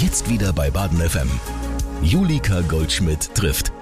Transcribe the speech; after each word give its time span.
Jetzt 0.00 0.30
wieder 0.30 0.52
bei 0.52 0.70
Baden 0.70 1.00
FM. 1.00 1.28
Julika 2.02 2.60
Goldschmidt 2.60 3.34
trifft. 3.34 3.72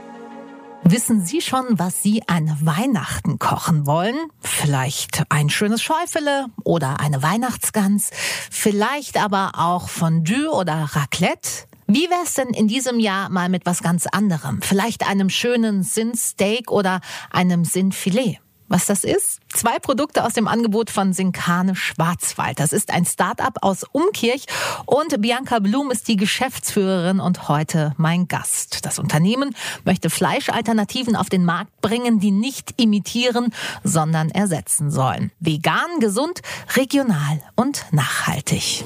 Wissen 0.82 1.26
Sie 1.26 1.42
schon, 1.42 1.78
was 1.78 2.02
Sie 2.02 2.22
an 2.26 2.56
Weihnachten 2.62 3.38
kochen 3.38 3.86
wollen? 3.86 4.16
Vielleicht 4.40 5.30
ein 5.30 5.50
schönes 5.50 5.82
Schäufele 5.82 6.46
oder 6.64 7.00
eine 7.00 7.22
Weihnachtsgans, 7.22 8.08
vielleicht 8.50 9.22
aber 9.22 9.52
auch 9.58 9.90
Fondue 9.90 10.48
oder 10.50 10.88
Raclette? 10.92 11.66
Wie 11.86 12.08
wär's 12.08 12.32
denn 12.32 12.48
in 12.48 12.66
diesem 12.66 12.98
Jahr 12.98 13.28
mal 13.28 13.50
mit 13.50 13.66
was 13.66 13.82
ganz 13.82 14.06
anderem? 14.06 14.62
Vielleicht 14.62 15.06
einem 15.06 15.28
schönen 15.28 15.82
Sinnsteak 15.82 16.70
oder 16.70 17.02
einem 17.30 17.66
Sinnfilet? 17.66 18.40
Was 18.68 18.86
das 18.86 19.04
ist? 19.04 19.38
Zwei 19.52 19.78
Produkte 19.78 20.24
aus 20.24 20.32
dem 20.32 20.48
Angebot 20.48 20.90
von 20.90 21.12
Sinkane 21.12 21.76
Schwarzwald. 21.76 22.58
Das 22.58 22.72
ist 22.72 22.92
ein 22.92 23.04
Start-up 23.04 23.58
aus 23.62 23.84
Umkirch 23.92 24.46
und 24.86 25.20
Bianca 25.20 25.60
Blum 25.60 25.90
ist 25.90 26.08
die 26.08 26.16
Geschäftsführerin 26.16 27.20
und 27.20 27.48
heute 27.48 27.94
mein 27.96 28.26
Gast. 28.26 28.84
Das 28.84 28.98
Unternehmen 28.98 29.54
möchte 29.84 30.10
Fleischalternativen 30.10 31.14
auf 31.14 31.28
den 31.28 31.44
Markt 31.44 31.80
bringen, 31.80 32.18
die 32.18 32.32
nicht 32.32 32.80
imitieren, 32.80 33.54
sondern 33.84 34.30
ersetzen 34.30 34.90
sollen. 34.90 35.30
Vegan, 35.38 36.00
gesund, 36.00 36.40
regional 36.74 37.40
und 37.54 37.86
nachhaltig. 37.92 38.84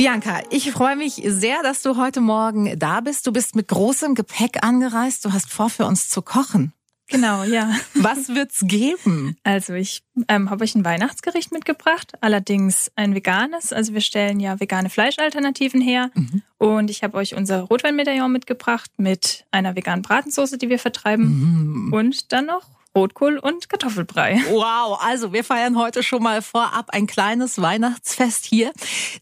Bianca, 0.00 0.40
ich 0.48 0.70
freue 0.70 0.96
mich 0.96 1.20
sehr, 1.26 1.62
dass 1.62 1.82
du 1.82 1.98
heute 1.98 2.22
Morgen 2.22 2.78
da 2.78 3.02
bist. 3.02 3.26
Du 3.26 3.32
bist 3.32 3.54
mit 3.54 3.68
großem 3.68 4.14
Gepäck 4.14 4.64
angereist. 4.64 5.26
Du 5.26 5.32
hast 5.34 5.50
vor, 5.50 5.68
für 5.68 5.84
uns 5.84 6.08
zu 6.08 6.22
kochen. 6.22 6.72
Genau, 7.08 7.44
ja. 7.44 7.70
Was 7.92 8.30
wird's 8.30 8.60
geben? 8.62 9.36
Also 9.42 9.74
ich 9.74 10.02
ähm, 10.28 10.48
habe 10.48 10.64
euch 10.64 10.74
ein 10.74 10.86
Weihnachtsgericht 10.86 11.52
mitgebracht, 11.52 12.12
allerdings 12.22 12.90
ein 12.96 13.14
veganes. 13.14 13.74
Also 13.74 13.92
wir 13.92 14.00
stellen 14.00 14.40
ja 14.40 14.58
vegane 14.58 14.88
Fleischalternativen 14.88 15.82
her. 15.82 16.10
Mhm. 16.14 16.40
Und 16.56 16.88
ich 16.88 17.02
habe 17.02 17.18
euch 17.18 17.34
unser 17.34 17.60
Rotweinmedaillon 17.60 18.32
mitgebracht 18.32 18.90
mit 18.96 19.44
einer 19.50 19.76
veganen 19.76 20.00
Bratensoße, 20.00 20.56
die 20.56 20.70
wir 20.70 20.78
vertreiben. 20.78 21.88
Mhm. 21.88 21.92
Und 21.92 22.32
dann 22.32 22.46
noch 22.46 22.79
Rotkohl 22.96 23.38
und 23.38 23.68
Kartoffelbrei. 23.68 24.40
Wow, 24.50 24.98
also 25.00 25.32
wir 25.32 25.44
feiern 25.44 25.78
heute 25.78 26.02
schon 26.02 26.22
mal 26.22 26.42
vorab 26.42 26.90
ein 26.90 27.06
kleines 27.06 27.60
Weihnachtsfest 27.60 28.44
hier. 28.44 28.72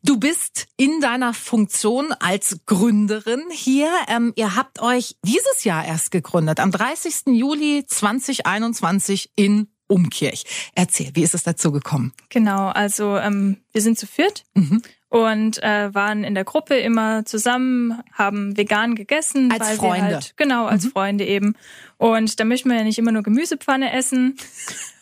Du 0.03 0.19
bist 0.19 0.69
in 0.77 1.01
deiner 1.01 1.35
Funktion 1.35 2.13
als 2.13 2.61
Gründerin 2.67 3.43
hier. 3.51 3.91
Ähm, 4.09 4.33
ihr 4.37 4.57
habt 4.57 4.81
euch 4.81 5.17
dieses 5.23 5.65
Jahr 5.65 5.85
erst 5.85 6.11
gegründet, 6.11 6.61
am 6.61 6.71
30. 6.71 7.27
Juli 7.27 7.85
2021 7.87 9.33
in 9.37 9.69
Umkirch. 9.87 10.45
Erzähl, 10.75 11.11
wie 11.15 11.23
ist 11.23 11.35
es 11.35 11.43
dazu 11.43 11.73
gekommen? 11.73 12.13
Genau, 12.29 12.69
also 12.69 13.17
ähm, 13.17 13.59
wir 13.73 13.83
sind 13.83 13.99
zu 13.99 14.07
viert. 14.07 14.45
Mhm 14.55 14.83
und 15.09 15.63
äh, 15.63 15.95
waren 15.95 16.25
in 16.25 16.35
der 16.35 16.45
Gruppe 16.45 16.77
immer 16.77 17.25
zusammen, 17.25 18.03
haben 18.13 18.57
vegan 18.57 18.95
gegessen. 18.95 19.51
Als 19.53 19.73
Freunde. 19.73 20.15
Halt, 20.15 20.35
genau, 20.37 20.67
als 20.67 20.85
mhm. 20.85 20.91
Freunde 20.91 21.25
eben. 21.25 21.55
Und 21.97 22.39
da 22.39 22.45
möchten 22.45 22.69
wir 22.69 22.77
ja 22.77 22.85
nicht 22.85 22.99
immer 22.99 23.13
nur 23.13 23.23
Gemüsepfanne 23.23 23.93
essen. 23.93 24.37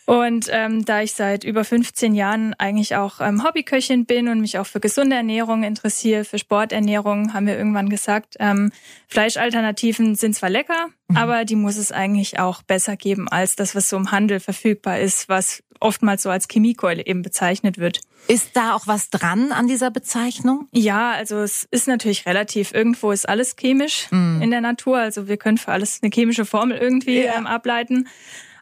Und 0.07 0.47
ähm, 0.53 0.85
da 0.85 1.01
ich 1.01 1.11
seit 1.11 1.43
über 1.43 1.65
15 1.65 2.15
Jahren 2.15 2.53
eigentlich 2.53 2.95
auch 2.95 3.19
ähm, 3.19 3.43
Hobbyköchin 3.43 4.05
bin 4.05 4.29
und 4.29 4.39
mich 4.39 4.57
auch 4.57 4.65
für 4.65 4.79
gesunde 4.79 5.17
Ernährung 5.17 5.63
interessiere, 5.63 6.23
für 6.23 6.39
Sporternährung, 6.39 7.33
haben 7.33 7.45
wir 7.45 7.57
irgendwann 7.57 7.89
gesagt, 7.89 8.37
ähm, 8.39 8.71
Fleischalternativen 9.09 10.15
sind 10.15 10.33
zwar 10.33 10.49
lecker, 10.49 10.87
mhm. 11.09 11.17
aber 11.17 11.43
die 11.43 11.57
muss 11.57 11.75
es 11.75 11.91
eigentlich 11.91 12.39
auch 12.39 12.61
besser 12.61 12.95
geben 12.95 13.27
als 13.27 13.57
das, 13.57 13.75
was 13.75 13.89
so 13.89 13.97
im 13.97 14.09
Handel 14.09 14.39
verfügbar 14.39 14.97
ist, 14.97 15.27
was 15.27 15.61
oftmals 15.79 16.23
so 16.23 16.29
als 16.29 16.47
Chemiekeule 16.47 17.05
eben 17.05 17.21
bezeichnet 17.21 17.77
wird. 17.77 18.01
Ist 18.27 18.51
da 18.55 18.75
auch 18.75 18.87
was 18.87 19.09
dran 19.09 19.51
an 19.51 19.67
dieser 19.67 19.91
Bezeichnung? 19.91 20.67
Ja, 20.71 21.11
also 21.11 21.37
es 21.37 21.67
ist 21.71 21.87
natürlich 21.87 22.25
relativ. 22.25 22.73
Irgendwo 22.73 23.11
ist 23.11 23.27
alles 23.27 23.55
chemisch 23.55 24.07
mm. 24.11 24.41
in 24.41 24.51
der 24.51 24.61
Natur. 24.61 24.97
Also 24.97 25.27
wir 25.27 25.37
können 25.37 25.57
für 25.57 25.71
alles 25.71 25.99
eine 26.01 26.11
chemische 26.13 26.45
Formel 26.45 26.77
irgendwie 26.77 27.23
ja. 27.23 27.37
ähm, 27.37 27.47
ableiten. 27.47 28.07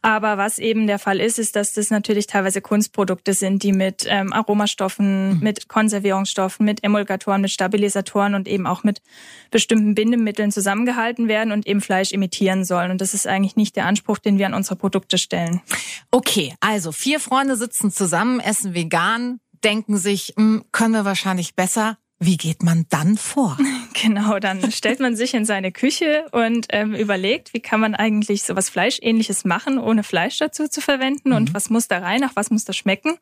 Aber 0.05 0.38
was 0.38 0.59
eben 0.59 0.85
der 0.85 0.99
Fall 0.99 1.19
ist, 1.19 1.39
ist, 1.39 1.55
dass 1.55 1.73
das 1.73 1.89
natürlich 1.89 2.27
teilweise 2.27 2.61
Kunstprodukte 2.61 3.33
sind, 3.33 3.63
die 3.63 3.71
mit 3.71 4.05
ähm, 4.07 4.33
Aromastoffen, 4.33 5.33
mhm. 5.33 5.39
mit 5.39 5.67
Konservierungsstoffen, 5.67 6.63
mit 6.63 6.83
Emulgatoren, 6.83 7.41
mit 7.41 7.49
Stabilisatoren 7.49 8.35
und 8.35 8.47
eben 8.47 8.67
auch 8.67 8.83
mit 8.83 9.01
bestimmten 9.49 9.95
Bindemitteln 9.95 10.51
zusammengehalten 10.51 11.27
werden 11.27 11.51
und 11.51 11.66
eben 11.66 11.81
Fleisch 11.81 12.11
imitieren 12.11 12.66
sollen. 12.66 12.91
Und 12.91 13.01
das 13.01 13.16
ist 13.16 13.25
eigentlich 13.25 13.55
nicht 13.55 13.75
der 13.77 13.88
Anspruch, 13.88 14.19
den 14.19 14.38
wir 14.38 14.45
an 14.45 14.53
unsere 14.53 14.75
Produkte 14.75 15.17
stellen. 15.17 15.61
Okay, 16.11 16.53
also 16.59 16.91
vier 16.91 17.19
Freunde 17.19 17.55
sitzen 17.55 17.89
zusammen, 17.89 18.39
essen 18.39 18.75
vegan, 18.75 19.39
denken 19.63 19.97
sich, 19.97 20.35
hm, 20.37 20.66
können 20.72 20.93
wir 20.93 21.05
wahrscheinlich 21.05 21.55
besser. 21.55 21.97
Wie 22.18 22.38
geht 22.38 22.64
man 22.64 22.86
dann 22.90 23.18
vor? 23.18 23.58
Genau, 24.02 24.40
dann 24.40 24.74
stellt 24.74 25.00
man 25.00 25.16
sich 25.16 25.34
in 25.34 25.46
seine 25.46 25.72
Küche 25.72 26.26
und 26.34 26.68
ähm, 26.70 26.94
überlegt, 26.94 27.53
wie 27.53 27.62
kann 27.62 27.80
man 27.80 27.96
eigentlich 27.96 28.44
so 28.44 28.53
was 28.53 28.70
Fleischähnliches 28.70 29.46
machen, 29.46 29.80
ohne 29.80 30.03
Fleisch 30.03 30.38
dazu 30.38 30.68
zu 30.68 30.81
verwenden 30.81 31.30
mhm. 31.30 31.36
und 31.36 31.53
was 31.53 31.70
muss 31.70 31.88
da 31.88 32.00
rein, 32.00 32.20
nach 32.20 32.36
was 32.36 32.52
muss 32.52 32.66
da 32.66 32.74
schmecken. 32.74 33.18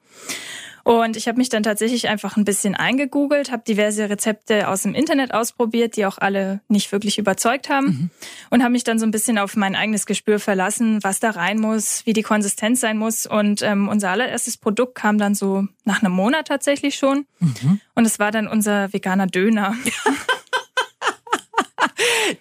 Und 0.83 1.16
ich 1.16 1.29
habe 1.29 1.38
mich 1.38 1.47
dann 1.47 1.63
tatsächlich 1.63 2.09
einfach 2.09 2.35
ein 2.35 2.44
bisschen 2.44 2.75
eingegoogelt, 2.75 3.51
habe 3.51 3.63
diverse 3.66 4.09
Rezepte 4.09 4.67
aus 4.67 4.81
dem 4.81 4.94
Internet 4.94 5.33
ausprobiert, 5.33 5.95
die 5.95 6.05
auch 6.05 6.17
alle 6.17 6.59
nicht 6.67 6.91
wirklich 6.91 7.17
überzeugt 7.17 7.69
haben. 7.69 7.85
Mhm. 7.85 8.09
Und 8.49 8.63
habe 8.63 8.73
mich 8.73 8.83
dann 8.83 8.99
so 8.99 9.05
ein 9.05 9.11
bisschen 9.11 9.38
auf 9.38 9.55
mein 9.55 9.75
eigenes 9.75 10.05
Gespür 10.05 10.39
verlassen, 10.39 11.01
was 11.01 11.21
da 11.21 11.31
rein 11.31 11.59
muss, 11.59 12.05
wie 12.05 12.11
die 12.11 12.21
Konsistenz 12.21 12.81
sein 12.81 12.97
muss. 12.97 13.25
Und 13.25 13.61
ähm, 13.61 13.88
unser 13.88 14.09
allererstes 14.09 14.57
Produkt 14.57 14.95
kam 14.95 15.17
dann 15.17 15.35
so 15.35 15.66
nach 15.85 16.03
einem 16.03 16.13
Monat 16.13 16.49
tatsächlich 16.49 16.95
schon. 16.95 17.25
Mhm. 17.39 17.79
Und 17.95 18.05
es 18.05 18.19
war 18.19 18.31
dann 18.31 18.47
unser 18.47 18.91
veganer 18.91 19.27
Döner. 19.27 19.75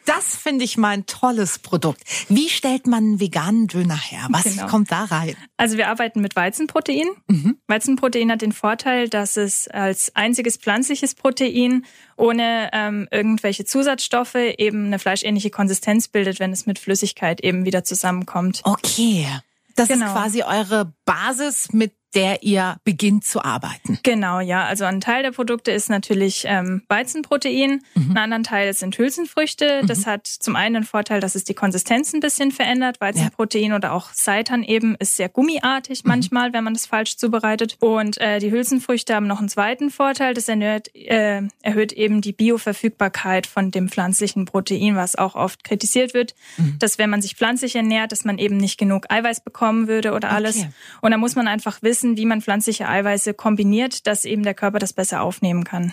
Das 0.07 0.37
finde 0.37 0.65
ich 0.65 0.77
mal 0.77 0.91
ein 0.91 1.07
tolles 1.07 1.59
Produkt. 1.59 2.03
Wie 2.29 2.49
stellt 2.49 2.87
man 2.87 3.05
einen 3.05 3.21
veganen 3.21 3.67
Döner 3.67 3.97
her? 3.97 4.27
Was 4.31 4.45
genau. 4.45 4.67
kommt 4.67 4.91
da 4.91 5.05
rein? 5.05 5.37
Also 5.57 5.77
wir 5.77 5.89
arbeiten 5.89 6.21
mit 6.21 6.37
Weizenprotein. 6.37 7.09
Mhm. 7.29 7.59
Weizenprotein 7.67 8.31
hat 8.31 8.43
den 8.43 8.53
Vorteil, 8.53 9.09
dass 9.09 9.37
es 9.37 9.69
als 9.69 10.15
einziges 10.17 10.57
pflanzliches 10.57 11.15
Protein 11.15 11.85
ohne 12.17 12.71
ähm, 12.73 13.09
irgendwelche 13.11 13.65
Zusatzstoffe 13.65 14.35
eben 14.35 14.87
eine 14.87 14.99
fleischähnliche 14.99 15.51
Konsistenz 15.51 16.09
bildet, 16.09 16.41
wenn 16.41 16.53
es 16.53 16.67
mit 16.67 16.79
Flüssigkeit 16.79 17.41
eben 17.43 17.65
wieder 17.65 17.85
zusammenkommt. 17.85 18.63
Okay. 18.65 19.27
Das 19.75 19.89
genau. 19.89 20.07
ist 20.07 20.13
quasi 20.13 20.43
eure 20.43 20.93
Basis, 21.05 21.73
mit 21.73 21.93
der 22.15 22.43
ihr 22.43 22.77
beginnt 22.85 23.25
zu 23.25 23.45
arbeiten. 23.45 23.99
Genau, 24.03 24.41
ja. 24.41 24.65
Also 24.65 24.85
ein 24.85 25.01
Teil 25.01 25.23
der 25.23 25.33
Produkte 25.33 25.71
ist 25.71 25.89
natürlich 25.89 26.45
ähm, 26.47 26.83
Weizenprotein, 26.89 27.83
mhm. 27.95 28.11
ein 28.11 28.17
anderer 28.17 28.43
Teil 28.43 28.73
sind 28.75 28.97
Hülsenfrüchte. 28.99 29.83
Mhm. 29.83 29.87
Das 29.87 30.07
hat 30.07 30.27
zum 30.27 30.57
einen 30.57 30.75
den 30.75 30.85
Vorteil, 30.85 31.21
dass 31.21 31.35
es 31.35 31.45
die 31.45 31.55
Konsistenz 31.55 32.13
ein 32.13 32.21
bisschen 32.21 32.53
verändert. 32.53 33.01
Weizenprotein 33.01 33.71
ja. 33.71 33.77
oder 33.77 33.93
auch 33.93 34.13
Seitan 34.13 34.63
eben 34.63 34.95
ist 34.97 35.17
sehr 35.17 35.29
gummiartig 35.29 36.05
mhm. 36.05 36.09
manchmal, 36.09 36.53
wenn 36.53 36.65
man 36.65 36.75
das 36.75 36.87
falsch 36.87 37.17
zubereitet. 37.17 37.77
Und 37.81 38.21
äh, 38.21 38.39
die 38.39 38.51
Hülsenfrüchte 38.51 39.15
haben 39.15 39.27
noch 39.27 39.39
einen 39.39 39.49
zweiten 39.49 39.91
Vorteil, 39.91 40.35
das 40.35 40.49
erhöht, 40.49 40.95
äh, 40.95 41.43
erhöht 41.63 41.93
eben 41.93 42.21
die 42.21 42.33
Bioverfügbarkeit 42.33 43.47
von 43.47 43.71
dem 43.71 43.89
pflanzlichen 43.89 44.45
Protein, 44.45 44.97
was 44.97 45.17
auch 45.17 45.35
oft 45.35 45.65
kritisiert 45.65 46.15
wird, 46.15 46.35
mhm. 46.57 46.77
dass 46.79 46.99
wenn 46.99 47.11
man 47.11 47.23
sich 47.23 47.37
pflanzlich 47.37 47.77
ernährt, 47.77 48.13
dass 48.13 48.25
man 48.25 48.39
eben 48.39 48.57
nicht 48.57 48.79
genug 48.79 49.07
Eiweiß 49.11 49.41
bekommen 49.41 49.89
würde 49.89 50.13
oder 50.13 50.31
alles. 50.31 50.59
Okay. 50.59 50.71
Und 51.01 51.11
da 51.13 51.17
muss 51.17 51.37
man 51.37 51.49
einfach 51.49 51.83
wissen, 51.83 52.02
wissen, 52.03 52.17
wie 52.17 52.27
man 52.27 52.43
pflanzliche 52.43 52.89
Eiweiße 52.89 53.35
kombiniert, 53.35 54.07
dass 54.07 54.25
eben 54.25 54.43
der 54.43 54.55
Körper 54.55 54.79
das 54.79 54.93
besser 54.93 55.23
aufnehmen 55.23 55.65
kann. 55.65 55.93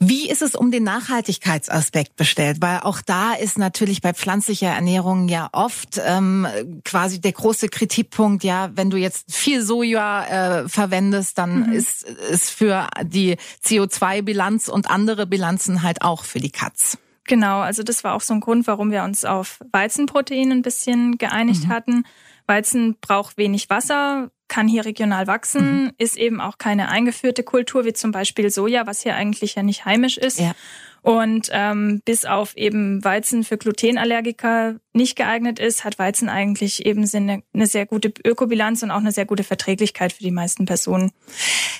Wie 0.00 0.30
ist 0.30 0.42
es 0.42 0.54
um 0.54 0.70
den 0.70 0.84
Nachhaltigkeitsaspekt 0.84 2.14
bestellt? 2.14 2.58
Weil 2.60 2.80
auch 2.80 3.02
da 3.02 3.32
ist 3.32 3.58
natürlich 3.58 4.00
bei 4.00 4.12
pflanzlicher 4.14 4.68
Ernährung 4.68 5.28
ja 5.28 5.48
oft 5.52 6.00
ähm, 6.04 6.46
quasi 6.84 7.20
der 7.20 7.32
große 7.32 7.68
Kritikpunkt, 7.68 8.44
ja, 8.44 8.70
wenn 8.74 8.90
du 8.90 8.96
jetzt 8.96 9.34
viel 9.34 9.60
Soja 9.62 10.60
äh, 10.62 10.68
verwendest, 10.68 11.38
dann 11.38 11.66
mhm. 11.66 11.72
ist 11.72 12.06
es 12.30 12.48
für 12.48 12.88
die 13.02 13.38
CO2-Bilanz 13.64 14.68
und 14.68 14.88
andere 14.88 15.26
Bilanzen 15.26 15.82
halt 15.82 16.02
auch 16.02 16.24
für 16.24 16.38
die 16.38 16.50
Katz. 16.50 16.96
Genau, 17.24 17.60
also 17.60 17.82
das 17.82 18.04
war 18.04 18.14
auch 18.14 18.22
so 18.22 18.34
ein 18.34 18.40
Grund, 18.40 18.68
warum 18.68 18.92
wir 18.92 19.02
uns 19.02 19.24
auf 19.24 19.58
Weizenprotein 19.72 20.52
ein 20.52 20.62
bisschen 20.62 21.18
geeinigt 21.18 21.64
mhm. 21.64 21.68
hatten. 21.70 22.04
Weizen 22.46 22.96
braucht 23.00 23.36
wenig 23.36 23.68
Wasser, 23.68 24.30
kann 24.48 24.68
hier 24.68 24.84
regional 24.84 25.26
wachsen, 25.26 25.84
mhm. 25.84 25.92
ist 25.98 26.16
eben 26.16 26.40
auch 26.40 26.58
keine 26.58 26.88
eingeführte 26.88 27.42
Kultur 27.42 27.84
wie 27.84 27.92
zum 27.92 28.10
Beispiel 28.12 28.50
Soja, 28.50 28.86
was 28.86 29.02
hier 29.02 29.14
eigentlich 29.14 29.54
ja 29.54 29.62
nicht 29.62 29.84
heimisch 29.84 30.18
ist. 30.18 30.40
Ja. 30.40 30.54
Und 31.02 31.48
ähm, 31.52 32.02
bis 32.04 32.24
auf 32.24 32.56
eben 32.56 33.02
Weizen 33.04 33.44
für 33.44 33.56
Glutenallergiker 33.56 34.76
nicht 34.92 35.16
geeignet 35.16 35.58
ist, 35.58 35.84
hat 35.84 35.98
Weizen 35.98 36.28
eigentlich 36.28 36.84
eben 36.86 37.08
eine, 37.12 37.42
eine 37.54 37.66
sehr 37.66 37.86
gute 37.86 38.12
Ökobilanz 38.24 38.82
und 38.82 38.90
auch 38.90 38.98
eine 38.98 39.12
sehr 39.12 39.24
gute 39.24 39.44
Verträglichkeit 39.44 40.12
für 40.12 40.22
die 40.22 40.32
meisten 40.32 40.66
Personen. 40.66 41.12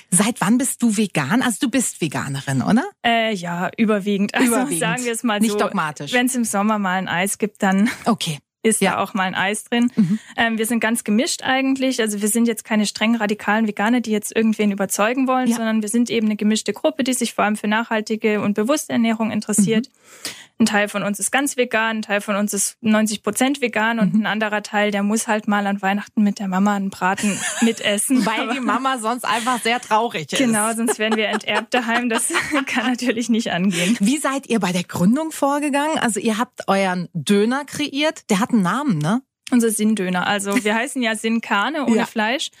Seit 0.09 0.39
wann 0.39 0.57
bist 0.57 0.81
du 0.81 0.95
vegan? 0.95 1.41
Also 1.41 1.57
du 1.61 1.69
bist 1.69 2.01
Veganerin, 2.01 2.61
oder? 2.61 2.85
Äh, 3.05 3.33
ja, 3.35 3.69
überwiegend. 3.77 4.33
Also 4.33 4.47
überwiegend. 4.47 4.79
sagen 4.79 5.05
wir 5.05 5.11
es 5.11 5.23
mal 5.23 5.39
so. 5.39 5.47
Nicht 5.47 5.61
dogmatisch. 5.61 6.13
Wenn 6.13 6.27
es 6.27 6.35
im 6.35 6.45
Sommer 6.45 6.79
mal 6.79 6.97
ein 6.97 7.07
Eis 7.07 7.37
gibt, 7.37 7.61
dann 7.61 7.89
okay. 8.05 8.39
Ist 8.63 8.81
ja. 8.81 8.91
da 8.91 9.03
auch 9.03 9.13
mal 9.13 9.23
ein 9.23 9.35
Eis 9.35 9.63
drin. 9.63 9.91
Mhm. 9.95 10.19
Ähm, 10.35 10.57
wir 10.57 10.65
sind 10.65 10.79
ganz 10.79 11.03
gemischt 11.03 11.43
eigentlich. 11.43 12.01
Also 12.01 12.21
wir 12.21 12.27
sind 12.27 12.47
jetzt 12.47 12.63
keine 12.65 12.85
streng 12.85 13.15
radikalen 13.15 13.67
Veganer, 13.67 14.01
die 14.01 14.11
jetzt 14.11 14.35
irgendwen 14.35 14.71
überzeugen 14.71 15.27
wollen, 15.27 15.47
ja. 15.47 15.55
sondern 15.55 15.81
wir 15.81 15.89
sind 15.89 16.09
eben 16.09 16.27
eine 16.27 16.35
gemischte 16.35 16.73
Gruppe, 16.73 17.03
die 17.03 17.13
sich 17.13 17.33
vor 17.33 17.45
allem 17.45 17.55
für 17.55 17.67
nachhaltige 17.67 18.41
und 18.41 18.53
bewusste 18.53 18.93
Ernährung 18.93 19.31
interessiert. 19.31 19.87
Mhm. 19.87 20.39
Ein 20.61 20.65
Teil 20.65 20.89
von 20.89 21.03
uns 21.03 21.19
ist 21.19 21.31
ganz 21.31 21.55
vegan, 21.55 21.97
ein 21.97 22.01
Teil 22.01 22.19
von 22.19 22.35
uns 22.35 22.53
ist 22.53 22.75
90 22.81 23.23
Prozent 23.23 23.61
vegan 23.61 23.97
und 23.97 24.13
mhm. 24.13 24.23
ein 24.23 24.25
anderer 24.25 24.61
Teil, 24.61 24.91
der 24.91 25.03
muss 25.03 25.25
halt 25.25 25.47
mal 25.47 25.65
an 25.65 25.81
Weihnachten 25.81 26.21
mit 26.21 26.39
der 26.39 26.49
Mama 26.49 26.75
einen 26.75 26.89
Braten 26.89 27.39
mitessen. 27.61 28.25
Weil 28.25 28.49
die 28.49 28.59
Mama 28.59 28.97
sonst 28.97 29.23
einfach 29.23 29.61
sehr 29.61 29.79
traurig 29.79 30.33
ist. 30.33 30.37
Genau, 30.37 30.73
sonst 30.73 30.99
wären 30.99 31.15
wir 31.15 31.29
enterbt 31.29 31.73
daheim. 31.73 32.09
Das 32.09 32.33
kann 32.65 32.87
natürlich 32.87 33.29
nicht 33.29 33.51
angehen. 33.51 33.95
Wie 34.01 34.17
seid 34.17 34.47
ihr 34.47 34.59
bei 34.59 34.73
der 34.73 34.83
Gründung 34.83 35.31
vorgegangen? 35.31 35.97
Also 35.97 36.19
ihr 36.19 36.37
habt 36.37 36.67
euren 36.67 37.07
Döner 37.13 37.63
kreiert. 37.63 38.29
Der 38.29 38.41
hat 38.41 38.49
einen 38.49 38.61
Namen, 38.61 38.97
ne? 38.97 39.21
Unser 39.51 39.71
Sinndöner. 39.71 40.27
Also 40.27 40.63
wir 40.63 40.75
heißen 40.75 41.01
ja 41.01 41.15
Sinnkane 41.15 41.85
ohne 41.85 41.99
ja. 41.99 42.05
Fleisch. 42.05 42.51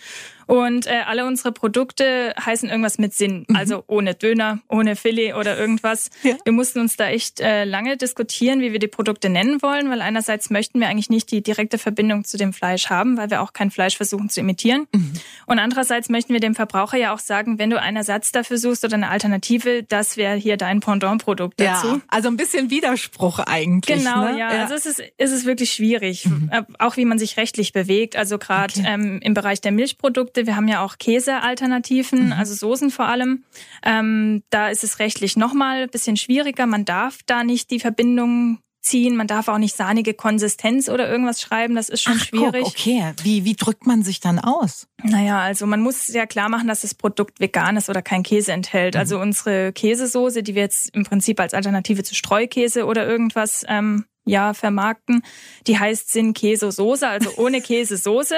Und 0.49 0.87
äh, 0.87 1.01
alle 1.05 1.27
unsere 1.27 1.51
Produkte 1.51 2.33
heißen 2.43 2.69
irgendwas 2.69 2.97
mit 2.97 3.13
Sinn. 3.13 3.45
Mhm. 3.47 3.55
Also 3.55 3.83
ohne 3.85 4.15
Döner, 4.15 4.57
ohne 4.67 4.95
Filet 4.95 5.33
oder 5.33 5.55
irgendwas. 5.55 6.09
Ja. 6.23 6.37
Wir 6.43 6.53
mussten 6.53 6.79
uns 6.79 6.97
da 6.97 7.07
echt 7.07 7.39
äh, 7.39 7.65
lange 7.65 7.97
diskutieren, 7.97 8.59
wie 8.59 8.71
wir 8.71 8.79
die 8.79 8.87
Produkte 8.87 9.29
nennen 9.29 9.61
wollen, 9.61 9.91
weil 9.91 10.01
einerseits 10.01 10.49
möchten 10.49 10.79
wir 10.79 10.87
eigentlich 10.87 11.11
nicht 11.11 11.29
die 11.29 11.43
direkte 11.43 11.77
Verbindung 11.77 12.23
zu 12.23 12.35
dem 12.37 12.51
Fleisch 12.51 12.89
haben, 12.89 13.15
weil 13.15 13.29
wir 13.29 13.43
auch 13.43 13.53
kein 13.53 13.69
Fleisch 13.69 13.95
versuchen 13.95 14.29
zu 14.29 14.39
imitieren. 14.39 14.87
Mhm. 14.91 15.13
Und 15.45 15.59
andererseits 15.59 16.09
möchten 16.09 16.33
wir 16.33 16.39
dem 16.39 16.55
Verbraucher 16.55 16.97
ja 16.97 17.13
auch 17.13 17.19
sagen, 17.19 17.59
wenn 17.59 17.69
du 17.69 17.79
einen 17.79 17.97
Ersatz 17.97 18.31
dafür 18.31 18.57
suchst 18.57 18.83
oder 18.83 18.95
eine 18.95 19.09
Alternative, 19.09 19.83
das 19.83 20.17
wäre 20.17 20.35
hier 20.35 20.57
dein 20.57 20.79
Pendant-Produkt 20.79 21.59
dazu. 21.59 21.87
Ja, 21.87 22.01
also 22.07 22.27
ein 22.27 22.37
bisschen 22.37 22.71
Widerspruch 22.71 23.37
eigentlich. 23.37 23.99
Genau, 23.99 24.23
ne? 24.23 24.39
ja. 24.39 24.51
ja. 24.51 24.61
Also 24.63 24.73
es 24.73 24.87
ist, 24.87 25.03
es 25.17 25.31
ist 25.31 25.45
wirklich 25.45 25.71
schwierig, 25.71 26.25
mhm. 26.25 26.49
Äh, 26.51 26.63
auch 26.79 26.97
wie 26.97 27.05
man 27.05 27.19
sich 27.19 27.37
rechtlich 27.37 27.71
bewegt. 27.71 28.15
Also 28.15 28.39
gerade 28.39 28.73
okay. 28.75 28.87
ähm, 28.87 29.19
im 29.21 29.35
Bereich 29.35 29.61
der 29.61 29.71
Milchprodukte 29.71 30.38
Produkte. 30.39 30.47
Wir 30.47 30.55
haben 30.55 30.67
ja 30.67 30.83
auch 30.83 30.97
Käsealternativen, 30.97 32.27
mhm. 32.27 32.33
also 32.33 32.53
Soßen 32.53 32.91
vor 32.91 33.05
allem. 33.05 33.43
Ähm, 33.83 34.43
da 34.49 34.69
ist 34.69 34.83
es 34.83 34.99
rechtlich 34.99 35.37
nochmal 35.37 35.83
ein 35.83 35.89
bisschen 35.89 36.17
schwieriger. 36.17 36.65
Man 36.65 36.85
darf 36.85 37.19
da 37.25 37.43
nicht 37.43 37.71
die 37.71 37.79
Verbindung 37.79 38.59
ziehen. 38.81 39.17
Man 39.17 39.27
darf 39.27 39.49
auch 39.49 39.57
nicht 39.57 39.75
sahnige 39.75 40.13
Konsistenz 40.13 40.87
oder 40.87 41.09
irgendwas 41.09 41.41
schreiben. 41.41 41.75
Das 41.75 41.89
ist 41.89 42.01
schon 42.01 42.17
Ach, 42.17 42.25
schwierig. 42.25 42.63
Guck, 42.63 42.71
okay, 42.71 43.11
wie, 43.23 43.43
wie 43.43 43.55
drückt 43.55 43.85
man 43.85 44.03
sich 44.03 44.21
dann 44.21 44.39
aus? 44.39 44.87
Naja, 45.03 45.41
also 45.41 45.65
man 45.65 45.81
muss 45.81 46.07
ja 46.07 46.25
klar 46.25 46.47
machen, 46.47 46.67
dass 46.67 46.81
das 46.81 46.95
Produkt 46.95 47.41
vegan 47.41 47.75
ist 47.75 47.89
oder 47.89 48.01
kein 48.01 48.23
Käse 48.23 48.53
enthält. 48.53 48.95
Mhm. 48.95 48.99
Also 48.99 49.19
unsere 49.19 49.73
Käsesoße, 49.73 50.43
die 50.43 50.55
wir 50.55 50.61
jetzt 50.61 50.95
im 50.95 51.03
Prinzip 51.03 51.39
als 51.41 51.53
Alternative 51.53 52.03
zu 52.03 52.15
Streukäse 52.15 52.85
oder 52.85 53.05
irgendwas 53.05 53.65
ähm, 53.67 54.05
ja 54.29 54.53
vermarkten. 54.53 55.23
Die 55.67 55.79
heißt 55.79 56.11
Sin 56.11 56.33
Queso 56.33 56.71
Soße, 56.71 57.07
also 57.07 57.31
ohne 57.37 57.61
Käsesoße 57.69 58.35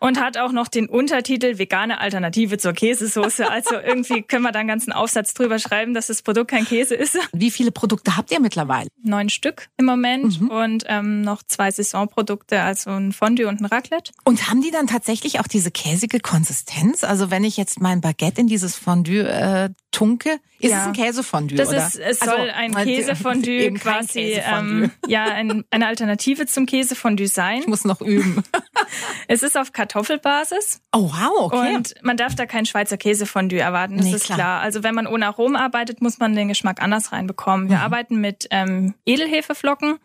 und 0.00 0.20
hat 0.20 0.36
auch 0.36 0.52
noch 0.52 0.68
den 0.68 0.88
Untertitel 0.88 1.58
vegane 1.58 2.00
Alternative 2.00 2.58
zur 2.58 2.72
Käsesoße. 2.72 3.48
Also 3.50 3.76
irgendwie 3.76 4.22
können 4.22 4.42
wir 4.42 4.52
da 4.52 4.60
einen 4.60 4.68
ganzen 4.68 4.92
Aufsatz 4.92 5.34
drüber 5.34 5.58
schreiben, 5.58 5.94
dass 5.94 6.08
das 6.08 6.22
Produkt 6.22 6.50
kein 6.50 6.64
Käse 6.64 6.94
ist. 6.94 7.18
Wie 7.32 7.50
viele 7.50 7.72
Produkte 7.72 8.16
habt 8.16 8.30
ihr 8.32 8.40
mittlerweile? 8.40 8.88
Neun 9.02 9.28
Stück 9.28 9.68
im 9.76 9.86
Moment 9.86 10.40
mhm. 10.40 10.48
und 10.48 10.84
ähm, 10.88 11.22
noch 11.22 11.42
zwei 11.42 11.70
Saisonprodukte, 11.70 12.60
also 12.60 12.90
ein 12.90 13.12
Fondue 13.12 13.46
und 13.46 13.60
ein 13.60 13.66
Raclette. 13.66 14.12
Und 14.24 14.48
haben 14.48 14.60
die 14.60 14.70
dann 14.70 14.86
tatsächlich 14.86 15.40
auch 15.40 15.46
diese 15.46 15.70
käsige 15.70 16.20
Konsistenz? 16.20 17.04
Also 17.04 17.30
wenn 17.30 17.44
ich 17.44 17.56
jetzt 17.56 17.80
mein 17.80 18.00
Baguette 18.00 18.40
in 18.40 18.46
dieses 18.46 18.76
Fondue 18.76 19.28
äh, 19.28 19.70
tunke, 19.92 20.40
ist 20.58 20.70
ja. 20.70 20.80
es 20.80 20.86
ein 20.86 20.92
Käsefondue, 20.92 21.56
das 21.56 21.68
oder? 21.68 21.86
Ist, 21.86 21.98
es 21.98 22.18
soll 22.20 22.30
also, 22.30 22.52
ein 22.54 22.74
Käsefondue 22.84 23.74
quasi, 23.74 24.20
Käsefondue. 24.20 24.84
Ähm, 24.84 24.90
ja, 25.12 25.24
ein, 25.24 25.64
eine 25.70 25.86
Alternative 25.86 26.46
zum 26.46 26.64
Käsefondue 26.64 27.28
sein. 27.28 27.60
Ich 27.60 27.66
muss 27.66 27.84
noch 27.84 28.00
üben. 28.00 28.42
es 29.28 29.42
ist 29.42 29.58
auf 29.58 29.72
Kartoffelbasis. 29.72 30.80
Oh 30.92 31.10
wow, 31.12 31.52
okay. 31.52 31.76
Und 31.76 31.94
man 32.02 32.16
darf 32.16 32.34
da 32.34 32.46
kein 32.46 32.64
Schweizer 32.64 32.96
Käsefondue 32.96 33.60
erwarten, 33.60 33.98
das 33.98 34.06
nee, 34.06 34.14
ist 34.14 34.24
klar. 34.24 34.38
klar. 34.38 34.60
Also 34.60 34.82
wenn 34.82 34.94
man 34.94 35.06
ohne 35.06 35.26
Aromen 35.26 35.56
arbeitet, 35.56 36.00
muss 36.00 36.18
man 36.18 36.34
den 36.34 36.48
Geschmack 36.48 36.82
anders 36.82 37.12
reinbekommen. 37.12 37.68
Wir 37.68 37.76
mhm. 37.76 37.82
arbeiten 37.82 38.20
mit 38.22 38.48
ähm, 38.50 38.94
Edelhefeflocken. 39.04 39.98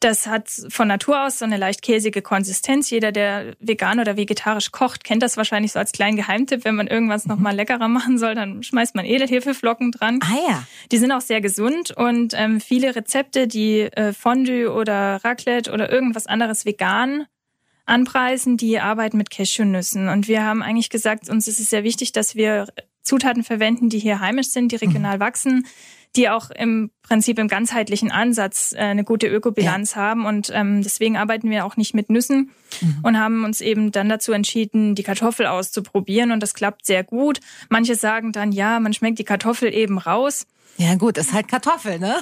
Das 0.00 0.26
hat 0.26 0.48
von 0.68 0.88
Natur 0.88 1.26
aus 1.26 1.38
so 1.38 1.44
eine 1.44 1.56
leicht 1.56 1.82
käsige 1.82 2.22
Konsistenz. 2.22 2.90
Jeder, 2.90 3.12
der 3.12 3.54
vegan 3.60 4.00
oder 4.00 4.16
vegetarisch 4.16 4.72
kocht, 4.72 5.04
kennt 5.04 5.22
das 5.22 5.36
wahrscheinlich 5.36 5.72
so 5.72 5.78
als 5.78 5.92
kleinen 5.92 6.16
Geheimtipp. 6.16 6.64
Wenn 6.64 6.76
man 6.76 6.86
irgendwas 6.86 7.24
mhm. 7.24 7.32
noch 7.32 7.38
mal 7.38 7.54
leckerer 7.54 7.88
machen 7.88 8.18
soll, 8.18 8.34
dann 8.34 8.62
schmeißt 8.62 8.94
man 8.94 9.04
Edelhefeflocken 9.04 9.92
dran. 9.92 10.20
Ah 10.22 10.36
ja. 10.48 10.66
Die 10.92 10.98
sind 10.98 11.12
auch 11.12 11.20
sehr 11.20 11.40
gesund 11.40 11.90
und 11.90 12.34
ähm, 12.36 12.60
viele 12.60 12.94
Rezepte, 12.94 13.46
die 13.46 13.80
äh, 13.80 14.12
Fondue 14.12 14.72
oder 14.72 15.24
Raclette 15.24 15.72
oder 15.72 15.90
irgendwas 15.90 16.26
anderes 16.26 16.64
vegan 16.64 17.26
anpreisen, 17.86 18.56
die 18.56 18.80
arbeiten 18.80 19.16
mit 19.16 19.30
Cashewnüssen. 19.30 20.08
Und 20.08 20.28
wir 20.28 20.42
haben 20.44 20.62
eigentlich 20.62 20.90
gesagt, 20.90 21.30
uns 21.30 21.46
ist 21.48 21.60
es 21.60 21.70
sehr 21.70 21.84
wichtig, 21.84 22.12
dass 22.12 22.34
wir 22.34 22.66
Zutaten 23.02 23.44
verwenden, 23.44 23.88
die 23.88 24.00
hier 24.00 24.20
heimisch 24.20 24.48
sind, 24.48 24.72
die 24.72 24.76
regional 24.76 25.16
mhm. 25.16 25.20
wachsen, 25.20 25.66
die 26.16 26.28
auch 26.28 26.50
im 26.50 26.90
Prinzip 27.02 27.38
im 27.38 27.48
ganzheitlichen 27.48 28.10
Ansatz 28.10 28.72
äh, 28.72 28.78
eine 28.78 29.04
gute 29.04 29.28
Ökobilanz 29.28 29.94
ja. 29.94 30.02
haben. 30.02 30.26
Und 30.26 30.50
ähm, 30.52 30.82
deswegen 30.82 31.16
arbeiten 31.16 31.50
wir 31.50 31.64
auch 31.64 31.76
nicht 31.76 31.94
mit 31.94 32.10
Nüssen 32.10 32.50
mhm. 32.80 32.98
und 33.02 33.18
haben 33.18 33.44
uns 33.44 33.60
eben 33.60 33.92
dann 33.92 34.08
dazu 34.08 34.32
entschieden, 34.32 34.94
die 34.94 35.02
Kartoffel 35.02 35.46
auszuprobieren. 35.46 36.32
Und 36.32 36.42
das 36.42 36.54
klappt 36.54 36.86
sehr 36.86 37.04
gut. 37.04 37.40
Manche 37.68 37.94
sagen 37.94 38.32
dann, 38.32 38.52
ja, 38.52 38.80
man 38.80 38.92
schmeckt 38.92 39.18
die 39.18 39.24
Kartoffel 39.24 39.72
eben 39.72 39.98
raus. 39.98 40.46
Ja 40.76 40.94
gut, 40.96 41.18
ist 41.18 41.32
halt 41.32 41.48
Kartoffel, 41.48 41.98
ne? 41.98 42.16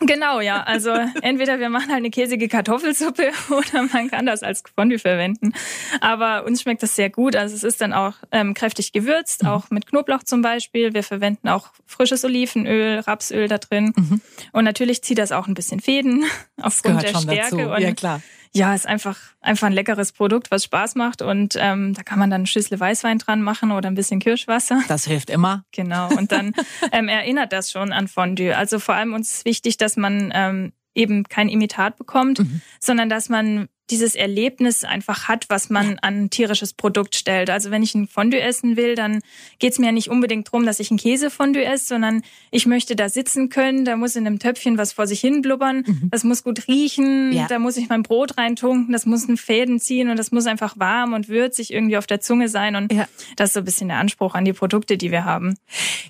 Genau, 0.00 0.40
ja. 0.40 0.62
Also 0.62 0.90
entweder 1.22 1.60
wir 1.60 1.68
machen 1.68 1.88
halt 1.88 1.98
eine 1.98 2.10
käsige 2.10 2.48
Kartoffelsuppe 2.48 3.30
oder 3.50 3.82
man 3.92 4.10
kann 4.10 4.26
das 4.26 4.42
als 4.42 4.62
Fondue 4.74 4.98
verwenden. 4.98 5.52
Aber 6.00 6.44
uns 6.44 6.62
schmeckt 6.62 6.82
das 6.82 6.96
sehr 6.96 7.10
gut. 7.10 7.36
Also 7.36 7.54
es 7.54 7.64
ist 7.64 7.80
dann 7.80 7.92
auch 7.92 8.14
ähm, 8.32 8.54
kräftig 8.54 8.92
gewürzt, 8.92 9.42
mhm. 9.42 9.48
auch 9.48 9.70
mit 9.70 9.86
Knoblauch 9.86 10.22
zum 10.22 10.42
Beispiel. 10.42 10.94
Wir 10.94 11.02
verwenden 11.02 11.48
auch 11.48 11.68
frisches 11.86 12.24
Olivenöl, 12.24 13.00
Rapsöl 13.00 13.48
da 13.48 13.58
drin. 13.58 13.92
Mhm. 13.96 14.20
Und 14.52 14.64
natürlich 14.64 15.02
zieht 15.02 15.18
das 15.18 15.32
auch 15.32 15.46
ein 15.46 15.54
bisschen 15.54 15.80
Fäden 15.80 16.24
aufgrund 16.60 17.02
der 17.02 17.14
Stärke. 17.16 17.56
Dazu. 17.56 17.82
ja, 17.82 17.92
klar 17.92 18.20
ja, 18.56 18.72
ist 18.72 18.86
einfach, 18.86 19.18
einfach 19.40 19.66
ein 19.66 19.72
leckeres 19.72 20.12
Produkt, 20.12 20.50
was 20.52 20.64
Spaß 20.64 20.94
macht. 20.94 21.22
Und 21.22 21.56
ähm, 21.58 21.92
da 21.94 22.04
kann 22.04 22.20
man 22.20 22.30
dann 22.30 22.42
ein 22.42 22.46
Schüssel 22.46 22.78
Weißwein 22.78 23.18
dran 23.18 23.42
machen 23.42 23.72
oder 23.72 23.88
ein 23.88 23.96
bisschen 23.96 24.20
Kirschwasser. 24.20 24.80
Das 24.86 25.06
hilft 25.06 25.28
immer. 25.28 25.64
Genau. 25.72 26.08
Und 26.08 26.30
dann 26.30 26.52
ähm, 26.92 27.08
erinnert 27.08 27.52
das 27.52 27.72
schon 27.72 27.92
an 27.92 28.06
Fondue. 28.06 28.56
Also 28.56 28.78
vor 28.78 28.94
allem 28.94 29.12
uns 29.12 29.32
ist 29.32 29.44
wichtig, 29.44 29.76
dass 29.76 29.96
man 29.96 30.30
ähm, 30.32 30.72
eben 30.94 31.24
kein 31.24 31.48
Imitat 31.48 31.96
bekommt, 31.96 32.38
mhm. 32.38 32.60
sondern 32.78 33.08
dass 33.08 33.28
man 33.28 33.68
dieses 33.90 34.14
Erlebnis 34.14 34.84
einfach 34.84 35.28
hat, 35.28 35.46
was 35.48 35.68
man 35.68 35.98
an 35.98 36.30
tierisches 36.30 36.72
Produkt 36.72 37.16
stellt. 37.16 37.50
Also 37.50 37.70
wenn 37.70 37.82
ich 37.82 37.94
ein 37.94 38.08
Fondue 38.08 38.40
essen 38.40 38.76
will, 38.76 38.94
dann 38.94 39.20
geht 39.58 39.72
es 39.72 39.78
mir 39.78 39.86
ja 39.86 39.92
nicht 39.92 40.08
unbedingt 40.08 40.50
drum, 40.50 40.64
dass 40.64 40.80
ich 40.80 40.90
ein 40.90 40.96
Käsefondue 40.96 41.64
esse, 41.64 41.86
sondern 41.88 42.22
ich 42.50 42.66
möchte 42.66 42.96
da 42.96 43.10
sitzen 43.10 43.50
können, 43.50 43.84
da 43.84 43.96
muss 43.96 44.16
in 44.16 44.26
einem 44.26 44.38
Töpfchen 44.38 44.78
was 44.78 44.92
vor 44.92 45.06
sich 45.06 45.20
hin 45.20 45.42
blubbern, 45.42 45.84
mhm. 45.86 46.08
das 46.10 46.24
muss 46.24 46.42
gut 46.42 46.66
riechen, 46.66 47.32
ja. 47.32 47.46
da 47.46 47.58
muss 47.58 47.76
ich 47.76 47.90
mein 47.90 48.02
Brot 48.02 48.38
reintunken, 48.38 48.90
das 48.92 49.04
muss 49.04 49.28
einen 49.28 49.36
Fäden 49.36 49.78
ziehen 49.78 50.08
und 50.08 50.18
das 50.18 50.32
muss 50.32 50.46
einfach 50.46 50.78
warm 50.78 51.12
und 51.12 51.28
würzig 51.28 51.72
irgendwie 51.72 51.98
auf 51.98 52.06
der 52.06 52.20
Zunge 52.20 52.48
sein 52.48 52.76
und 52.76 52.92
ja. 52.92 53.06
das 53.36 53.50
ist 53.50 53.54
so 53.54 53.60
ein 53.60 53.64
bisschen 53.64 53.88
der 53.88 53.98
Anspruch 53.98 54.34
an 54.34 54.46
die 54.46 54.54
Produkte, 54.54 54.96
die 54.96 55.10
wir 55.10 55.26
haben. 55.26 55.58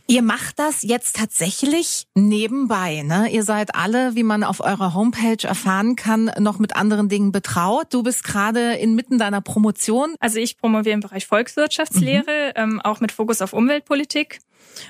Ihr 0.07 0.23
macht 0.23 0.61
das 0.61 0.83
jetzt 0.83 1.17
tatsächlich 1.17 2.07
nebenbei, 2.15 3.03
ne? 3.03 3.29
Ihr 3.31 3.43
seid 3.43 3.75
alle, 3.75 4.15
wie 4.15 4.23
man 4.23 4.45
auf 4.45 4.61
eurer 4.61 4.95
Homepage 4.95 5.43
erfahren 5.43 5.97
kann, 5.97 6.31
noch 6.39 6.61
mit 6.61 6.77
anderen 6.77 7.09
Dingen 7.09 7.33
betraut 7.33 7.64
Braut. 7.65 7.95
Du 7.95 8.03
bist 8.03 8.25
gerade 8.25 8.75
inmitten 8.75 9.19
deiner 9.19 9.41
Promotion. 9.41 10.17
Also 10.21 10.39
ich 10.39 10.59
promoviere 10.59 10.93
im 10.93 11.01
Bereich 11.01 11.27
Volkswirtschaftslehre, 11.27 12.53
mhm. 12.57 12.63
ähm, 12.75 12.81
auch 12.83 13.01
mit 13.01 13.11
Fokus 13.11 13.41
auf 13.41 13.55
Umweltpolitik 13.55 14.41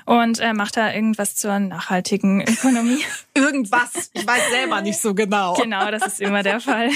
und 0.05 0.39
äh, 0.39 0.53
macht 0.53 0.75
da 0.75 0.91
irgendwas 0.91 1.35
zur 1.37 1.57
nachhaltigen 1.57 2.41
Ökonomie. 2.47 2.99
irgendwas. 3.33 4.09
Ich 4.13 4.27
weiß 4.27 4.49
selber 4.51 4.81
nicht 4.81 4.99
so 4.99 5.13
genau. 5.13 5.53
Genau, 5.53 5.89
das 5.89 6.05
ist 6.05 6.21
immer 6.21 6.43
der 6.43 6.59
Fall. 6.59 6.89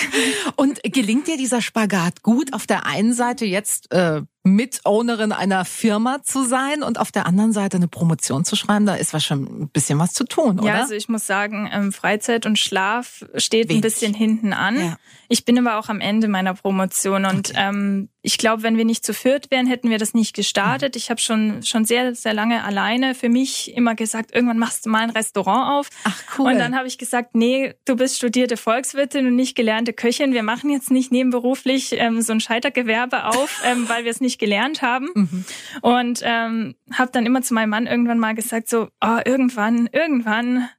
Und 0.57 0.81
gelingt 0.83 1.27
dir 1.27 1.37
dieser 1.37 1.61
Spagat 1.61 2.23
gut? 2.23 2.51
Auf 2.51 2.67
der 2.67 2.85
einen 2.85 3.13
Seite 3.13 3.45
jetzt 3.45 3.93
äh, 3.93 4.21
Mitownerin 4.43 5.31
einer 5.33 5.65
Firma 5.65 6.23
zu 6.23 6.45
sein 6.45 6.81
und 6.81 6.97
auf 6.97 7.11
der 7.11 7.25
anderen 7.25 7.51
Seite 7.51 7.77
eine 7.77 7.89
Promotion 7.89 8.45
zu 8.45 8.55
schreiben, 8.55 8.85
da 8.85 8.95
ist 8.95 9.21
schon 9.23 9.63
ein 9.63 9.69
bisschen 9.69 9.99
was 9.99 10.13
zu 10.13 10.23
tun, 10.23 10.59
oder? 10.59 10.67
Ja, 10.67 10.81
also 10.81 10.93
ich 10.93 11.09
muss 11.09 11.27
sagen, 11.27 11.69
ähm, 11.71 11.91
Freizeit 11.91 12.45
und 12.45 12.57
Schlaf 12.57 13.25
steht 13.35 13.69
Wenig. 13.69 13.79
ein 13.79 13.81
bisschen 13.81 14.13
hinten 14.13 14.53
an. 14.53 14.79
Ja. 14.79 14.97
Ich 15.27 15.43
bin 15.43 15.57
aber 15.59 15.77
auch 15.77 15.89
am 15.89 15.99
Ende 15.99 16.29
meiner 16.29 16.53
Promotion 16.53 17.25
und 17.25 17.49
okay. 17.49 17.59
ähm, 17.59 18.09
ich 18.21 18.37
glaube, 18.37 18.63
wenn 18.63 18.75
wir 18.75 18.85
nicht 18.85 19.05
zu 19.05 19.13
viert 19.13 19.49
wären, 19.49 19.65
hätten 19.65 19.89
wir 19.89 19.97
das 19.97 20.13
nicht 20.13 20.35
gestartet. 20.35 20.95
Ich 20.95 21.09
habe 21.09 21.21
schon 21.21 21.63
schon 21.63 21.85
sehr 21.85 22.15
sehr 22.15 22.33
lange 22.33 22.63
alleine 22.63 23.15
für 23.15 23.29
mich 23.29 23.73
immer 23.75 23.95
gesagt, 23.95 24.35
irgendwann 24.35 24.59
machst 24.59 24.85
du 24.85 24.89
mal 24.89 25.03
ein 25.03 25.09
Restaurant 25.09 25.79
auf. 25.79 25.89
Ach 26.03 26.21
cool. 26.37 26.51
Und 26.51 26.59
dann 26.59 26.75
habe 26.75 26.87
ich 26.87 26.97
gesagt, 26.97 27.35
nee, 27.35 27.73
du 27.85 27.95
bist 27.95 28.17
studierte 28.17 28.57
Volkswirtin 28.57 29.27
und 29.27 29.35
nicht 29.35 29.55
gelernte 29.55 29.93
Köchin. 29.93 30.33
Wir 30.33 30.43
machen 30.43 30.69
jetzt 30.69 30.91
nicht 30.91 31.11
nebenberuflich 31.11 31.93
ähm, 31.93 32.21
so 32.21 32.33
ein 32.33 32.41
Scheitergewerbe 32.41 33.25
auf, 33.25 33.61
ähm, 33.65 33.87
weil 33.87 34.03
wir 34.03 34.11
es 34.11 34.19
nicht 34.19 34.39
gelernt 34.39 34.81
haben. 34.81 35.09
Mhm. 35.13 35.45
Und 35.81 36.21
ähm, 36.23 36.75
habe 36.91 37.11
dann 37.11 37.25
immer 37.25 37.41
zu 37.41 37.53
meinem 37.53 37.69
Mann 37.69 37.87
irgendwann 37.87 38.19
mal 38.19 38.35
gesagt, 38.35 38.69
so, 38.69 38.89
oh, 39.01 39.19
irgendwann, 39.23 39.87
irgendwann 39.93 40.69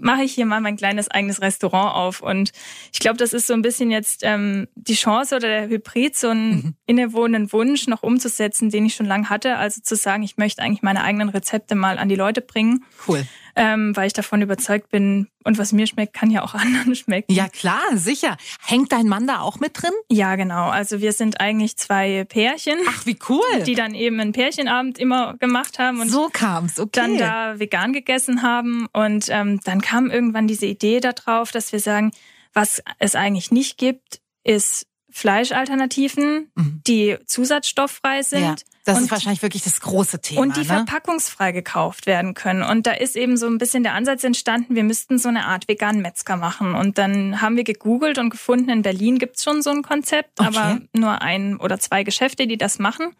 mache 0.00 0.22
ich 0.22 0.32
hier 0.32 0.46
mal 0.46 0.60
mein 0.60 0.76
kleines 0.76 1.10
eigenes 1.10 1.40
Restaurant 1.40 1.94
auf. 1.94 2.20
Und 2.22 2.52
ich 2.92 2.98
glaube, 2.98 3.16
das 3.16 3.32
ist 3.32 3.46
so 3.46 3.54
ein 3.54 3.62
bisschen 3.62 3.90
jetzt 3.90 4.20
ähm, 4.22 4.68
die 4.74 4.94
Chance 4.94 5.36
oder 5.36 5.48
der 5.48 5.68
Hybrid, 5.68 6.16
so 6.16 6.28
einen 6.28 6.50
mhm. 6.50 6.74
innewohnenden 6.86 7.52
Wunsch 7.52 7.86
noch 7.86 8.02
umzusetzen, 8.02 8.70
den 8.70 8.86
ich 8.86 8.94
schon 8.94 9.06
lange 9.06 9.30
hatte. 9.30 9.56
Also 9.56 9.80
zu 9.82 9.96
sagen, 9.96 10.22
ich 10.22 10.36
möchte 10.36 10.62
eigentlich 10.62 10.82
meine 10.82 11.02
eigenen 11.02 11.28
Rezepte 11.28 11.74
mal 11.74 11.98
an 11.98 12.08
die 12.08 12.16
Leute 12.16 12.40
bringen. 12.40 12.84
Cool 13.06 13.26
ähm, 13.60 13.94
weil 13.94 14.06
ich 14.06 14.14
davon 14.14 14.40
überzeugt 14.40 14.88
bin, 14.88 15.28
und 15.44 15.58
was 15.58 15.72
mir 15.72 15.86
schmeckt, 15.86 16.14
kann 16.14 16.30
ja 16.30 16.42
auch 16.42 16.54
anderen 16.54 16.94
schmecken. 16.94 17.30
Ja, 17.32 17.48
klar, 17.48 17.82
sicher. 17.94 18.38
Hängt 18.64 18.90
dein 18.90 19.06
Mann 19.06 19.26
da 19.26 19.40
auch 19.40 19.60
mit 19.60 19.80
drin? 19.80 19.92
Ja, 20.08 20.36
genau. 20.36 20.70
Also 20.70 21.00
wir 21.00 21.12
sind 21.12 21.40
eigentlich 21.40 21.76
zwei 21.76 22.24
Pärchen. 22.24 22.78
Ach, 22.88 23.04
wie 23.04 23.18
cool. 23.28 23.62
Die 23.66 23.74
dann 23.74 23.94
eben 23.94 24.18
einen 24.18 24.32
Pärchenabend 24.32 24.98
immer 24.98 25.36
gemacht 25.36 25.78
haben 25.78 26.00
und 26.00 26.08
so 26.08 26.30
kam's, 26.32 26.80
okay. 26.80 26.90
dann 26.94 27.18
da 27.18 27.58
vegan 27.58 27.92
gegessen 27.92 28.42
haben. 28.42 28.86
Und 28.94 29.26
ähm, 29.28 29.60
dann 29.64 29.82
kam 29.82 30.10
irgendwann 30.10 30.46
diese 30.46 30.66
Idee 30.66 31.00
darauf, 31.00 31.52
dass 31.52 31.72
wir 31.72 31.80
sagen, 31.80 32.12
was 32.54 32.82
es 32.98 33.14
eigentlich 33.14 33.50
nicht 33.50 33.76
gibt, 33.76 34.20
ist 34.42 34.86
Fleischalternativen, 35.10 36.50
mhm. 36.54 36.80
die 36.86 37.18
zusatzstofffrei 37.26 38.22
sind. 38.22 38.42
Ja. 38.42 38.54
Das 38.84 38.96
und, 38.96 39.04
ist 39.04 39.10
wahrscheinlich 39.10 39.42
wirklich 39.42 39.62
das 39.62 39.80
große 39.80 40.20
Thema. 40.20 40.40
Und 40.42 40.56
die 40.56 40.60
ne? 40.60 40.66
verpackungsfrei 40.66 41.52
gekauft 41.52 42.06
werden 42.06 42.34
können. 42.34 42.62
Und 42.62 42.86
da 42.86 42.92
ist 42.92 43.16
eben 43.16 43.36
so 43.36 43.46
ein 43.46 43.58
bisschen 43.58 43.82
der 43.82 43.94
Ansatz 43.94 44.24
entstanden, 44.24 44.74
wir 44.74 44.84
müssten 44.84 45.18
so 45.18 45.28
eine 45.28 45.46
Art 45.46 45.68
veganen 45.68 46.00
Metzger 46.00 46.36
machen. 46.36 46.74
Und 46.74 46.96
dann 46.98 47.42
haben 47.42 47.56
wir 47.56 47.64
gegoogelt 47.64 48.18
und 48.18 48.30
gefunden, 48.30 48.70
in 48.70 48.82
Berlin 48.82 49.18
gibt's 49.18 49.44
schon 49.44 49.62
so 49.62 49.70
ein 49.70 49.82
Konzept, 49.82 50.40
okay. 50.40 50.48
aber 50.48 50.80
nur 50.92 51.20
ein 51.20 51.56
oder 51.56 51.78
zwei 51.78 52.04
Geschäfte, 52.04 52.46
die 52.46 52.56
das 52.56 52.78
machen. 52.78 53.14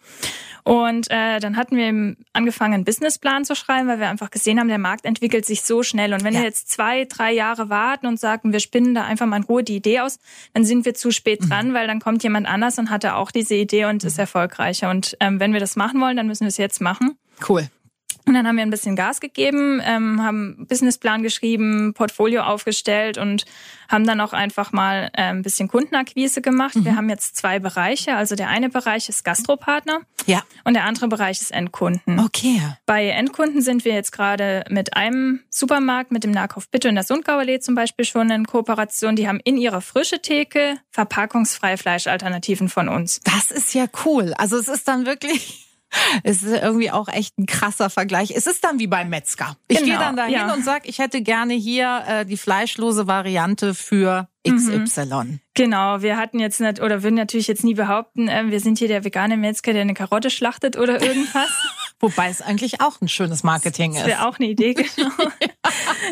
Und 0.64 1.10
äh, 1.10 1.40
dann 1.40 1.56
hatten 1.56 1.76
wir 1.76 2.16
angefangen, 2.32 2.74
einen 2.74 2.84
Businessplan 2.84 3.44
zu 3.44 3.54
schreiben, 3.54 3.88
weil 3.88 3.98
wir 3.98 4.08
einfach 4.08 4.30
gesehen 4.30 4.60
haben, 4.60 4.68
der 4.68 4.78
Markt 4.78 5.04
entwickelt 5.04 5.46
sich 5.46 5.62
so 5.62 5.82
schnell. 5.82 6.12
Und 6.12 6.24
wenn 6.24 6.34
ja. 6.34 6.40
wir 6.40 6.46
jetzt 6.46 6.70
zwei, 6.70 7.04
drei 7.04 7.32
Jahre 7.32 7.70
warten 7.70 8.06
und 8.06 8.20
sagen, 8.20 8.52
wir 8.52 8.60
spinnen 8.60 8.94
da 8.94 9.04
einfach 9.04 9.26
mal 9.26 9.38
in 9.38 9.44
Ruhe 9.44 9.64
die 9.64 9.76
Idee 9.76 10.00
aus, 10.00 10.18
dann 10.52 10.64
sind 10.64 10.84
wir 10.84 10.94
zu 10.94 11.10
spät 11.10 11.42
mhm. 11.42 11.48
dran, 11.48 11.74
weil 11.74 11.86
dann 11.86 12.00
kommt 12.00 12.22
jemand 12.22 12.46
anders 12.46 12.78
und 12.78 12.90
hatte 12.90 13.14
auch 13.14 13.30
diese 13.30 13.54
Idee 13.54 13.86
und 13.86 14.02
mhm. 14.02 14.08
ist 14.08 14.18
erfolgreicher. 14.18 14.90
Und 14.90 15.16
ähm, 15.20 15.40
wenn 15.40 15.49
wir 15.52 15.60
das 15.60 15.76
machen 15.76 16.00
wollen, 16.00 16.16
dann 16.16 16.26
müssen 16.26 16.42
wir 16.42 16.48
es 16.48 16.56
jetzt 16.56 16.80
machen. 16.80 17.16
Cool. 17.48 17.68
Und 18.26 18.34
dann 18.34 18.46
haben 18.46 18.56
wir 18.56 18.62
ein 18.62 18.70
bisschen 18.70 18.96
Gas 18.96 19.20
gegeben, 19.20 19.80
ähm, 19.84 20.22
haben 20.22 20.66
Businessplan 20.68 21.22
geschrieben, 21.22 21.94
Portfolio 21.94 22.42
aufgestellt 22.42 23.18
und 23.18 23.44
haben 23.88 24.06
dann 24.06 24.20
auch 24.20 24.32
einfach 24.32 24.72
mal 24.72 25.10
äh, 25.14 25.22
ein 25.22 25.42
bisschen 25.42 25.68
Kundenakquise 25.68 26.40
gemacht. 26.40 26.76
Mhm. 26.76 26.84
Wir 26.84 26.96
haben 26.96 27.08
jetzt 27.08 27.36
zwei 27.36 27.58
Bereiche. 27.58 28.14
Also 28.14 28.36
der 28.36 28.48
eine 28.48 28.68
Bereich 28.68 29.08
ist 29.08 29.24
Gastropartner 29.24 30.00
ja. 30.26 30.42
und 30.64 30.74
der 30.74 30.84
andere 30.84 31.08
Bereich 31.08 31.40
ist 31.40 31.50
Endkunden. 31.50 32.20
Okay. 32.20 32.60
Bei 32.86 33.08
Endkunden 33.08 33.62
sind 33.62 33.84
wir 33.84 33.94
jetzt 33.94 34.12
gerade 34.12 34.64
mit 34.70 34.96
einem 34.96 35.40
Supermarkt, 35.50 36.12
mit 36.12 36.22
dem 36.22 36.30
Nahkauf 36.30 36.68
Bitte 36.68 36.88
in 36.88 36.94
der 36.94 37.04
Sundgauallee 37.04 37.58
zum 37.60 37.74
Beispiel 37.74 38.04
schon 38.04 38.30
in 38.30 38.46
Kooperation. 38.46 39.16
Die 39.16 39.26
haben 39.26 39.40
in 39.42 39.56
ihrer 39.56 39.80
frische 39.80 40.22
Theke 40.22 40.78
verpackungsfreie 40.90 41.76
Fleischalternativen 41.76 42.68
von 42.68 42.88
uns. 42.88 43.20
Das 43.24 43.50
ist 43.50 43.74
ja 43.74 43.86
cool. 44.04 44.34
Also 44.36 44.56
es 44.56 44.68
ist 44.68 44.86
dann 44.86 45.06
wirklich 45.06 45.69
es 46.22 46.42
ist 46.42 46.62
irgendwie 46.62 46.90
auch 46.90 47.08
echt 47.08 47.38
ein 47.38 47.46
krasser 47.46 47.90
Vergleich. 47.90 48.32
Es 48.34 48.46
ist 48.46 48.64
dann 48.64 48.78
wie 48.78 48.86
beim 48.86 49.08
Metzger. 49.08 49.56
Ich 49.68 49.78
genau, 49.78 49.90
gehe 49.90 49.98
dann 49.98 50.16
dahin 50.16 50.34
ja. 50.34 50.52
und 50.52 50.64
sag, 50.64 50.88
ich 50.88 50.98
hätte 50.98 51.22
gerne 51.22 51.54
hier 51.54 52.04
äh, 52.06 52.26
die 52.26 52.36
fleischlose 52.36 53.06
Variante 53.06 53.74
für 53.74 54.28
XY. 54.48 55.04
Mhm. 55.06 55.40
Genau, 55.54 56.00
wir 56.00 56.16
hatten 56.16 56.38
jetzt 56.38 56.60
nicht 56.60 56.80
oder 56.80 57.02
würden 57.02 57.16
natürlich 57.16 57.46
jetzt 57.46 57.64
nie 57.64 57.74
behaupten, 57.74 58.28
äh, 58.28 58.44
wir 58.46 58.60
sind 58.60 58.78
hier 58.78 58.88
der 58.88 59.04
vegane 59.04 59.36
Metzger, 59.36 59.72
der 59.72 59.82
eine 59.82 59.94
Karotte 59.94 60.30
schlachtet 60.30 60.76
oder 60.76 61.02
irgendwas. 61.02 61.50
Wobei 62.00 62.30
es 62.30 62.40
eigentlich 62.40 62.80
auch 62.80 63.00
ein 63.02 63.08
schönes 63.08 63.42
Marketing 63.42 63.92
das 63.92 64.02
ist. 64.02 64.08
Wäre 64.08 64.26
auch 64.26 64.38
eine 64.38 64.48
Idee, 64.48 64.72
genau. 64.96 65.10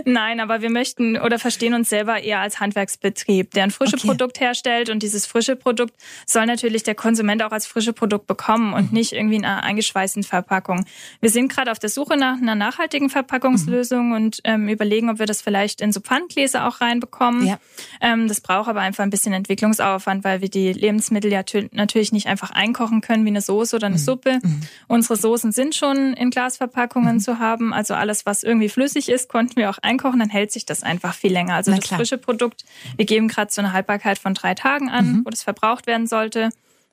Nein, 0.04 0.40
aber 0.40 0.60
wir 0.60 0.70
möchten 0.70 1.18
oder 1.18 1.38
verstehen 1.38 1.74
uns 1.74 1.88
selber 1.88 2.22
eher 2.22 2.40
als 2.40 2.60
Handwerksbetrieb, 2.60 3.52
der 3.52 3.64
ein 3.64 3.70
frisches 3.70 4.00
okay. 4.00 4.08
Produkt 4.08 4.40
herstellt 4.40 4.90
und 4.90 5.02
dieses 5.02 5.26
frische 5.26 5.56
Produkt 5.56 5.94
soll 6.26 6.46
natürlich 6.46 6.82
der 6.82 6.94
Konsument 6.94 7.42
auch 7.42 7.52
als 7.52 7.66
frische 7.66 7.92
Produkt 7.92 8.26
bekommen 8.26 8.72
und 8.72 8.90
mhm. 8.90 8.98
nicht 8.98 9.12
irgendwie 9.12 9.36
in 9.36 9.44
einer 9.44 9.62
eingeschweißten 9.62 10.22
Verpackung. 10.22 10.84
Wir 11.20 11.30
sind 11.30 11.52
gerade 11.52 11.70
auf 11.70 11.78
der 11.78 11.90
Suche 11.90 12.16
nach 12.16 12.40
einer 12.40 12.54
nachhaltigen 12.54 13.10
Verpackungslösung 13.10 14.08
mhm. 14.08 14.14
und 14.14 14.40
ähm, 14.44 14.68
überlegen, 14.68 15.10
ob 15.10 15.18
wir 15.18 15.26
das 15.26 15.42
vielleicht 15.42 15.80
in 15.80 15.92
so 15.92 16.00
Pfandgläser 16.00 16.66
auch 16.66 16.80
reinbekommen. 16.80 17.46
Ja. 17.46 17.58
Ähm, 18.00 18.28
das 18.28 18.40
braucht 18.40 18.68
aber 18.68 18.80
einfach 18.80 19.04
ein 19.04 19.10
bisschen 19.10 19.32
Entwicklungsaufwand, 19.32 20.24
weil 20.24 20.40
wir 20.40 20.48
die 20.48 20.72
Lebensmittel 20.72 21.32
ja 21.32 21.42
natürlich 21.72 22.12
nicht 22.12 22.26
einfach 22.26 22.50
einkochen 22.50 23.00
können 23.00 23.24
wie 23.24 23.30
eine 23.30 23.40
Soße 23.40 23.76
oder 23.76 23.86
eine 23.86 23.96
mhm. 23.96 24.00
Suppe. 24.00 24.38
Mhm. 24.42 24.60
Unsere 24.86 25.16
Soßen 25.16 25.52
sind 25.52 25.74
schon 25.74 26.14
in 26.14 26.30
Glasverpackungen 26.30 27.16
mhm. 27.16 27.20
zu 27.20 27.38
haben. 27.38 27.72
Also 27.72 27.94
alles, 27.94 28.26
was 28.26 28.42
irgendwie 28.42 28.68
flüssig 28.68 29.08
ist, 29.08 29.28
konnten 29.28 29.56
wir 29.56 29.70
auch 29.70 29.77
einkochen. 29.82 30.20
Dann 30.20 30.30
hält 30.30 30.52
sich 30.52 30.66
das 30.66 30.82
einfach 30.82 31.14
viel 31.14 31.32
länger. 31.32 31.54
Also 31.54 31.74
das 31.74 31.86
frische 31.86 32.18
Produkt, 32.18 32.64
wir 32.96 33.04
geben 33.04 33.28
gerade 33.28 33.52
so 33.52 33.60
eine 33.60 33.72
Haltbarkeit 33.72 34.18
von 34.18 34.34
drei 34.34 34.54
Tagen 34.54 34.88
an, 34.90 35.06
mhm. 35.06 35.22
wo 35.24 35.30
das 35.30 35.42
verbraucht 35.42 35.86
werden 35.86 36.06
sollte. 36.06 36.50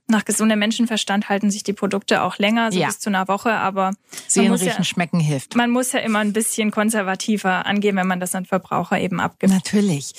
Nach 0.07 0.23
gesundem 0.23 0.59
Menschenverstand 0.59 1.29
halten 1.29 1.49
sich 1.49 1.63
die 1.63 1.73
Produkte 1.73 2.21
auch 2.21 2.37
länger, 2.37 2.71
so 2.71 2.79
ja. 2.79 2.87
bis 2.87 2.99
zu 2.99 3.09
einer 3.09 3.27
Woche, 3.27 3.51
aber 3.53 3.93
sehen, 4.27 4.53
riechen, 4.53 4.67
ja, 4.77 4.83
schmecken 4.83 5.19
hilft. 5.19 5.55
Man 5.55 5.71
muss 5.71 5.93
ja 5.93 5.99
immer 5.99 6.19
ein 6.19 6.31
bisschen 6.31 6.69
konservativer 6.69 7.65
angehen, 7.65 7.95
wenn 7.95 8.05
man 8.05 8.19
das 8.19 8.35
an 8.35 8.45
Verbraucher 8.45 8.99
eben 8.99 9.19
abgibt. 9.19 9.51
Natürlich. 9.51 10.13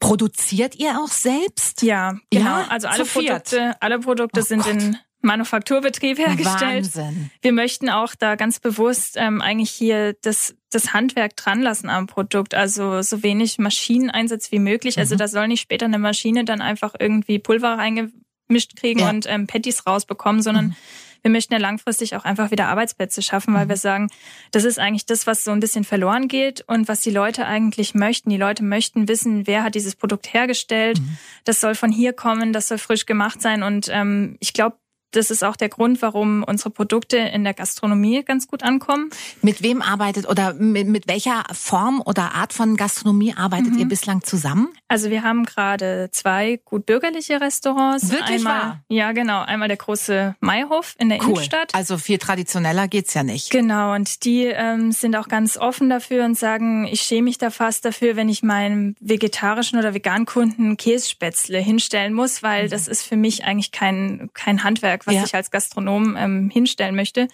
Produziert 0.00 0.74
ihr 0.76 0.98
auch 0.98 1.12
selbst? 1.12 1.82
Ja, 1.82 2.16
genau. 2.30 2.44
Ja, 2.44 2.66
also 2.70 2.88
alle 2.88 3.04
Produkte, 3.04 3.76
alle 3.80 4.00
Produkte 4.00 4.40
oh 4.40 4.42
sind 4.42 4.64
Gott. 4.64 4.72
in 4.72 4.98
Manufakturbetrieb 5.22 6.18
hergestellt. 6.18 6.84
Wahnsinn. 6.96 7.30
Wir 7.42 7.52
möchten 7.52 7.90
auch 7.90 8.14
da 8.14 8.36
ganz 8.36 8.60
bewusst 8.60 9.16
ähm, 9.16 9.40
eigentlich 9.42 9.70
hier 9.70 10.14
das, 10.22 10.54
das 10.70 10.92
Handwerk 10.92 11.36
dran 11.36 11.60
lassen 11.60 11.88
am 11.90 12.06
Produkt, 12.06 12.54
also 12.54 13.02
so 13.02 13.22
wenig 13.22 13.58
Maschineneinsatz 13.58 14.50
wie 14.52 14.58
möglich. 14.58 14.98
Also 14.98 15.14
mhm. 15.14 15.20
Also 15.20 15.24
da 15.24 15.28
soll 15.28 15.48
nicht 15.48 15.60
später 15.60 15.86
eine 15.86 15.98
Maschine 15.98 16.44
dann 16.44 16.60
einfach 16.60 16.94
irgendwie 16.98 17.40
Pulver 17.40 17.76
reingemischt 17.78 18.76
kriegen 18.76 19.00
ja. 19.00 19.10
und 19.10 19.26
ähm, 19.28 19.48
Patties 19.48 19.86
rausbekommen, 19.86 20.40
sondern 20.40 20.68
mhm 20.68 20.76
wir 21.22 21.30
möchten 21.30 21.52
ja 21.52 21.58
langfristig 21.58 22.16
auch 22.16 22.24
einfach 22.24 22.50
wieder 22.50 22.68
Arbeitsplätze 22.68 23.22
schaffen, 23.22 23.54
weil 23.54 23.66
mhm. 23.66 23.70
wir 23.70 23.76
sagen, 23.76 24.10
das 24.52 24.64
ist 24.64 24.78
eigentlich 24.78 25.06
das, 25.06 25.26
was 25.26 25.44
so 25.44 25.50
ein 25.50 25.60
bisschen 25.60 25.84
verloren 25.84 26.28
geht 26.28 26.62
und 26.66 26.88
was 26.88 27.00
die 27.00 27.10
Leute 27.10 27.46
eigentlich 27.46 27.94
möchten. 27.94 28.30
Die 28.30 28.36
Leute 28.36 28.64
möchten 28.64 29.08
wissen, 29.08 29.46
wer 29.46 29.62
hat 29.62 29.74
dieses 29.74 29.96
Produkt 29.96 30.32
hergestellt. 30.32 31.00
Mhm. 31.00 31.18
Das 31.44 31.60
soll 31.60 31.74
von 31.74 31.92
hier 31.92 32.12
kommen, 32.12 32.52
das 32.52 32.68
soll 32.68 32.78
frisch 32.78 33.06
gemacht 33.06 33.42
sein. 33.42 33.62
Und 33.62 33.88
ähm, 33.90 34.36
ich 34.40 34.52
glaube, 34.52 34.76
das 35.12 35.30
ist 35.30 35.42
auch 35.42 35.56
der 35.56 35.68
Grund, 35.68 36.02
warum 36.02 36.44
unsere 36.44 36.70
Produkte 36.70 37.16
in 37.16 37.44
der 37.44 37.54
Gastronomie 37.54 38.22
ganz 38.22 38.46
gut 38.46 38.62
ankommen. 38.62 39.10
Mit 39.42 39.62
wem 39.62 39.82
arbeitet 39.82 40.28
oder 40.28 40.54
mit, 40.54 40.86
mit 40.88 41.08
welcher 41.08 41.44
Form 41.52 42.02
oder 42.04 42.34
Art 42.34 42.52
von 42.52 42.76
Gastronomie 42.76 43.34
arbeitet 43.36 43.72
mhm. 43.72 43.78
ihr 43.78 43.86
bislang 43.86 44.22
zusammen? 44.22 44.68
Also 44.88 45.10
wir 45.10 45.22
haben 45.22 45.44
gerade 45.44 46.10
zwei 46.12 46.60
gut 46.64 46.86
bürgerliche 46.86 47.40
Restaurants. 47.40 48.10
Wirklich 48.10 48.38
einmal, 48.38 48.60
wahr? 48.60 48.84
Ja, 48.88 49.12
genau. 49.12 49.42
Einmal 49.42 49.68
der 49.68 49.76
große 49.76 50.36
Maihof 50.40 50.94
in 50.98 51.08
der 51.08 51.20
cool. 51.22 51.30
Innenstadt. 51.30 51.74
Also 51.74 51.98
viel 51.98 52.18
traditioneller 52.18 52.88
geht's 52.88 53.14
ja 53.14 53.22
nicht. 53.22 53.50
Genau. 53.50 53.94
Und 53.94 54.24
die 54.24 54.44
ähm, 54.44 54.92
sind 54.92 55.16
auch 55.16 55.28
ganz 55.28 55.56
offen 55.56 55.90
dafür 55.90 56.24
und 56.24 56.38
sagen, 56.38 56.86
ich 56.86 57.02
schäme 57.02 57.22
mich 57.22 57.38
da 57.38 57.50
fast 57.50 57.84
dafür, 57.84 58.16
wenn 58.16 58.28
ich 58.28 58.42
meinem 58.42 58.94
vegetarischen 59.00 59.78
oder 59.78 59.94
veganen 59.94 60.26
Kunden 60.26 60.76
Kässpätzle 60.76 61.58
hinstellen 61.58 62.14
muss, 62.14 62.42
weil 62.42 62.66
mhm. 62.66 62.70
das 62.70 62.88
ist 62.88 63.02
für 63.02 63.16
mich 63.16 63.44
eigentlich 63.44 63.72
kein, 63.72 64.30
kein 64.34 64.64
Handwerk 64.64 64.99
Handwerk, 65.00 65.06
was 65.06 65.14
ja. 65.14 65.24
ich 65.24 65.34
als 65.34 65.50
Gastronom 65.50 66.16
ähm, 66.16 66.50
hinstellen 66.50 66.94
möchte. 66.94 67.28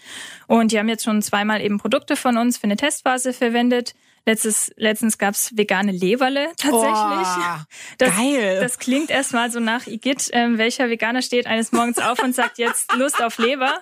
Und 0.46 0.72
die 0.72 0.78
haben 0.78 0.88
jetzt 0.88 1.04
schon 1.04 1.22
zweimal 1.22 1.60
eben 1.60 1.78
Produkte 1.78 2.16
von 2.16 2.36
uns 2.36 2.58
für 2.58 2.64
eine 2.64 2.76
Testphase 2.76 3.32
verwendet. 3.32 3.94
Letztes, 4.24 4.72
letztens 4.76 5.18
gab's 5.18 5.56
vegane 5.56 5.92
Leberle 5.92 6.48
tatsächlich. 6.56 6.88
Oh, 6.90 7.60
das, 7.98 8.16
geil. 8.16 8.60
Das 8.60 8.78
klingt 8.78 9.10
erstmal 9.10 9.50
so 9.50 9.60
nach 9.60 9.86
Igitt. 9.86 10.30
Ähm, 10.32 10.58
welcher 10.58 10.88
Veganer 10.90 11.22
steht 11.22 11.46
eines 11.46 11.70
Morgens 11.72 11.98
auf 11.98 12.18
und 12.22 12.34
sagt 12.34 12.58
jetzt 12.58 12.92
Lust 12.94 13.22
auf 13.22 13.38
Leber? 13.38 13.78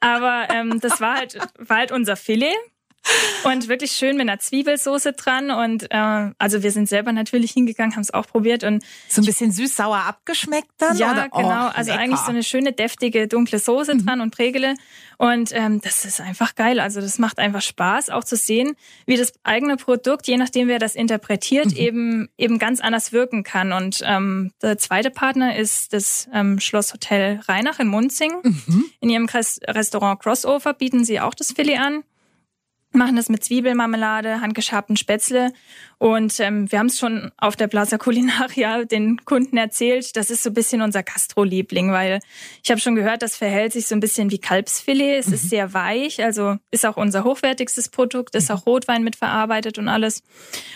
Aber 0.00 0.48
ähm, 0.52 0.80
das 0.80 1.00
war 1.00 1.16
halt, 1.16 1.38
war 1.58 1.78
halt 1.78 1.92
unser 1.92 2.16
Filet. 2.16 2.54
Und 3.44 3.68
wirklich 3.68 3.92
schön 3.92 4.16
mit 4.16 4.28
einer 4.28 4.38
Zwiebelsoße 4.38 5.12
dran. 5.14 5.50
Und 5.50 5.90
äh, 5.90 6.30
also 6.38 6.62
wir 6.62 6.70
sind 6.70 6.88
selber 6.88 7.12
natürlich 7.12 7.52
hingegangen, 7.52 7.94
haben 7.94 8.02
es 8.02 8.14
auch 8.14 8.26
probiert. 8.26 8.62
und 8.64 8.84
So 9.08 9.20
ein 9.22 9.24
bisschen 9.24 9.50
süß-sauer 9.50 9.98
abgeschmeckt 9.98 10.70
dann? 10.78 10.96
Ja, 10.96 11.12
oder? 11.12 11.28
genau. 11.28 11.66
Oh, 11.66 11.70
also 11.74 11.90
lecker. 11.90 12.02
eigentlich 12.02 12.20
so 12.20 12.30
eine 12.30 12.42
schöne, 12.42 12.72
deftige, 12.72 13.26
dunkle 13.26 13.58
Soße 13.58 13.94
mhm. 13.94 14.06
dran 14.06 14.20
und 14.20 14.34
Prägele. 14.34 14.74
Und 15.18 15.50
ähm, 15.52 15.80
das 15.80 16.04
ist 16.04 16.20
einfach 16.20 16.54
geil. 16.54 16.80
Also 16.80 17.00
das 17.00 17.18
macht 17.18 17.38
einfach 17.38 17.62
Spaß, 17.62 18.10
auch 18.10 18.24
zu 18.24 18.36
sehen, 18.36 18.74
wie 19.06 19.16
das 19.16 19.32
eigene 19.42 19.76
Produkt, 19.76 20.26
je 20.26 20.36
nachdem 20.36 20.68
wer 20.68 20.78
das 20.78 20.94
interpretiert, 20.94 21.72
mhm. 21.72 21.76
eben 21.76 22.28
eben 22.36 22.58
ganz 22.58 22.80
anders 22.80 23.12
wirken 23.12 23.42
kann. 23.42 23.72
Und 23.72 24.02
ähm, 24.04 24.52
der 24.62 24.78
zweite 24.78 25.10
Partner 25.10 25.56
ist 25.56 25.92
das 25.92 26.28
ähm, 26.32 26.60
Schlosshotel 26.60 27.40
Rheinach 27.48 27.78
in 27.78 27.88
Munzing. 27.88 28.32
Mhm. 28.42 28.84
In 29.00 29.10
ihrem 29.10 29.26
Restaurant 29.26 30.20
Crossover 30.20 30.74
bieten 30.74 31.04
sie 31.04 31.20
auch 31.20 31.34
das 31.34 31.52
Filet 31.52 31.78
an. 31.78 32.04
Machen 32.94 33.16
das 33.16 33.28
mit 33.28 33.44
Zwiebelmarmelade, 33.44 34.40
handgeschabten 34.40 34.96
Spätzle. 34.96 35.52
Und 35.98 36.40
ähm, 36.40 36.70
wir 36.70 36.80
haben 36.80 36.86
es 36.86 36.98
schon 36.98 37.30
auf 37.36 37.54
der 37.54 37.68
Plaza 37.68 37.96
Culinaria 37.96 38.84
den 38.84 39.24
Kunden 39.24 39.56
erzählt. 39.56 40.16
Das 40.16 40.30
ist 40.30 40.42
so 40.42 40.50
ein 40.50 40.54
bisschen 40.54 40.82
unser 40.82 41.04
Gastro-Liebling, 41.04 41.92
weil 41.92 42.18
ich 42.64 42.70
habe 42.72 42.80
schon 42.80 42.96
gehört, 42.96 43.22
das 43.22 43.36
verhält 43.36 43.72
sich 43.72 43.86
so 43.86 43.94
ein 43.94 44.00
bisschen 44.00 44.32
wie 44.32 44.38
Kalbsfilet. 44.38 45.18
Es 45.18 45.28
mhm. 45.28 45.34
ist 45.34 45.48
sehr 45.48 45.74
weich, 45.74 46.22
also 46.24 46.56
ist 46.72 46.84
auch 46.84 46.96
unser 46.96 47.22
hochwertigstes 47.22 47.88
Produkt, 47.88 48.34
ist 48.34 48.50
auch 48.50 48.66
Rotwein 48.66 49.04
mitverarbeitet 49.04 49.78
und 49.78 49.86
alles. 49.86 50.24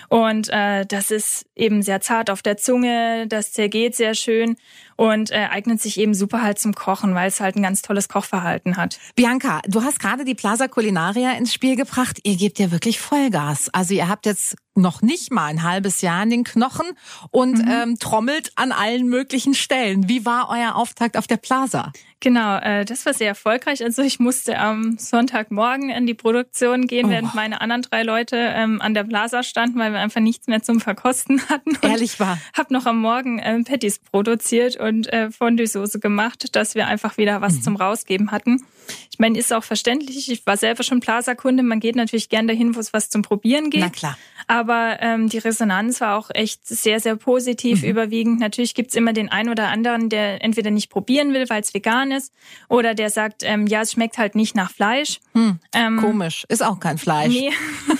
Und 0.08 0.48
äh, 0.50 0.86
das 0.86 1.10
ist 1.10 1.46
eben 1.56 1.82
sehr 1.82 2.00
zart 2.00 2.30
auf 2.30 2.42
der 2.42 2.56
Zunge, 2.56 3.26
das 3.26 3.52
zergeht 3.52 3.96
sehr 3.96 4.14
schön 4.14 4.56
und 4.94 5.32
äh, 5.32 5.48
eignet 5.50 5.80
sich 5.80 5.98
eben 5.98 6.14
super 6.14 6.42
halt 6.42 6.60
zum 6.60 6.72
Kochen, 6.72 7.14
weil 7.16 7.28
es 7.28 7.40
halt 7.40 7.56
ein 7.56 7.62
ganz 7.62 7.82
tolles 7.82 8.08
Kochverhalten 8.08 8.76
hat. 8.76 8.98
Bianca, 9.16 9.60
du 9.66 9.82
hast 9.82 9.98
gerade 9.98 10.24
die 10.24 10.34
Plaza 10.34 10.68
Culinaria 10.68 11.32
ins 11.32 11.52
Spiel 11.52 11.74
gebracht. 11.74 12.05
Ihr 12.22 12.36
gebt 12.36 12.58
ja 12.58 12.70
wirklich 12.70 13.00
Vollgas. 13.00 13.68
Also 13.70 13.94
ihr 13.94 14.08
habt 14.08 14.26
jetzt 14.26 14.56
noch 14.76 15.02
nicht 15.02 15.32
mal 15.32 15.46
ein 15.46 15.62
halbes 15.62 16.00
Jahr 16.00 16.22
in 16.22 16.30
den 16.30 16.44
Knochen 16.44 16.86
und 17.30 17.58
mhm. 17.58 17.70
ähm, 17.70 17.98
trommelt 17.98 18.52
an 18.56 18.72
allen 18.72 19.08
möglichen 19.08 19.54
Stellen. 19.54 20.08
Wie 20.08 20.24
war 20.24 20.48
euer 20.50 20.76
Auftakt 20.76 21.16
auf 21.16 21.26
der 21.26 21.38
Plaza? 21.38 21.92
Genau, 22.20 22.56
äh, 22.58 22.84
das 22.86 23.04
war 23.04 23.12
sehr 23.12 23.28
erfolgreich. 23.28 23.84
Also 23.84 24.02
ich 24.02 24.18
musste 24.18 24.58
am 24.58 24.96
Sonntagmorgen 24.98 25.90
in 25.90 26.06
die 26.06 26.14
Produktion 26.14 26.86
gehen, 26.86 27.06
oh. 27.06 27.10
während 27.10 27.34
meine 27.34 27.60
anderen 27.60 27.82
drei 27.82 28.02
Leute 28.02 28.36
ähm, 28.36 28.80
an 28.80 28.94
der 28.94 29.04
Plaza 29.04 29.42
standen, 29.42 29.78
weil 29.78 29.92
wir 29.92 30.00
einfach 30.00 30.20
nichts 30.20 30.46
mehr 30.46 30.62
zum 30.62 30.80
Verkosten 30.80 31.40
hatten. 31.48 31.76
Ehrlich 31.82 32.18
war. 32.18 32.38
Hab 32.56 32.70
noch 32.70 32.86
am 32.86 33.00
Morgen 33.00 33.40
ähm, 33.42 33.64
Patties 33.64 33.98
produziert 33.98 34.76
und 34.76 35.12
äh, 35.12 35.30
Fondue-Soße 35.30 36.00
gemacht, 36.00 36.56
dass 36.56 36.74
wir 36.74 36.86
einfach 36.86 37.18
wieder 37.18 37.42
was 37.42 37.56
mhm. 37.56 37.62
zum 37.62 37.76
Rausgeben 37.76 38.30
hatten. 38.30 38.64
Ich 39.10 39.18
meine, 39.18 39.38
ist 39.38 39.52
auch 39.52 39.64
verständlich. 39.64 40.30
Ich 40.30 40.46
war 40.46 40.56
selber 40.56 40.82
schon 40.82 41.00
Plaza-Kunde. 41.00 41.62
Man 41.62 41.80
geht 41.80 41.96
natürlich 41.96 42.28
gern 42.28 42.46
dahin, 42.46 42.74
wo 42.74 42.80
es 42.80 42.92
was 42.92 43.10
zum 43.10 43.22
Probieren 43.22 43.70
geht. 43.70 43.80
Na 43.80 43.90
klar. 43.90 44.16
Aber 44.46 44.65
ähm, 44.68 45.28
die 45.28 45.38
Resonanz 45.38 46.00
war 46.00 46.16
auch 46.16 46.30
echt 46.32 46.66
sehr, 46.66 47.00
sehr 47.00 47.16
positiv 47.16 47.82
mhm. 47.82 47.88
überwiegend. 47.88 48.40
Natürlich 48.40 48.74
gibt's 48.74 48.94
immer 48.94 49.12
den 49.12 49.30
einen 49.30 49.48
oder 49.48 49.68
anderen, 49.68 50.08
der 50.08 50.42
entweder 50.44 50.70
nicht 50.70 50.90
probieren 50.90 51.32
will, 51.34 51.48
weil 51.48 51.62
es 51.62 51.74
vegan 51.74 52.10
ist, 52.10 52.32
oder 52.68 52.94
der 52.94 53.10
sagt, 53.10 53.42
ähm, 53.44 53.66
ja, 53.66 53.82
es 53.82 53.92
schmeckt 53.92 54.18
halt 54.18 54.34
nicht 54.34 54.54
nach 54.54 54.70
Fleisch. 54.70 55.20
Hm, 55.32 55.58
ähm, 55.72 55.98
komisch, 55.98 56.44
ist 56.48 56.64
auch 56.64 56.80
kein 56.80 56.98
Fleisch. 56.98 57.32
Nee. 57.32 57.50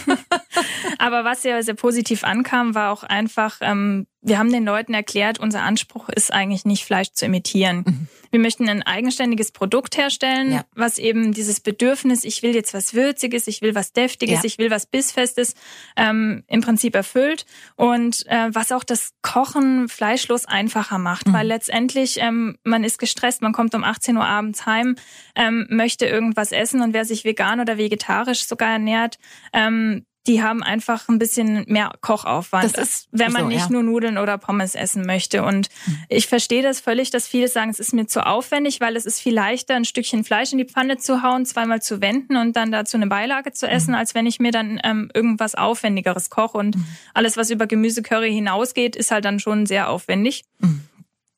Aber 0.98 1.24
was 1.24 1.42
sehr, 1.42 1.62
sehr 1.62 1.74
positiv 1.74 2.24
ankam, 2.24 2.74
war 2.74 2.92
auch 2.92 3.02
einfach, 3.02 3.58
ähm, 3.60 4.06
wir 4.22 4.38
haben 4.38 4.50
den 4.50 4.64
Leuten 4.64 4.92
erklärt, 4.92 5.38
unser 5.38 5.62
Anspruch 5.62 6.08
ist 6.08 6.32
eigentlich 6.32 6.64
nicht 6.64 6.84
Fleisch 6.84 7.12
zu 7.12 7.26
imitieren. 7.26 7.84
Mhm. 7.86 8.08
Wir 8.30 8.40
möchten 8.40 8.68
ein 8.68 8.82
eigenständiges 8.82 9.52
Produkt 9.52 9.96
herstellen, 9.96 10.52
ja. 10.52 10.64
was 10.74 10.98
eben 10.98 11.32
dieses 11.32 11.60
Bedürfnis, 11.60 12.24
ich 12.24 12.42
will 12.42 12.54
jetzt 12.54 12.74
was 12.74 12.92
Würziges, 12.92 13.46
ich 13.46 13.62
will 13.62 13.74
was 13.74 13.92
Deftiges, 13.92 14.38
ja. 14.38 14.44
ich 14.44 14.58
will 14.58 14.70
was 14.70 14.86
Bissfestes, 14.86 15.54
ähm, 15.96 16.42
im 16.48 16.60
Prinzip 16.60 16.94
erfüllt 16.96 17.46
und 17.76 18.26
äh, 18.26 18.48
was 18.52 18.72
auch 18.72 18.84
das 18.84 19.12
Kochen 19.22 19.88
fleischlos 19.88 20.44
einfacher 20.44 20.98
macht, 20.98 21.28
mhm. 21.28 21.32
weil 21.32 21.46
letztendlich 21.46 22.18
ähm, 22.20 22.58
man 22.64 22.84
ist 22.84 22.98
gestresst, 22.98 23.42
man 23.42 23.52
kommt 23.52 23.74
um 23.74 23.84
18 23.84 24.16
Uhr 24.16 24.26
abends 24.26 24.66
heim, 24.66 24.96
ähm, 25.34 25.66
möchte 25.70 26.06
irgendwas 26.06 26.52
essen 26.52 26.80
und 26.80 26.94
wer 26.94 27.04
sich 27.04 27.24
vegan 27.24 27.60
oder 27.60 27.78
vegetarisch 27.78 28.44
sogar 28.44 28.70
ernährt, 28.70 29.18
ähm, 29.52 30.04
die 30.26 30.42
haben 30.42 30.62
einfach 30.62 31.08
ein 31.08 31.18
bisschen 31.18 31.64
mehr 31.68 31.92
Kochaufwand. 32.00 32.64
Das 32.64 32.82
ist, 32.82 33.08
wenn 33.12 33.32
man 33.32 33.42
so, 33.42 33.48
nicht 33.48 33.66
ja. 33.66 33.70
nur 33.70 33.82
Nudeln 33.82 34.18
oder 34.18 34.38
Pommes 34.38 34.74
essen 34.74 35.06
möchte. 35.06 35.42
Und 35.42 35.68
mhm. 35.86 35.98
ich 36.08 36.26
verstehe 36.26 36.62
das 36.62 36.80
völlig, 36.80 37.10
dass 37.10 37.28
viele 37.28 37.48
sagen, 37.48 37.70
es 37.70 37.78
ist 37.78 37.92
mir 37.92 38.06
zu 38.06 38.26
aufwendig, 38.26 38.80
weil 38.80 38.96
es 38.96 39.06
ist 39.06 39.20
viel 39.20 39.34
leichter, 39.34 39.74
ein 39.74 39.84
Stückchen 39.84 40.24
Fleisch 40.24 40.52
in 40.52 40.58
die 40.58 40.64
Pfanne 40.64 40.98
zu 40.98 41.22
hauen, 41.22 41.46
zweimal 41.46 41.80
zu 41.80 42.00
wenden 42.00 42.36
und 42.36 42.56
dann 42.56 42.72
dazu 42.72 42.96
eine 42.96 43.06
Beilage 43.06 43.52
zu 43.52 43.68
essen, 43.68 43.92
mhm. 43.92 43.98
als 43.98 44.14
wenn 44.14 44.26
ich 44.26 44.40
mir 44.40 44.52
dann 44.52 44.80
ähm, 44.82 45.10
irgendwas 45.14 45.54
Aufwendigeres 45.54 46.30
koche. 46.30 46.58
Und 46.58 46.76
mhm. 46.76 46.86
alles, 47.14 47.36
was 47.36 47.50
über 47.50 47.66
Gemüsecurry 47.66 48.32
hinausgeht, 48.32 48.96
ist 48.96 49.10
halt 49.10 49.24
dann 49.24 49.38
schon 49.38 49.66
sehr 49.66 49.90
aufwendig. 49.90 50.44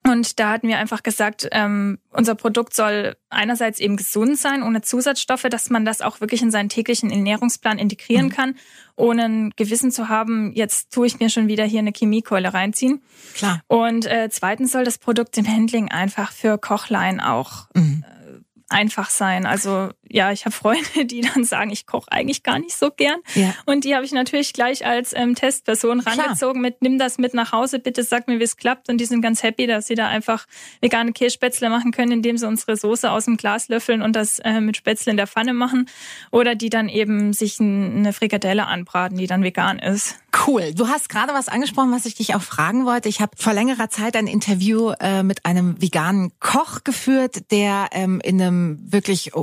Und 0.09 0.41
da 0.41 0.51
hatten 0.51 0.69
wir 0.69 0.79
einfach 0.79 1.03
gesagt, 1.03 1.49
ähm, 1.53 1.99
unser 2.11 2.35
Produkt 2.35 2.75
soll 2.75 3.17
einerseits 3.29 3.79
eben 3.79 3.97
gesund 3.97 4.39
sein, 4.39 4.63
ohne 4.63 4.81
Zusatzstoffe, 4.81 5.47
dass 5.51 5.71
man 5.71 5.85
das 5.85 6.01
auch 6.01 6.21
wirklich 6.21 6.41
in 6.41 6.51
seinen 6.51 6.69
täglichen 6.69 7.11
Ernährungsplan 7.11 7.79
integrieren 7.79 8.27
mhm. 8.27 8.33
kann, 8.33 8.55
ohne 8.97 9.25
ein 9.25 9.51
Gewissen 9.57 9.93
zu 9.93 10.09
haben, 10.09 10.53
jetzt 10.55 10.93
tue 10.93 11.07
ich 11.07 11.21
mir 11.21 11.31
schon 11.31 11.47
wieder 11.47 11.65
hier 11.65 11.81
eine 11.81 11.93
Chemiekeule 11.93 12.55
reinziehen. 12.55 13.03
Klar. 13.35 13.61
Und 13.69 14.07
äh, 14.07 14.29
zweitens 14.31 14.73
soll 14.73 14.85
das 14.85 14.99
Produkt 14.99 15.37
im 15.37 15.47
Handling 15.47 15.91
einfach 15.91 16.33
für 16.33 16.59
Kochlein 16.59 17.21
auch 17.21 17.69
mhm. 17.75 18.05
äh, 18.07 18.41
einfach 18.69 19.11
sein. 19.11 19.47
Also 19.47 19.91
ja, 20.11 20.33
ich 20.33 20.45
habe 20.45 20.55
Freunde, 20.55 21.05
die 21.05 21.21
dann 21.21 21.45
sagen, 21.45 21.71
ich 21.71 21.87
koche 21.87 22.11
eigentlich 22.11 22.43
gar 22.43 22.59
nicht 22.59 22.77
so 22.77 22.91
gern. 22.91 23.21
Ja. 23.35 23.55
Und 23.67 23.85
die 23.85 23.95
habe 23.95 24.05
ich 24.05 24.13
natürlich 24.13 24.53
gleich 24.53 24.85
als 24.85 25.13
ähm, 25.15 25.35
Testperson 25.35 26.01
rangezogen 26.01 26.61
mit, 26.61 26.83
nimm 26.83 26.99
das 26.99 27.19
mit 27.19 27.35
nach 27.35 27.53
Hause, 27.53 27.79
bitte 27.79 28.03
sag 28.03 28.29
mir, 28.29 28.39
wie 28.39 28.45
es 28.45 28.57
klappt. 28.57 28.89
Und 28.89 28.99
die 28.99 29.05
sind 29.05 29.23
ganz 29.23 29.43
happy, 29.43 29.67
dass 29.67 29.87
sie 29.87 29.95
da 29.95 30.09
einfach 30.09 30.47
vegane 30.81 31.13
Kässpätzle 31.13 31.71
machen 31.71 31.93
können, 31.93 32.13
indem 32.13 32.39
sie 32.39 32.47
unsere 32.47 32.77
Soße 32.77 33.11
aus 33.11 33.27
dem 33.27 33.37
Glas 33.37 33.69
löffeln 33.69 34.03
und 34.03 34.15
das 34.15 34.39
äh, 34.41 34.61
mit 34.61 34.77
Spätzle 34.77 35.11
in 35.11 35.17
der 35.17 35.27
Pfanne 35.27 35.53
machen. 35.53 35.89
Oder 36.31 36.55
die 36.55 36.71
dann 36.71 36.89
eben 36.89 37.33
sich 37.33 37.61
eine 37.61 38.13
Frikadelle 38.13 38.67
anbraten, 38.67 39.19
die 39.19 39.27
dann 39.27 39.43
vegan 39.43 39.79
ist. 39.79 40.17
Cool. 40.47 40.75
Du 40.75 40.89
hast 40.89 41.09
gerade 41.09 41.33
was 41.33 41.49
angesprochen, 41.49 41.91
was 41.91 42.05
ich 42.05 42.15
dich 42.15 42.35
auch 42.35 42.43
fragen 42.43 42.85
wollte. 42.85 43.09
Ich 43.09 43.21
habe 43.21 43.33
vor 43.37 43.55
längerer 43.55 43.89
Zeit 43.89 44.15
ein 44.15 44.27
Interview 44.27 44.93
äh, 45.01 45.23
mit 45.23 45.47
einem 45.47 45.81
veganen 45.81 46.33
Koch 46.39 46.85
geführt, 46.85 47.51
der 47.51 47.89
ähm, 47.93 48.21
in 48.23 48.41
einem 48.41 48.79
wirklich 48.93 49.35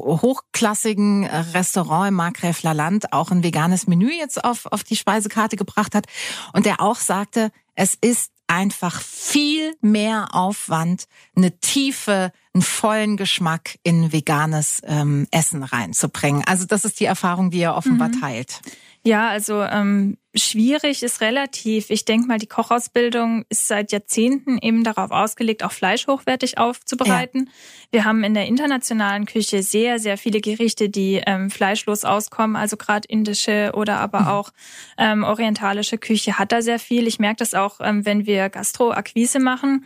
hochklassigen 0.56 1.24
äh, 1.24 1.38
Restaurant 1.54 2.08
im 2.08 2.14
Markgräfler 2.16 2.74
Land 2.74 3.12
auch 3.12 3.32
ein 3.32 3.44
veganes 3.44 3.88
Menü 3.88 4.12
jetzt 4.12 4.44
auf, 4.44 4.66
auf 4.68 4.84
die 4.84 4.96
Speisekarte 4.96 5.58
gebracht 5.58 5.96
hat 5.96 6.06
und 6.54 6.66
der 6.66 6.82
auch 6.82 6.96
sagte, 6.96 7.52
es 7.76 7.96
ist 7.96 8.32
einfach 8.48 9.02
viel 9.02 9.76
mehr 9.82 10.34
Aufwand, 10.34 11.06
eine 11.36 11.60
Tiefe, 11.60 12.32
einen 12.54 12.62
vollen 12.62 13.18
Geschmack 13.18 13.80
in 13.84 14.14
veganes 14.14 14.82
ähm, 14.86 15.28
Essen 15.32 15.64
reinzubringen. 15.64 16.44
Also 16.46 16.66
das 16.66 16.86
ist 16.86 17.00
die 17.00 17.06
Erfahrung, 17.06 17.52
die 17.52 17.60
er 17.60 17.76
offenbar 17.76 18.10
mhm. 18.10 18.22
teilt. 18.22 18.62
Ja, 19.08 19.30
also 19.30 19.62
ähm, 19.62 20.18
schwierig 20.34 21.04
ist 21.04 21.22
relativ. 21.22 21.92
Ich 21.92 22.06
denke 22.06 22.28
mal, 22.28 22.40
die 22.40 22.48
Kochausbildung 22.48 23.46
ist 23.50 23.68
seit 23.68 23.92
Jahrzehnten 23.92 24.58
eben 24.58 24.84
darauf 24.84 25.12
ausgelegt, 25.12 25.64
auch 25.64 25.72
Fleisch 25.72 26.08
hochwertig 26.08 26.58
aufzubereiten. 26.58 27.46
Ja. 27.46 27.52
Wir 27.92 28.06
haben 28.06 28.24
in 28.24 28.34
der 28.34 28.48
internationalen 28.48 29.28
Küche 29.28 29.62
sehr, 29.62 30.00
sehr 30.00 30.18
viele 30.18 30.42
Gerichte, 30.42 30.90
die 30.90 31.22
ähm, 31.24 31.52
fleischlos 31.52 32.04
auskommen. 32.04 32.56
Also 32.56 32.78
gerade 32.78 33.08
indische 33.08 33.74
oder 33.76 34.00
aber 34.00 34.22
mhm. 34.22 34.28
auch 34.28 34.50
ähm, 34.98 35.24
orientalische 35.24 36.00
Küche 36.00 36.40
hat 36.40 36.52
da 36.52 36.64
sehr 36.64 36.80
viel. 36.80 37.06
Ich 37.06 37.20
merke 37.20 37.38
das 37.38 37.54
auch, 37.54 37.82
ähm, 37.82 38.08
wenn 38.08 38.26
wir 38.26 38.50
Gastroakquise 38.50 39.38
machen 39.38 39.86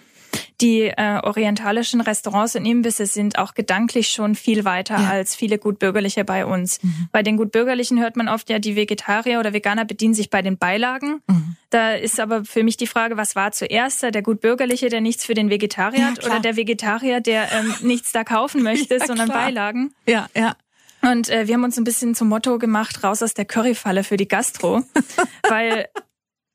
die 0.62 0.82
äh, 0.82 1.20
orientalischen 1.24 2.02
Restaurants 2.02 2.56
und 2.56 2.66
Imbisse 2.66 3.06
sind 3.06 3.38
auch 3.38 3.54
gedanklich 3.54 4.10
schon 4.10 4.36
viel 4.36 4.66
weiter 4.66 5.00
ja. 5.00 5.10
als 5.10 5.36
viele 5.36 5.58
Gutbürgerliche 5.58 6.26
bei 6.26 6.46
uns. 6.46 6.84
Mhm. 6.84 7.10
Bei 7.12 7.24
den 7.24 7.38
Gutbürgerlichen 7.38 8.00
hört 8.00 8.18
man 8.18 8.28
oft 8.28 8.50
ja, 8.50 8.60
die 8.60 8.76
Vegetarier 8.76 9.40
oder 9.40 9.54
Veganer 9.54 9.86
bedienen 9.86 10.14
sich 10.14 10.30
bei 10.30 10.42
den 10.42 10.58
Beilagen. 10.58 11.22
Mhm. 11.28 11.56
Da 11.70 11.94
ist 11.94 12.20
aber 12.20 12.44
für 12.44 12.64
mich 12.64 12.78
die 12.78 12.88
Frage, 12.88 13.16
was 13.16 13.36
war 13.36 13.52
zuerst? 13.52 14.02
Der 14.02 14.22
Gutbürgerliche, 14.22 14.90
der 14.90 15.02
nichts 15.02 15.26
für 15.26 15.34
den 15.34 15.50
Vegetarier 15.50 16.00
ja, 16.00 16.06
hat 16.08 16.26
oder 16.26 16.40
der 16.40 16.56
Vegetarier, 16.56 17.22
der 17.22 17.52
ähm, 17.52 17.74
nichts 17.82 18.12
da 18.12 18.24
kaufen 18.24 18.62
möchte, 18.62 18.96
ja, 18.96 19.06
sondern 19.06 19.30
klar. 19.30 19.46
Beilagen? 19.46 19.94
Ja, 20.06 20.28
ja. 20.36 20.56
Und 21.02 21.30
äh, 21.30 21.48
wir 21.48 21.56
haben 21.56 21.64
uns 21.64 21.78
ein 21.78 21.86
bisschen 21.86 22.16
zum 22.16 22.28
Motto 22.28 22.58
gemacht, 22.58 23.04
raus 23.04 23.24
aus 23.24 23.34
der 23.34 23.46
Curryfalle 23.46 24.04
für 24.04 24.18
die 24.18 24.28
Gastro, 24.28 24.84
weil 25.50 25.88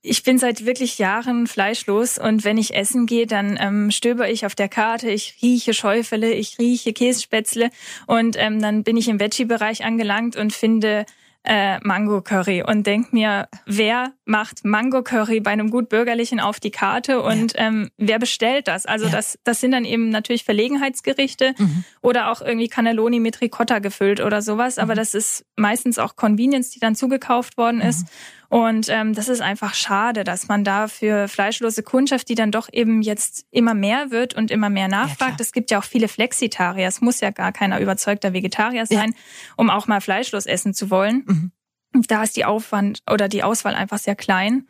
ich 0.06 0.22
bin 0.22 0.38
seit 0.38 0.66
wirklich 0.66 0.98
Jahren 0.98 1.46
fleischlos 1.46 2.18
und 2.18 2.44
wenn 2.44 2.58
ich 2.58 2.74
essen 2.74 3.06
gehe, 3.06 3.26
dann 3.26 3.58
ähm, 3.58 3.90
stöber 3.90 4.30
ich 4.30 4.44
auf 4.44 4.54
der 4.54 4.68
Karte, 4.68 5.08
ich 5.08 5.38
rieche 5.40 5.72
Schäufele, 5.72 6.30
ich 6.32 6.58
rieche 6.58 6.92
Kässpätzle 6.92 7.70
und 8.06 8.36
ähm, 8.38 8.60
dann 8.60 8.84
bin 8.84 8.98
ich 8.98 9.08
im 9.08 9.18
Veggie-Bereich 9.18 9.82
angelangt 9.82 10.36
und 10.36 10.52
finde 10.52 11.06
äh, 11.44 11.78
Mango 11.82 12.20
Curry 12.20 12.62
und 12.62 12.86
denk 12.86 13.12
mir, 13.12 13.48
wer 13.64 14.12
macht 14.26 14.64
Mango 14.64 15.02
Curry 15.02 15.40
bei 15.40 15.50
einem 15.50 15.70
gut 15.70 15.88
bürgerlichen 15.88 16.40
auf 16.40 16.60
die 16.60 16.70
Karte 16.70 17.22
und 17.22 17.54
ja. 17.54 17.66
ähm, 17.66 17.90
wer 17.96 18.18
bestellt 18.18 18.68
das? 18.68 18.84
Also 18.86 19.06
ja. 19.06 19.12
das, 19.12 19.38
das 19.44 19.60
sind 19.60 19.72
dann 19.72 19.84
eben 19.86 20.10
natürlich 20.10 20.44
Verlegenheitsgerichte 20.44 21.54
mhm. 21.56 21.84
oder 22.02 22.30
auch 22.30 22.40
irgendwie 22.42 22.68
Cannelloni 22.68 23.20
mit 23.20 23.40
Ricotta 23.40 23.78
gefüllt 23.78 24.20
oder 24.20 24.42
sowas, 24.42 24.78
aber 24.78 24.94
mhm. 24.94 24.98
das 24.98 25.14
ist 25.14 25.44
meistens 25.56 25.98
auch 25.98 26.16
Convenience, 26.16 26.70
die 26.70 26.80
dann 26.80 26.94
zugekauft 26.94 27.56
worden 27.56 27.80
ist. 27.80 28.02
Mhm. 28.02 28.08
Und 28.54 28.88
ähm, 28.88 29.14
das 29.14 29.28
ist 29.28 29.40
einfach 29.40 29.74
schade, 29.74 30.22
dass 30.22 30.46
man 30.46 30.62
da 30.62 30.86
für 30.86 31.26
fleischlose 31.26 31.82
Kundschaft, 31.82 32.28
die 32.28 32.36
dann 32.36 32.52
doch 32.52 32.68
eben 32.72 33.02
jetzt 33.02 33.46
immer 33.50 33.74
mehr 33.74 34.12
wird 34.12 34.34
und 34.34 34.52
immer 34.52 34.70
mehr 34.70 34.86
nachfragt. 34.86 35.40
Es 35.40 35.50
gibt 35.50 35.72
ja 35.72 35.80
auch 35.80 35.84
viele 35.84 36.06
Flexitarier. 36.06 36.86
Es 36.86 37.00
muss 37.00 37.18
ja 37.18 37.30
gar 37.30 37.50
keiner 37.50 37.80
überzeugter 37.80 38.32
Vegetarier 38.32 38.86
sein, 38.86 39.10
ja. 39.10 39.54
um 39.56 39.70
auch 39.70 39.88
mal 39.88 40.00
fleischlos 40.00 40.46
essen 40.46 40.72
zu 40.72 40.88
wollen. 40.88 41.24
Mhm. 41.26 42.04
Da 42.06 42.22
ist 42.22 42.36
die 42.36 42.44
Aufwand 42.44 43.00
oder 43.10 43.28
die 43.28 43.42
Auswahl 43.42 43.74
einfach 43.74 43.98
sehr 43.98 44.14
klein. 44.14 44.68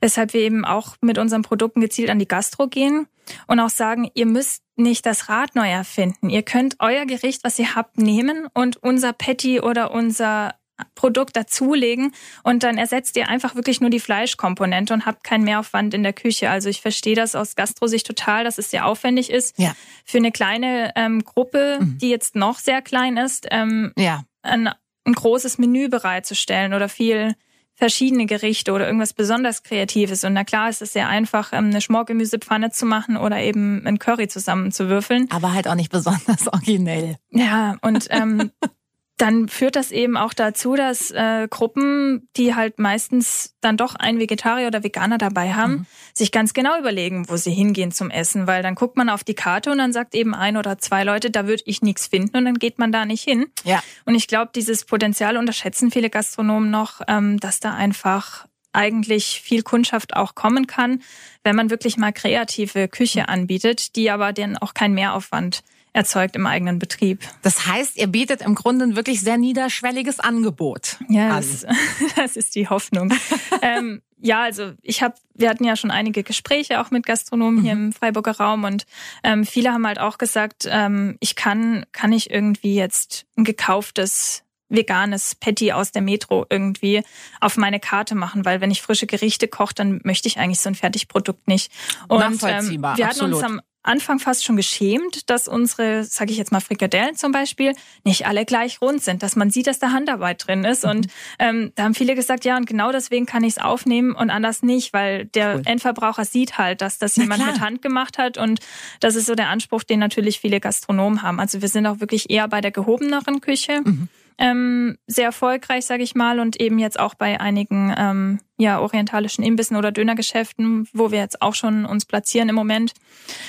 Weshalb 0.00 0.32
wir 0.32 0.40
eben 0.40 0.64
auch 0.64 0.96
mit 1.02 1.18
unseren 1.18 1.42
Produkten 1.42 1.82
gezielt 1.82 2.08
an 2.08 2.18
die 2.18 2.28
Gastro 2.28 2.66
gehen 2.66 3.08
und 3.46 3.60
auch 3.60 3.68
sagen, 3.68 4.10
ihr 4.14 4.24
müsst 4.24 4.62
nicht 4.74 5.04
das 5.04 5.28
Rad 5.28 5.54
neu 5.54 5.68
erfinden. 5.68 6.30
Ihr 6.30 6.44
könnt 6.44 6.76
euer 6.78 7.04
Gericht, 7.04 7.44
was 7.44 7.58
ihr 7.58 7.74
habt, 7.74 7.98
nehmen 7.98 8.46
und 8.54 8.78
unser 8.78 9.12
Patty 9.12 9.60
oder 9.60 9.90
unser 9.90 10.54
Produkt 10.94 11.36
dazulegen 11.36 12.12
und 12.42 12.62
dann 12.62 12.78
ersetzt 12.78 13.16
ihr 13.16 13.28
einfach 13.28 13.54
wirklich 13.54 13.80
nur 13.80 13.90
die 13.90 14.00
Fleischkomponente 14.00 14.94
und 14.94 15.06
habt 15.06 15.24
keinen 15.24 15.44
Mehraufwand 15.44 15.94
in 15.94 16.02
der 16.02 16.12
Küche. 16.12 16.50
Also 16.50 16.68
ich 16.68 16.80
verstehe 16.80 17.14
das 17.14 17.34
aus 17.34 17.56
Gastrosicht 17.56 18.06
total, 18.06 18.44
dass 18.44 18.58
es 18.58 18.70
sehr 18.70 18.86
aufwendig 18.86 19.30
ist. 19.30 19.58
Ja. 19.58 19.74
Für 20.04 20.18
eine 20.18 20.32
kleine 20.32 20.92
ähm, 20.96 21.24
Gruppe, 21.24 21.78
mhm. 21.80 21.98
die 21.98 22.10
jetzt 22.10 22.34
noch 22.36 22.58
sehr 22.58 22.82
klein 22.82 23.16
ist, 23.16 23.46
ähm, 23.50 23.92
ja. 23.96 24.24
ein, 24.42 24.70
ein 25.04 25.12
großes 25.12 25.58
Menü 25.58 25.88
bereitzustellen 25.88 26.74
oder 26.74 26.88
viel 26.88 27.34
verschiedene 27.78 28.26
Gerichte 28.26 28.72
oder 28.72 28.86
irgendwas 28.86 29.12
besonders 29.12 29.62
Kreatives. 29.62 30.24
Und 30.24 30.32
na 30.32 30.42
klar 30.42 30.68
ist 30.68 30.82
es 30.82 30.92
sehr 30.92 31.08
einfach, 31.08 31.52
ähm, 31.52 31.66
eine 31.66 31.80
Schmorgemüsepfanne 31.80 32.70
zu 32.70 32.86
machen 32.86 33.16
oder 33.16 33.38
eben 33.38 33.86
ein 33.86 34.00
Curry 34.00 34.26
zusammenzuwürfeln. 34.26 35.30
Aber 35.30 35.54
halt 35.54 35.68
auch 35.68 35.76
nicht 35.76 35.92
besonders 35.92 36.48
originell. 36.52 37.18
Ja, 37.30 37.76
und 37.82 38.08
ähm, 38.10 38.50
dann 39.18 39.48
führt 39.48 39.76
das 39.76 39.90
eben 39.90 40.16
auch 40.16 40.32
dazu, 40.32 40.76
dass 40.76 41.10
äh, 41.10 41.48
Gruppen, 41.50 42.28
die 42.36 42.54
halt 42.54 42.78
meistens 42.78 43.56
dann 43.60 43.76
doch 43.76 43.96
einen 43.96 44.20
Vegetarier 44.20 44.68
oder 44.68 44.84
Veganer 44.84 45.18
dabei 45.18 45.54
haben, 45.54 45.72
mhm. 45.72 45.86
sich 46.14 46.30
ganz 46.30 46.54
genau 46.54 46.78
überlegen, 46.78 47.28
wo 47.28 47.36
sie 47.36 47.50
hingehen 47.50 47.90
zum 47.90 48.10
Essen, 48.10 48.46
weil 48.46 48.62
dann 48.62 48.76
guckt 48.76 48.96
man 48.96 49.08
auf 49.08 49.24
die 49.24 49.34
Karte 49.34 49.72
und 49.72 49.78
dann 49.78 49.92
sagt 49.92 50.14
eben 50.14 50.34
ein 50.34 50.56
oder 50.56 50.78
zwei 50.78 51.02
Leute, 51.02 51.30
da 51.30 51.48
würde 51.48 51.64
ich 51.66 51.82
nichts 51.82 52.06
finden 52.06 52.36
und 52.36 52.44
dann 52.44 52.54
geht 52.54 52.78
man 52.78 52.92
da 52.92 53.04
nicht 53.04 53.24
hin. 53.24 53.46
Ja. 53.64 53.82
Und 54.04 54.14
ich 54.14 54.28
glaube, 54.28 54.52
dieses 54.54 54.84
Potenzial 54.84 55.36
unterschätzen 55.36 55.90
viele 55.90 56.10
Gastronomen 56.10 56.70
noch, 56.70 57.00
ähm, 57.08 57.40
dass 57.40 57.58
da 57.58 57.74
einfach 57.74 58.46
eigentlich 58.72 59.40
viel 59.42 59.62
Kundschaft 59.62 60.14
auch 60.14 60.36
kommen 60.36 60.68
kann, 60.68 61.02
wenn 61.42 61.56
man 61.56 61.70
wirklich 61.70 61.96
mal 61.96 62.12
kreative 62.12 62.86
Küche 62.86 63.28
anbietet, 63.28 63.96
die 63.96 64.10
aber 64.10 64.32
dann 64.32 64.56
auch 64.56 64.74
keinen 64.74 64.94
Mehraufwand 64.94 65.62
erzeugt 65.92 66.36
im 66.36 66.46
eigenen 66.46 66.78
Betrieb. 66.78 67.20
Das 67.42 67.66
heißt, 67.66 67.96
ihr 67.96 68.06
bietet 68.06 68.42
im 68.42 68.54
Grunde 68.54 68.84
ein 68.84 68.96
wirklich 68.96 69.20
sehr 69.20 69.38
niederschwelliges 69.38 70.20
Angebot. 70.20 70.96
Ja, 71.08 71.36
das, 71.36 71.66
das, 72.16 72.36
ist 72.36 72.54
die 72.54 72.68
Hoffnung. 72.68 73.12
ähm, 73.62 74.02
ja, 74.20 74.42
also 74.42 74.72
ich 74.82 75.02
habe, 75.02 75.14
wir 75.34 75.48
hatten 75.48 75.64
ja 75.64 75.76
schon 75.76 75.90
einige 75.90 76.22
Gespräche 76.22 76.80
auch 76.80 76.90
mit 76.90 77.06
Gastronomen 77.06 77.62
hier 77.62 77.74
mhm. 77.74 77.86
im 77.86 77.92
Freiburger 77.92 78.36
Raum 78.38 78.64
und 78.64 78.84
ähm, 79.22 79.44
viele 79.44 79.72
haben 79.72 79.86
halt 79.86 80.00
auch 80.00 80.18
gesagt, 80.18 80.68
ähm, 80.68 81.16
ich 81.20 81.36
kann, 81.36 81.86
kann 81.92 82.12
ich 82.12 82.30
irgendwie 82.30 82.74
jetzt 82.74 83.26
ein 83.36 83.44
gekauftes 83.44 84.44
veganes 84.68 85.34
Patty 85.34 85.72
aus 85.72 85.92
der 85.92 86.02
Metro 86.02 86.46
irgendwie 86.50 87.02
auf 87.40 87.56
meine 87.56 87.80
Karte 87.80 88.14
machen, 88.14 88.44
weil 88.44 88.60
wenn 88.60 88.70
ich 88.70 88.82
frische 88.82 89.06
Gerichte 89.06 89.48
koche, 89.48 89.74
dann 89.74 90.00
möchte 90.04 90.28
ich 90.28 90.38
eigentlich 90.38 90.60
so 90.60 90.68
ein 90.68 90.74
Fertigprodukt 90.74 91.48
nicht. 91.48 91.72
Und 92.08 92.22
ähm, 92.42 92.82
wir 92.96 93.06
hatten 93.06 93.32
uns 93.32 93.42
am 93.42 93.60
Anfang 93.88 94.18
fast 94.18 94.44
schon 94.44 94.56
geschämt, 94.56 95.28
dass 95.30 95.48
unsere, 95.48 96.04
sage 96.04 96.30
ich 96.30 96.38
jetzt 96.38 96.52
mal 96.52 96.60
Frikadellen 96.60 97.16
zum 97.16 97.32
Beispiel, 97.32 97.72
nicht 98.04 98.26
alle 98.26 98.44
gleich 98.44 98.80
rund 98.80 99.02
sind, 99.02 99.22
dass 99.22 99.34
man 99.34 99.50
sieht, 99.50 99.66
dass 99.66 99.78
da 99.78 99.92
Handarbeit 99.92 100.46
drin 100.46 100.64
ist. 100.64 100.84
Mhm. 100.84 100.90
Und 100.90 101.06
ähm, 101.38 101.72
da 101.74 101.84
haben 101.84 101.94
viele 101.94 102.14
gesagt, 102.14 102.44
ja, 102.44 102.56
und 102.56 102.66
genau 102.66 102.92
deswegen 102.92 103.26
kann 103.26 103.44
ich 103.44 103.54
es 103.56 103.58
aufnehmen 103.58 104.12
und 104.12 104.30
anders 104.30 104.62
nicht, 104.62 104.92
weil 104.92 105.26
der 105.26 105.56
cool. 105.56 105.62
Endverbraucher 105.64 106.24
sieht 106.24 106.58
halt, 106.58 106.80
dass 106.80 106.98
das 106.98 107.16
jemand 107.16 107.44
mit 107.46 107.60
Hand 107.60 107.82
gemacht 107.82 108.18
hat. 108.18 108.38
Und 108.38 108.60
das 109.00 109.14
ist 109.14 109.26
so 109.26 109.34
der 109.34 109.48
Anspruch, 109.48 109.82
den 109.82 109.98
natürlich 109.98 110.40
viele 110.40 110.60
Gastronomen 110.60 111.22
haben. 111.22 111.40
Also 111.40 111.62
wir 111.62 111.68
sind 111.68 111.86
auch 111.86 112.00
wirklich 112.00 112.30
eher 112.30 112.46
bei 112.48 112.60
der 112.60 112.70
gehobeneren 112.70 113.40
Küche. 113.40 113.80
Mhm 113.84 114.08
ähm, 114.38 114.98
sehr 115.06 115.26
erfolgreich, 115.26 115.84
sage 115.84 116.02
ich 116.02 116.14
mal, 116.14 116.38
und 116.38 116.60
eben 116.60 116.78
jetzt 116.78 116.98
auch 116.98 117.14
bei 117.14 117.40
einigen 117.40 117.92
ähm, 117.96 118.40
ja 118.56 118.80
orientalischen 118.80 119.44
Imbissen 119.44 119.76
oder 119.76 119.92
Dönergeschäften, 119.92 120.88
wo 120.92 121.10
wir 121.10 121.18
jetzt 121.18 121.42
auch 121.42 121.54
schon 121.54 121.84
uns 121.84 122.04
platzieren 122.06 122.48
im 122.48 122.54
Moment 122.54 122.92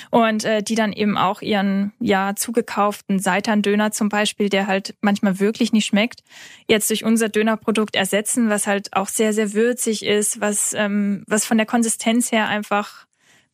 und 0.09 0.45
äh, 0.45 0.63
die 0.63 0.75
dann 0.75 0.91
eben 0.91 1.17
auch 1.17 1.41
ihren 1.41 1.93
ja 1.99 2.33
zugekauften 2.35 3.19
Seitan-Döner 3.19 3.91
zum 3.91 4.09
Beispiel, 4.09 4.49
der 4.49 4.67
halt 4.67 4.95
manchmal 5.01 5.39
wirklich 5.39 5.73
nicht 5.73 5.85
schmeckt, 5.85 6.23
jetzt 6.67 6.89
durch 6.89 7.03
unser 7.03 7.29
Dönerprodukt 7.29 7.95
ersetzen, 7.95 8.49
was 8.49 8.65
halt 8.65 8.93
auch 8.93 9.07
sehr 9.07 9.33
sehr 9.33 9.53
würzig 9.53 10.05
ist, 10.05 10.41
was 10.41 10.73
ähm, 10.73 11.23
was 11.27 11.45
von 11.45 11.57
der 11.57 11.67
Konsistenz 11.67 12.31
her 12.31 12.47
einfach 12.47 13.05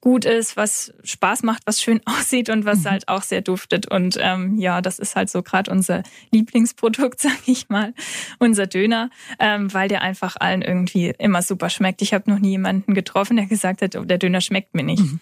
gut 0.05 0.23
ist, 0.23 0.55
was 0.55 0.93
Spaß 1.03 1.41
macht, 1.41 1.63
was 1.65 1.81
schön 1.81 1.99
aussieht 2.05 2.49
und 2.49 2.63
was 2.63 2.83
mhm. 2.83 2.91
halt 2.91 3.07
auch 3.07 3.23
sehr 3.23 3.41
duftet. 3.41 3.91
Und 3.91 4.17
ähm, 4.21 4.57
ja, 4.59 4.79
das 4.81 4.99
ist 4.99 5.15
halt 5.15 5.31
so 5.31 5.41
gerade 5.41 5.71
unser 5.71 6.03
Lieblingsprodukt, 6.31 7.19
sag 7.21 7.47
ich 7.47 7.69
mal, 7.69 7.93
unser 8.37 8.67
Döner, 8.67 9.09
ähm, 9.39 9.73
weil 9.73 9.89
der 9.89 10.03
einfach 10.03 10.35
allen 10.39 10.61
irgendwie 10.61 11.11
immer 11.17 11.41
super 11.41 11.71
schmeckt. 11.71 12.03
Ich 12.03 12.13
habe 12.13 12.29
noch 12.29 12.37
nie 12.37 12.51
jemanden 12.51 12.93
getroffen, 12.93 13.35
der 13.35 13.47
gesagt 13.47 13.81
hat, 13.81 13.95
oh, 13.95 14.05
der 14.05 14.19
Döner 14.19 14.41
schmeckt 14.41 14.75
mir 14.75 14.83
nicht. 14.83 15.03
Mhm. 15.03 15.19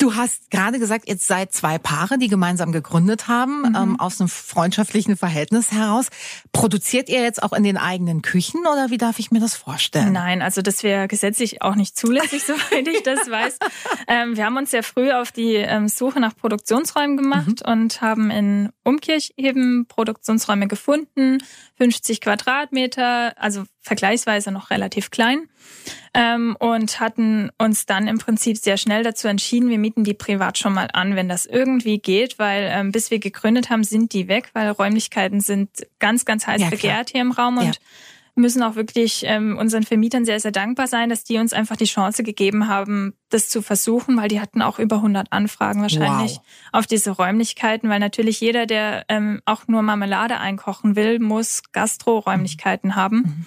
Du 0.00 0.14
hast 0.14 0.50
gerade 0.50 0.78
gesagt, 0.78 1.08
jetzt 1.08 1.26
seid 1.26 1.52
zwei 1.52 1.76
Paare, 1.76 2.16
die 2.16 2.28
gemeinsam 2.28 2.72
gegründet 2.72 3.28
haben, 3.28 3.60
mhm. 3.60 3.76
ähm, 3.76 4.00
aus 4.00 4.18
einem 4.18 4.30
freundschaftlichen 4.30 5.14
Verhältnis 5.14 5.72
heraus. 5.72 6.08
Produziert 6.52 7.10
ihr 7.10 7.20
jetzt 7.20 7.42
auch 7.42 7.52
in 7.52 7.64
den 7.64 7.76
eigenen 7.76 8.22
Küchen 8.22 8.60
oder 8.60 8.88
wie 8.88 8.96
darf 8.96 9.18
ich 9.18 9.30
mir 9.30 9.40
das 9.40 9.56
vorstellen? 9.56 10.14
Nein, 10.14 10.40
also 10.40 10.62
das 10.62 10.82
wäre 10.82 11.06
gesetzlich 11.06 11.60
auch 11.60 11.74
nicht 11.74 11.98
zulässig, 11.98 12.42
soweit 12.46 12.88
ich 12.88 13.02
das 13.02 13.30
weiß. 13.30 13.58
Ähm, 14.08 14.38
wir 14.38 14.46
haben 14.46 14.56
uns 14.56 14.70
sehr 14.70 14.82
früh 14.82 15.12
auf 15.12 15.32
die 15.32 15.56
ähm, 15.56 15.86
Suche 15.86 16.18
nach 16.18 16.34
Produktionsräumen 16.34 17.18
gemacht 17.18 17.66
mhm. 17.66 17.70
und 17.72 18.00
haben 18.00 18.30
in 18.30 18.70
Umkirch 18.82 19.34
eben 19.36 19.84
Produktionsräume 19.86 20.66
gefunden, 20.66 21.42
50 21.80 22.20
Quadratmeter, 22.20 23.32
also 23.40 23.64
vergleichsweise 23.80 24.50
noch 24.50 24.68
relativ 24.68 25.10
klein 25.10 25.48
ähm, 26.12 26.54
und 26.60 27.00
hatten 27.00 27.50
uns 27.56 27.86
dann 27.86 28.06
im 28.06 28.18
Prinzip 28.18 28.58
sehr 28.58 28.76
schnell 28.76 29.02
dazu 29.02 29.28
entschieden, 29.28 29.70
wir 29.70 29.78
mieten 29.78 30.04
die 30.04 30.12
privat 30.12 30.58
schon 30.58 30.74
mal 30.74 30.88
an, 30.92 31.16
wenn 31.16 31.30
das 31.30 31.46
irgendwie 31.46 31.98
geht, 31.98 32.38
weil 32.38 32.68
ähm, 32.70 32.92
bis 32.92 33.10
wir 33.10 33.18
gegründet 33.18 33.70
haben, 33.70 33.82
sind 33.82 34.12
die 34.12 34.28
weg, 34.28 34.50
weil 34.52 34.68
Räumlichkeiten 34.68 35.40
sind 35.40 35.70
ganz, 36.00 36.26
ganz 36.26 36.46
heiß 36.46 36.60
ja, 36.60 36.68
begehrt 36.68 37.12
hier 37.12 37.22
im 37.22 37.32
Raum 37.32 37.56
und 37.56 37.64
ja. 37.64 37.72
Müssen 38.40 38.62
auch 38.62 38.74
wirklich 38.74 39.22
ähm, 39.24 39.56
unseren 39.56 39.84
Vermietern 39.84 40.24
sehr, 40.24 40.40
sehr 40.40 40.52
dankbar 40.52 40.86
sein, 40.86 41.08
dass 41.08 41.24
die 41.24 41.38
uns 41.38 41.52
einfach 41.52 41.76
die 41.76 41.84
Chance 41.84 42.22
gegeben 42.22 42.68
haben, 42.68 43.14
das 43.28 43.48
zu 43.48 43.62
versuchen, 43.62 44.16
weil 44.16 44.28
die 44.28 44.40
hatten 44.40 44.62
auch 44.62 44.78
über 44.78 44.96
100 44.96 45.32
Anfragen 45.32 45.82
wahrscheinlich 45.82 46.36
wow. 46.36 46.42
auf 46.72 46.86
diese 46.86 47.10
Räumlichkeiten, 47.10 47.88
weil 47.88 48.00
natürlich 48.00 48.40
jeder, 48.40 48.66
der 48.66 49.04
ähm, 49.08 49.40
auch 49.44 49.68
nur 49.68 49.82
Marmelade 49.82 50.38
einkochen 50.38 50.96
will, 50.96 51.18
muss 51.20 51.62
Gastro-Räumlichkeiten 51.72 52.90
mhm. 52.90 52.96
haben. 52.96 53.46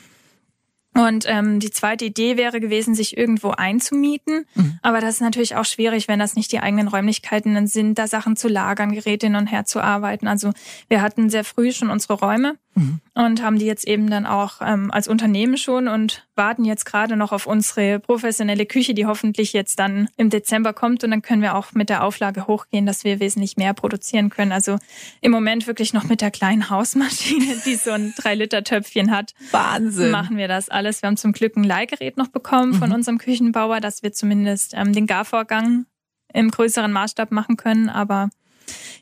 Und 0.95 1.25
ähm, 1.27 1.60
die 1.60 1.71
zweite 1.71 2.06
Idee 2.06 2.38
wäre 2.38 2.60
gewesen, 2.60 2.93
sich 2.93 3.17
irgendwo 3.17 3.49
einzumieten. 3.49 4.45
Mhm. 4.53 4.77
Aber 4.84 5.01
das 5.01 5.15
ist 5.15 5.21
natürlich 5.21 5.56
auch 5.56 5.65
schwierig, 5.65 6.08
wenn 6.08 6.19
das 6.19 6.36
nicht 6.36 6.51
die 6.51 6.60
eigenen 6.60 6.88
Räumlichkeiten 6.88 7.65
sind, 7.67 7.97
da 7.97 8.08
Sachen 8.08 8.36
zu 8.36 8.47
lagern, 8.47 8.93
Geräte 8.93 9.25
hin 9.25 9.36
und 9.36 9.47
her 9.47 9.65
zu 9.65 9.82
arbeiten. 9.82 10.27
Also 10.27 10.51
wir 10.89 11.01
hatten 11.01 11.29
sehr 11.29 11.43
früh 11.43 11.71
schon 11.71 11.89
unsere 11.89 12.13
Räume 12.13 12.58
mhm. 12.75 12.99
und 13.13 13.41
haben 13.41 13.59
die 13.59 13.65
jetzt 13.65 13.88
eben 13.88 14.09
dann 14.09 14.25
auch 14.25 14.62
ähm, 14.62 14.91
als 14.91 15.07
Unternehmen 15.07 15.57
schon 15.57 15.88
und 15.88 16.27
warten 16.36 16.65
jetzt 16.65 16.86
gerade 16.86 17.15
noch 17.15 17.31
auf 17.31 17.45
unsere 17.45 17.99
professionelle 17.99 18.65
Küche, 18.65 18.93
die 18.93 19.05
hoffentlich 19.05 19.53
jetzt 19.53 19.79
dann 19.79 20.09
im 20.17 20.29
Dezember 20.29 20.73
kommt. 20.73 21.03
Und 21.03 21.12
dann 21.12 21.21
können 21.21 21.41
wir 21.41 21.55
auch 21.55 21.73
mit 21.73 21.89
der 21.89 22.03
Auflage 22.03 22.47
hochgehen, 22.47 22.86
dass 22.86 23.03
wir 23.03 23.19
wesentlich 23.19 23.57
mehr 23.57 23.73
produzieren 23.73 24.29
können. 24.29 24.51
Also 24.51 24.77
im 25.21 25.31
Moment 25.31 25.67
wirklich 25.67 25.93
noch 25.93 26.05
mit 26.05 26.21
der 26.21 26.31
kleinen 26.31 26.69
Hausmaschine, 26.69 27.57
die 27.65 27.75
so 27.75 27.91
ein 27.91 28.13
3-Liter-Töpfchen 28.13 29.12
hat. 29.12 29.33
Wahnsinn. 29.51 30.12
Machen 30.12 30.38
wir 30.38 30.47
das 30.47 30.69
alles. 30.69 31.01
Wir 31.01 31.07
haben 31.07 31.17
zum 31.17 31.33
Glück 31.33 31.55
ein 31.55 31.63
Leihgerät 31.63 32.17
noch 32.17 32.29
bekommen 32.29 32.73
von 32.73 32.89
mhm. 32.89 32.95
unserem 32.95 33.17
Küchenbauer, 33.17 33.79
dass 33.79 34.03
wir 34.03 34.13
zumindest 34.13 34.73
ähm, 34.75 34.93
den 34.93 35.07
Garvorgang 35.07 35.86
im 36.33 36.49
größeren 36.49 36.91
Maßstab 36.91 37.31
machen 37.31 37.57
können. 37.57 37.89
Aber 37.89 38.29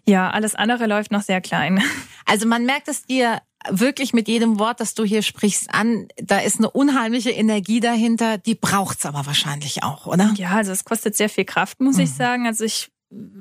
ja, 0.06 0.30
alles 0.30 0.56
andere 0.56 0.88
läuft 0.88 1.12
noch 1.12 1.22
sehr 1.22 1.42
klein. 1.42 1.82
Also 2.24 2.48
man 2.48 2.66
merkt 2.66 2.88
es 2.88 3.04
dir 3.04 3.42
wirklich 3.70 4.14
mit 4.14 4.28
jedem 4.28 4.60
Wort, 4.60 4.80
das 4.80 4.94
du 4.94 5.04
hier 5.04 5.22
sprichst, 5.22 5.74
an. 5.74 6.08
Da 6.18 6.40
ist 6.40 6.58
eine 6.58 6.70
unheimliche 6.70 7.32
Energie 7.32 7.80
dahinter. 7.80 8.38
Die 8.38 8.56
braucht's 8.56 9.06
aber 9.06 9.26
wahrscheinlich 9.26 9.84
auch, 9.84 10.08
oder? 10.08 10.34
Ja, 10.36 10.52
also 10.52 10.72
es 10.72 10.84
kostet 10.84 11.16
sehr 11.16 11.30
viel 11.30 11.46
Kraft, 11.46 11.80
muss 11.80 11.98
mhm. 11.98 12.04
ich 12.04 12.14
sagen. 12.14 12.48
Also 12.48 12.64
ich 12.64 12.92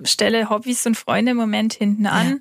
stelle 0.03 0.51
Hobbys 0.51 0.87
und 0.87 0.97
Freunde 0.97 1.33
im 1.33 1.37
Moment 1.37 1.75
hinten 1.75 2.07
an. 2.07 2.29
Ja. 2.29 2.37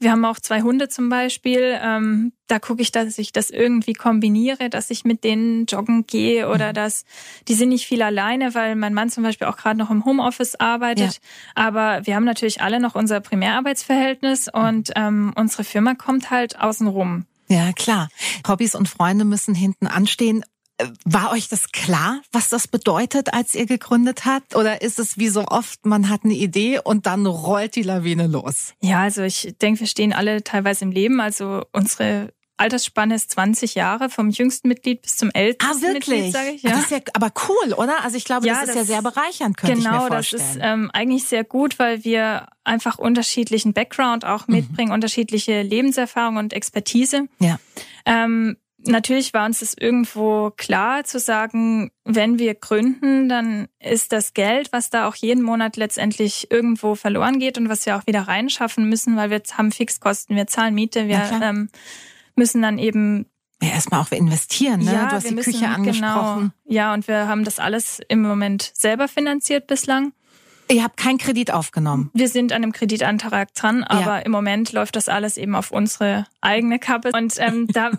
Wir 0.00 0.10
haben 0.12 0.24
auch 0.24 0.40
zwei 0.40 0.62
Hunde 0.62 0.88
zum 0.88 1.08
Beispiel. 1.08 1.78
Ähm, 1.80 2.32
da 2.48 2.58
gucke 2.58 2.82
ich, 2.82 2.90
dass 2.90 3.18
ich 3.18 3.32
das 3.32 3.50
irgendwie 3.50 3.92
kombiniere, 3.92 4.68
dass 4.68 4.90
ich 4.90 5.04
mit 5.04 5.22
denen 5.22 5.66
joggen 5.66 6.06
gehe 6.06 6.48
oder 6.48 6.70
mhm. 6.70 6.74
dass 6.74 7.04
die 7.48 7.54
sind 7.54 7.68
nicht 7.68 7.86
viel 7.86 8.02
alleine, 8.02 8.54
weil 8.54 8.74
mein 8.74 8.94
Mann 8.94 9.10
zum 9.10 9.22
Beispiel 9.22 9.46
auch 9.46 9.56
gerade 9.56 9.78
noch 9.78 9.90
im 9.90 10.04
Homeoffice 10.04 10.56
arbeitet. 10.56 11.14
Ja. 11.14 11.20
Aber 11.54 12.06
wir 12.06 12.16
haben 12.16 12.24
natürlich 12.24 12.62
alle 12.62 12.80
noch 12.80 12.94
unser 12.94 13.20
Primärarbeitsverhältnis 13.20 14.48
und 14.52 14.90
ähm, 14.96 15.32
unsere 15.36 15.64
Firma 15.64 15.94
kommt 15.94 16.30
halt 16.30 16.58
außen 16.58 16.88
rum. 16.88 17.26
Ja, 17.48 17.72
klar. 17.72 18.08
Hobbys 18.48 18.74
und 18.74 18.88
Freunde 18.88 19.24
müssen 19.24 19.54
hinten 19.54 19.86
anstehen. 19.86 20.42
War 21.04 21.32
euch 21.32 21.48
das 21.48 21.72
klar, 21.72 22.20
was 22.32 22.48
das 22.48 22.68
bedeutet, 22.68 23.34
als 23.34 23.54
ihr 23.54 23.66
gegründet 23.66 24.24
habt? 24.24 24.54
Oder 24.56 24.82
ist 24.82 24.98
es 24.98 25.18
wie 25.18 25.28
so 25.28 25.44
oft, 25.46 25.84
man 25.86 26.08
hat 26.08 26.24
eine 26.24 26.34
Idee 26.34 26.80
und 26.82 27.06
dann 27.06 27.26
rollt 27.26 27.76
die 27.76 27.82
Lawine 27.82 28.26
los? 28.26 28.74
Ja, 28.80 29.02
also 29.02 29.22
ich 29.22 29.54
denke, 29.60 29.80
wir 29.80 29.86
stehen 29.86 30.12
alle 30.12 30.42
teilweise 30.44 30.84
im 30.84 30.92
Leben. 30.92 31.20
Also 31.20 31.64
unsere 31.72 32.32
Altersspanne 32.62 33.16
ist 33.16 33.30
20 33.32 33.74
Jahre, 33.74 34.08
vom 34.08 34.30
jüngsten 34.30 34.68
Mitglied 34.68 35.02
bis 35.02 35.16
zum 35.16 35.30
ältesten 35.32 35.78
ah, 35.78 35.80
wirklich? 35.80 36.08
Mitglied, 36.08 36.32
sage 36.32 36.50
ich. 36.50 36.62
Ja. 36.62 36.70
Das 36.70 36.80
ist 36.82 36.90
ja 36.90 36.98
aber 37.14 37.32
cool, 37.48 37.72
oder? 37.72 38.04
Also 38.04 38.16
ich 38.16 38.24
glaube, 38.24 38.46
ja, 38.46 38.54
das 38.54 38.62
ist 38.62 38.68
das, 38.68 38.76
ja 38.76 38.84
sehr 38.84 39.02
bereichernd, 39.02 39.56
könnte 39.56 39.76
genau, 39.76 39.96
ich 39.96 40.02
mir 40.02 40.06
vorstellen. 40.08 40.42
Genau, 40.42 40.54
das 40.54 40.56
ist 40.56 40.72
ähm, 40.72 40.90
eigentlich 40.92 41.24
sehr 41.24 41.44
gut, 41.44 41.78
weil 41.78 42.04
wir 42.04 42.46
einfach 42.62 42.98
unterschiedlichen 42.98 43.72
Background 43.72 44.24
auch 44.24 44.46
mhm. 44.46 44.56
mitbringen, 44.56 44.90
mhm. 44.90 44.94
unterschiedliche 44.94 45.62
Lebenserfahrung 45.62 46.36
und 46.36 46.52
Expertise. 46.52 47.28
Ja. 47.40 47.58
Ähm, 48.06 48.56
natürlich 48.86 49.34
war 49.34 49.46
uns 49.46 49.60
das 49.60 49.74
irgendwo 49.78 50.50
klar 50.56 51.04
zu 51.04 51.18
sagen, 51.18 51.90
wenn 52.04 52.38
wir 52.38 52.54
gründen, 52.54 53.28
dann 53.28 53.68
ist 53.78 54.12
das 54.12 54.34
Geld, 54.34 54.72
was 54.72 54.90
da 54.90 55.08
auch 55.08 55.14
jeden 55.14 55.42
Monat 55.42 55.76
letztendlich 55.76 56.50
irgendwo 56.50 56.94
verloren 56.94 57.38
geht 57.38 57.58
und 57.58 57.68
was 57.68 57.86
wir 57.86 57.96
auch 57.96 58.06
wieder 58.06 58.22
reinschaffen 58.22 58.88
müssen, 58.88 59.16
weil 59.16 59.30
wir 59.30 59.42
haben 59.56 59.72
Fixkosten, 59.72 60.36
wir 60.36 60.46
zahlen 60.46 60.74
Miete, 60.74 61.08
wir 61.08 61.20
ähm, 61.42 61.68
müssen 62.36 62.62
dann 62.62 62.78
eben 62.78 63.26
ja, 63.62 63.70
erstmal 63.70 64.00
auch 64.00 64.10
investieren, 64.10 64.80
ne? 64.80 64.92
Ja, 64.92 65.06
du 65.06 65.12
hast 65.12 65.30
die 65.30 65.34
müssen, 65.34 65.52
Küche 65.52 65.68
angesprochen. 65.68 66.52
Genau, 66.64 66.74
ja, 66.74 66.94
und 66.94 67.06
wir 67.06 67.28
haben 67.28 67.44
das 67.44 67.60
alles 67.60 68.00
im 68.08 68.22
Moment 68.22 68.72
selber 68.74 69.06
finanziert 69.06 69.68
bislang. 69.68 70.12
Ihr 70.68 70.82
habt 70.82 70.96
keinen 70.96 71.18
Kredit 71.18 71.52
aufgenommen. 71.52 72.10
Wir 72.14 72.28
sind 72.28 72.52
an 72.52 72.62
einem 72.62 72.72
Kreditantrag 72.72 73.54
dran, 73.54 73.84
aber 73.84 74.16
ja. 74.16 74.18
im 74.18 74.32
Moment 74.32 74.72
läuft 74.72 74.96
das 74.96 75.08
alles 75.08 75.36
eben 75.36 75.54
auf 75.54 75.70
unsere 75.70 76.26
eigene 76.40 76.78
Kappe. 76.78 77.10
Und 77.14 77.34
ähm, 77.38 77.66
da 77.68 77.92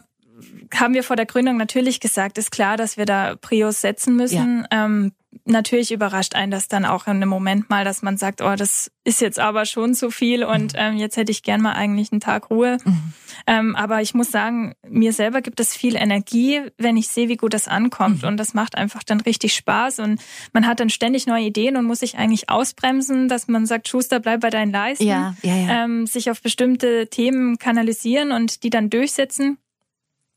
haben 0.74 0.94
wir 0.94 1.04
vor 1.04 1.16
der 1.16 1.26
Gründung 1.26 1.58
natürlich 1.58 2.00
gesagt, 2.00 2.38
ist 2.38 2.52
klar, 2.52 2.78
dass 2.78 2.98
wir 2.98 3.06
da 3.06 3.36
Prios 3.36 3.82
setzen 3.82 4.16
müssen. 4.16 4.68
Ja. 4.72 4.86
Ähm, 4.86 5.12
natürlich 5.46 5.92
überrascht 5.92 6.36
einen 6.36 6.52
das 6.52 6.68
dann 6.68 6.86
auch 6.86 7.08
in 7.08 7.14
einem 7.14 7.30
Moment 7.30 7.70
mal, 7.70 7.84
dass 7.84 8.02
man 8.02 8.18
sagt, 8.18 8.42
oh, 8.42 8.56
das 8.56 8.92
ist 9.04 9.22
jetzt 9.22 9.40
aber 9.40 9.66
schon 9.66 9.94
zu 9.94 10.12
viel 10.12 10.44
und 10.44 10.74
mhm. 10.74 10.80
ähm, 10.80 10.98
jetzt 10.98 11.18
hätte 11.18 11.32
ich 11.32 11.44
gern 11.44 11.62
mal 11.62 11.74
eigentlich 11.74 12.12
einen 12.12 12.22
Tag 12.22 12.50
Ruhe. 12.50 12.78
Mhm. 12.84 13.14
Ähm, 13.48 13.76
aber 13.76 14.02
ich 14.02 14.14
muss 14.14 14.32
sagen, 14.32 14.74
mir 14.88 15.12
selber 15.12 15.42
gibt 15.42 15.60
es 15.60 15.76
viel 15.76 15.96
Energie, 15.96 16.62
wenn 16.78 16.96
ich 16.96 17.10
sehe, 17.10 17.28
wie 17.28 17.36
gut 17.36 17.54
das 17.54 17.68
ankommt. 17.68 18.22
Mhm. 18.22 18.30
Und 18.30 18.38
das 18.38 18.54
macht 18.54 18.78
einfach 18.78 19.04
dann 19.04 19.20
richtig 19.22 19.56
Spaß. 19.56 20.00
Und 20.00 20.22
man 20.54 20.66
hat 20.66 20.80
dann 20.80 20.90
ständig 20.90 21.28
neue 21.28 21.46
Ideen 21.46 21.76
und 21.76 21.86
muss 21.86 22.00
sich 22.00 22.18
eigentlich 22.18 22.50
ausbremsen, 22.50 23.28
dass 23.28 23.48
man 23.48 23.66
sagt, 23.66 23.88
Schuster, 23.90 24.20
bleib 24.20 24.42
bei 24.42 24.50
deinen 24.50 24.72
Leisten. 24.72 25.06
Ja, 25.06 25.36
ja, 25.42 25.56
ja. 25.56 25.84
Ähm, 25.84 26.08
sich 26.08 26.30
auf 26.30 26.42
bestimmte 26.42 27.08
Themen 27.08 27.58
kanalisieren 27.58 28.32
und 28.32 28.64
die 28.64 28.70
dann 28.70 28.90
durchsetzen. 28.90 29.58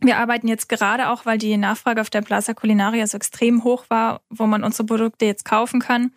Wir 0.00 0.18
arbeiten 0.18 0.48
jetzt 0.48 0.68
gerade 0.68 1.10
auch, 1.10 1.26
weil 1.26 1.38
die 1.38 1.56
Nachfrage 1.56 2.00
auf 2.00 2.10
der 2.10 2.22
Plaza 2.22 2.54
Culinaria 2.54 3.06
so 3.06 3.16
extrem 3.16 3.64
hoch 3.64 3.86
war, 3.88 4.20
wo 4.28 4.46
man 4.46 4.62
unsere 4.62 4.84
Produkte 4.84 5.24
jetzt 5.24 5.44
kaufen 5.44 5.80
kann 5.80 6.12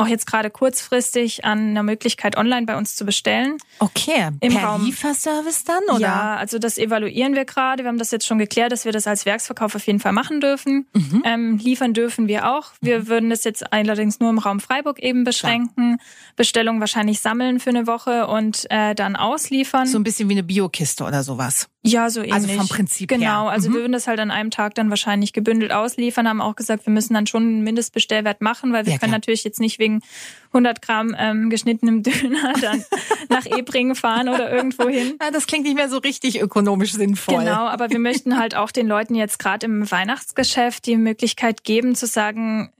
auch 0.00 0.06
jetzt 0.06 0.26
gerade 0.26 0.50
kurzfristig 0.50 1.44
an 1.44 1.70
einer 1.70 1.82
Möglichkeit, 1.82 2.36
online 2.36 2.66
bei 2.66 2.76
uns 2.76 2.96
zu 2.96 3.04
bestellen. 3.04 3.58
Okay, 3.78 4.30
im 4.40 4.54
per 4.54 4.64
Raum. 4.64 4.84
Lieferservice 4.84 5.64
dann, 5.64 5.82
oder? 5.90 6.00
Ja, 6.00 6.36
also 6.36 6.58
das 6.58 6.78
evaluieren 6.78 7.34
wir 7.34 7.44
gerade. 7.44 7.84
Wir 7.84 7.88
haben 7.88 7.98
das 7.98 8.10
jetzt 8.10 8.26
schon 8.26 8.38
geklärt, 8.38 8.72
dass 8.72 8.84
wir 8.84 8.92
das 8.92 9.06
als 9.06 9.26
Werksverkauf 9.26 9.74
auf 9.74 9.86
jeden 9.86 10.00
Fall 10.00 10.12
machen 10.12 10.40
dürfen. 10.40 10.86
Mhm. 10.94 11.22
Ähm, 11.24 11.58
liefern 11.58 11.92
dürfen 11.92 12.28
wir 12.28 12.50
auch. 12.50 12.72
Wir 12.80 13.00
mhm. 13.00 13.08
würden 13.08 13.30
das 13.30 13.44
jetzt 13.44 13.72
allerdings 13.72 14.20
nur 14.20 14.30
im 14.30 14.38
Raum 14.38 14.60
Freiburg 14.60 14.98
eben 15.00 15.24
beschränken. 15.24 15.96
Klar. 15.96 16.08
Bestellung 16.36 16.80
wahrscheinlich 16.80 17.20
sammeln 17.20 17.60
für 17.60 17.70
eine 17.70 17.86
Woche 17.86 18.26
und 18.26 18.66
äh, 18.70 18.94
dann 18.94 19.16
ausliefern. 19.16 19.86
So 19.86 19.98
ein 19.98 20.04
bisschen 20.04 20.28
wie 20.28 20.34
eine 20.34 20.42
Biokiste 20.42 21.04
oder 21.04 21.22
sowas. 21.22 21.68
Ja, 21.82 22.10
so 22.10 22.20
ähnlich. 22.20 22.34
Also 22.34 22.48
vom 22.48 22.68
Prinzip 22.68 23.08
genau, 23.08 23.22
her. 23.22 23.30
Genau, 23.30 23.48
also 23.48 23.70
mhm. 23.70 23.74
wir 23.74 23.80
würden 23.80 23.92
das 23.92 24.06
halt 24.06 24.20
an 24.20 24.30
einem 24.30 24.50
Tag 24.50 24.74
dann 24.74 24.90
wahrscheinlich 24.90 25.32
gebündelt 25.32 25.72
ausliefern, 25.72 26.28
haben 26.28 26.42
auch 26.42 26.54
gesagt, 26.54 26.86
wir 26.86 26.92
müssen 26.92 27.14
dann 27.14 27.26
schon 27.26 27.42
einen 27.42 27.62
Mindestbestellwert 27.62 28.42
machen, 28.42 28.72
weil 28.72 28.84
wir 28.84 28.92
ja, 28.92 28.98
können 28.98 29.10
klar. 29.10 29.18
natürlich 29.18 29.44
jetzt 29.44 29.60
nicht 29.60 29.78
wegen 29.78 30.02
100 30.48 30.82
Gramm 30.82 31.16
ähm, 31.18 31.48
geschnittenem 31.48 32.02
Döner 32.02 32.52
dann 32.60 32.84
nach 33.30 33.46
Ebringen 33.46 33.94
fahren 33.94 34.28
oder 34.28 34.52
irgendwo 34.52 34.88
hin. 34.88 35.16
Ja, 35.22 35.30
das 35.30 35.46
klingt 35.46 35.64
nicht 35.64 35.76
mehr 35.76 35.88
so 35.88 35.98
richtig 35.98 36.40
ökonomisch 36.40 36.92
sinnvoll. 36.92 37.38
Genau, 37.38 37.66
aber 37.66 37.88
wir 37.88 37.98
möchten 37.98 38.38
halt 38.38 38.54
auch 38.54 38.72
den 38.72 38.86
Leuten 38.86 39.14
jetzt 39.14 39.38
gerade 39.38 39.64
im 39.64 39.90
Weihnachtsgeschäft 39.90 40.84
die 40.84 40.98
Möglichkeit 40.98 41.64
geben 41.64 41.94
zu 41.94 42.06
sagen, 42.06 42.72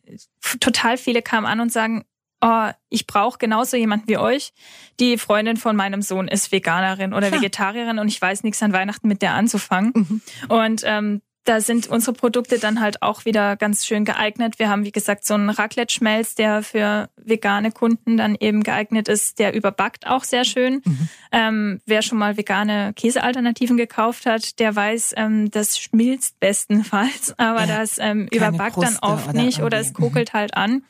total 0.60 0.98
viele 0.98 1.22
kamen 1.22 1.46
an 1.46 1.60
und 1.60 1.72
sagen, 1.72 2.04
oh, 2.40 2.70
ich 2.88 3.06
brauche 3.06 3.38
genauso 3.38 3.76
jemanden 3.76 4.08
wie 4.08 4.18
euch. 4.18 4.52
Die 4.98 5.18
Freundin 5.18 5.56
von 5.56 5.76
meinem 5.76 6.02
Sohn 6.02 6.28
ist 6.28 6.52
Veganerin 6.52 7.12
oder 7.14 7.32
Vegetarierin 7.32 7.98
und 7.98 8.08
ich 8.08 8.20
weiß 8.20 8.42
nichts 8.44 8.62
an 8.62 8.72
Weihnachten 8.72 9.08
mit 9.08 9.22
der 9.22 9.34
anzufangen. 9.34 9.92
Mhm. 9.94 10.22
Und 10.48 10.82
ähm, 10.84 11.22
da 11.44 11.60
sind 11.60 11.88
unsere 11.88 12.12
Produkte 12.12 12.58
dann 12.58 12.80
halt 12.80 13.02
auch 13.02 13.24
wieder 13.24 13.56
ganz 13.56 13.86
schön 13.86 14.04
geeignet. 14.04 14.58
Wir 14.58 14.68
haben, 14.68 14.84
wie 14.84 14.92
gesagt, 14.92 15.24
so 15.24 15.34
einen 15.34 15.48
Raclette-Schmelz, 15.48 16.34
der 16.34 16.62
für 16.62 17.08
vegane 17.16 17.72
Kunden 17.72 18.18
dann 18.18 18.36
eben 18.38 18.62
geeignet 18.62 19.08
ist. 19.08 19.38
Der 19.38 19.54
überbackt 19.54 20.06
auch 20.06 20.24
sehr 20.24 20.44
schön. 20.44 20.82
Mhm. 20.84 21.08
Ähm, 21.32 21.80
wer 21.86 22.02
schon 22.02 22.18
mal 22.18 22.36
vegane 22.36 22.92
Käsealternativen 22.94 23.78
gekauft 23.78 24.26
hat, 24.26 24.58
der 24.58 24.76
weiß, 24.76 25.14
ähm, 25.16 25.50
das 25.50 25.78
schmilzt 25.78 26.38
bestenfalls, 26.40 27.34
aber 27.38 27.66
ja, 27.66 27.78
das 27.78 27.98
ähm, 27.98 28.28
überbackt 28.30 28.74
Kruste 28.74 28.98
dann 29.00 29.10
oft 29.10 29.28
oder 29.30 29.42
nicht 29.42 29.62
oder 29.62 29.78
es 29.78 29.94
kokelt 29.94 30.34
halt 30.34 30.54
an. 30.54 30.82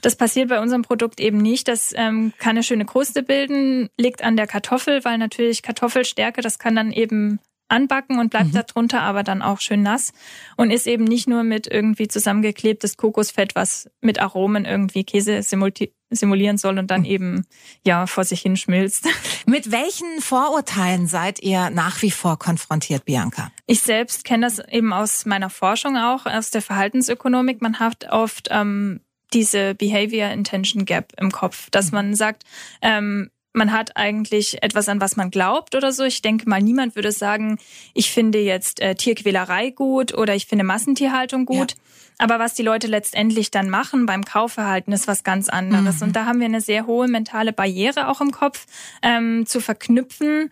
Das 0.00 0.14
passiert 0.14 0.48
bei 0.48 0.60
unserem 0.60 0.82
Produkt 0.82 1.18
eben 1.18 1.38
nicht. 1.38 1.66
Das 1.66 1.92
ähm, 1.96 2.32
kann 2.38 2.50
eine 2.50 2.62
schöne 2.62 2.84
Kruste 2.84 3.24
bilden, 3.24 3.88
liegt 3.96 4.22
an 4.22 4.36
der 4.36 4.46
Kartoffel, 4.46 5.04
weil 5.04 5.18
natürlich 5.18 5.62
Kartoffelstärke, 5.62 6.40
das 6.40 6.60
kann 6.60 6.76
dann 6.76 6.92
eben 6.92 7.40
anbacken 7.68 8.18
und 8.18 8.30
bleibt 8.30 8.52
mhm. 8.52 8.62
darunter 8.66 9.02
aber 9.02 9.22
dann 9.22 9.42
auch 9.42 9.60
schön 9.60 9.82
nass 9.82 10.12
und 10.56 10.70
ist 10.70 10.86
eben 10.86 11.04
nicht 11.04 11.28
nur 11.28 11.42
mit 11.42 11.66
irgendwie 11.66 12.08
zusammengeklebtes 12.08 12.96
Kokosfett, 12.96 13.54
was 13.54 13.90
mit 14.00 14.20
Aromen 14.20 14.64
irgendwie 14.64 15.04
Käse 15.04 15.42
simulieren 15.42 16.58
soll 16.58 16.78
und 16.78 16.90
dann 16.90 17.00
mhm. 17.00 17.06
eben 17.06 17.46
ja 17.84 18.06
vor 18.06 18.24
sich 18.24 18.40
hin 18.40 18.56
schmilzt. 18.56 19.06
Mit 19.46 19.70
welchen 19.70 20.20
Vorurteilen 20.20 21.06
seid 21.06 21.40
ihr 21.40 21.70
nach 21.70 22.02
wie 22.02 22.10
vor 22.10 22.38
konfrontiert, 22.38 23.04
Bianca? 23.04 23.50
Ich 23.66 23.80
selbst 23.80 24.24
kenne 24.24 24.46
das 24.46 24.58
eben 24.58 24.92
aus 24.92 25.26
meiner 25.26 25.50
Forschung 25.50 25.96
auch, 25.96 26.26
aus 26.26 26.50
der 26.50 26.62
Verhaltensökonomik. 26.62 27.62
Man 27.62 27.78
hat 27.78 28.10
oft 28.10 28.48
ähm, 28.50 29.00
diese 29.32 29.74
Behavior 29.74 30.30
Intention 30.30 30.84
Gap 30.84 31.12
im 31.18 31.30
Kopf, 31.30 31.70
dass 31.70 31.86
mhm. 31.86 31.96
man 31.96 32.14
sagt, 32.14 32.44
ähm, 32.82 33.30
man 33.52 33.72
hat 33.72 33.96
eigentlich 33.96 34.62
etwas, 34.62 34.88
an 34.88 35.00
was 35.00 35.16
man 35.16 35.30
glaubt 35.30 35.74
oder 35.74 35.92
so. 35.92 36.04
Ich 36.04 36.22
denke 36.22 36.48
mal, 36.48 36.62
niemand 36.62 36.96
würde 36.96 37.12
sagen, 37.12 37.58
ich 37.94 38.10
finde 38.10 38.38
jetzt 38.38 38.80
äh, 38.80 38.94
Tierquälerei 38.94 39.70
gut 39.70 40.14
oder 40.14 40.34
ich 40.34 40.46
finde 40.46 40.64
Massentierhaltung 40.64 41.46
gut. 41.46 41.72
Ja. 41.72 41.78
Aber 42.18 42.38
was 42.38 42.54
die 42.54 42.62
Leute 42.62 42.88
letztendlich 42.88 43.50
dann 43.50 43.70
machen 43.70 44.06
beim 44.06 44.24
Kaufverhalten, 44.24 44.92
ist 44.92 45.06
was 45.06 45.22
ganz 45.22 45.48
anderes. 45.48 46.00
Mhm. 46.00 46.08
Und 46.08 46.16
da 46.16 46.26
haben 46.26 46.40
wir 46.40 46.46
eine 46.46 46.60
sehr 46.60 46.86
hohe 46.86 47.08
mentale 47.08 47.52
Barriere 47.52 48.08
auch 48.08 48.20
im 48.20 48.32
Kopf, 48.32 48.66
ähm, 49.02 49.46
zu 49.46 49.60
verknüpfen. 49.60 50.50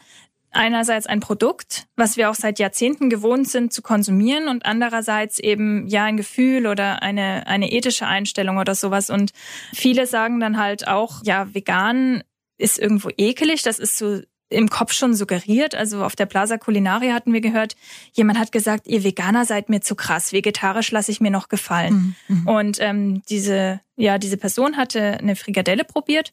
Einerseits 0.53 1.07
ein 1.07 1.21
Produkt, 1.21 1.87
was 1.97 2.17
wir 2.17 2.31
auch 2.31 2.35
seit 2.35 2.59
Jahrzehnten 2.59 3.11
gewohnt 3.11 3.49
sind 3.49 3.73
zu 3.73 3.83
konsumieren 3.83 4.49
und 4.49 4.65
andererseits 4.65 5.39
eben 5.39 5.87
ja 5.89 6.05
ein 6.05 6.17
Gefühl 6.17 6.67
oder 6.67 7.03
eine, 7.03 7.47
eine 7.47 7.71
ethische 7.73 8.07
Einstellung 8.07 8.57
oder 8.57 8.75
sowas. 8.75 9.11
Und 9.11 9.33
viele 9.75 10.07
sagen 10.07 10.41
dann 10.41 10.57
halt 10.57 10.89
auch, 10.89 11.21
ja, 11.25 11.53
vegan 11.53 12.23
ist 12.59 12.79
irgendwo 12.79 13.11
ekelig. 13.17 13.63
Das 13.63 13.79
ist 13.79 13.97
so 13.97 14.21
im 14.49 14.69
Kopf 14.71 14.93
schon 14.93 15.15
suggeriert. 15.15 15.75
Also 15.75 16.05
auf 16.05 16.17
der 16.17 16.27
Plaza 16.27 16.57
Culinaria 16.57 17.13
hatten 17.15 17.33
wir 17.33 17.41
gehört, 17.41 17.77
jemand 18.13 18.39
hat 18.39 18.53
gesagt, 18.53 18.87
ihr 18.87 19.03
Veganer 19.03 19.45
seid 19.45 19.69
mir 19.69 19.81
zu 19.81 19.97
krass, 19.97 20.33
vegetarisch 20.33 20.93
lasse 20.93 21.11
ich 21.11 21.21
mir 21.21 21.31
noch 21.31 21.49
gefallen. 21.49 22.15
Mhm. 22.29 22.37
mhm. 22.37 22.49
Und 22.49 22.79
ähm, 22.81 23.23
diese, 23.29 23.81
ja, 23.97 24.19
diese 24.19 24.37
Person 24.37 24.77
hatte 24.77 25.19
eine 25.19 25.37
Frikadelle 25.37 25.85
probiert. 25.85 26.31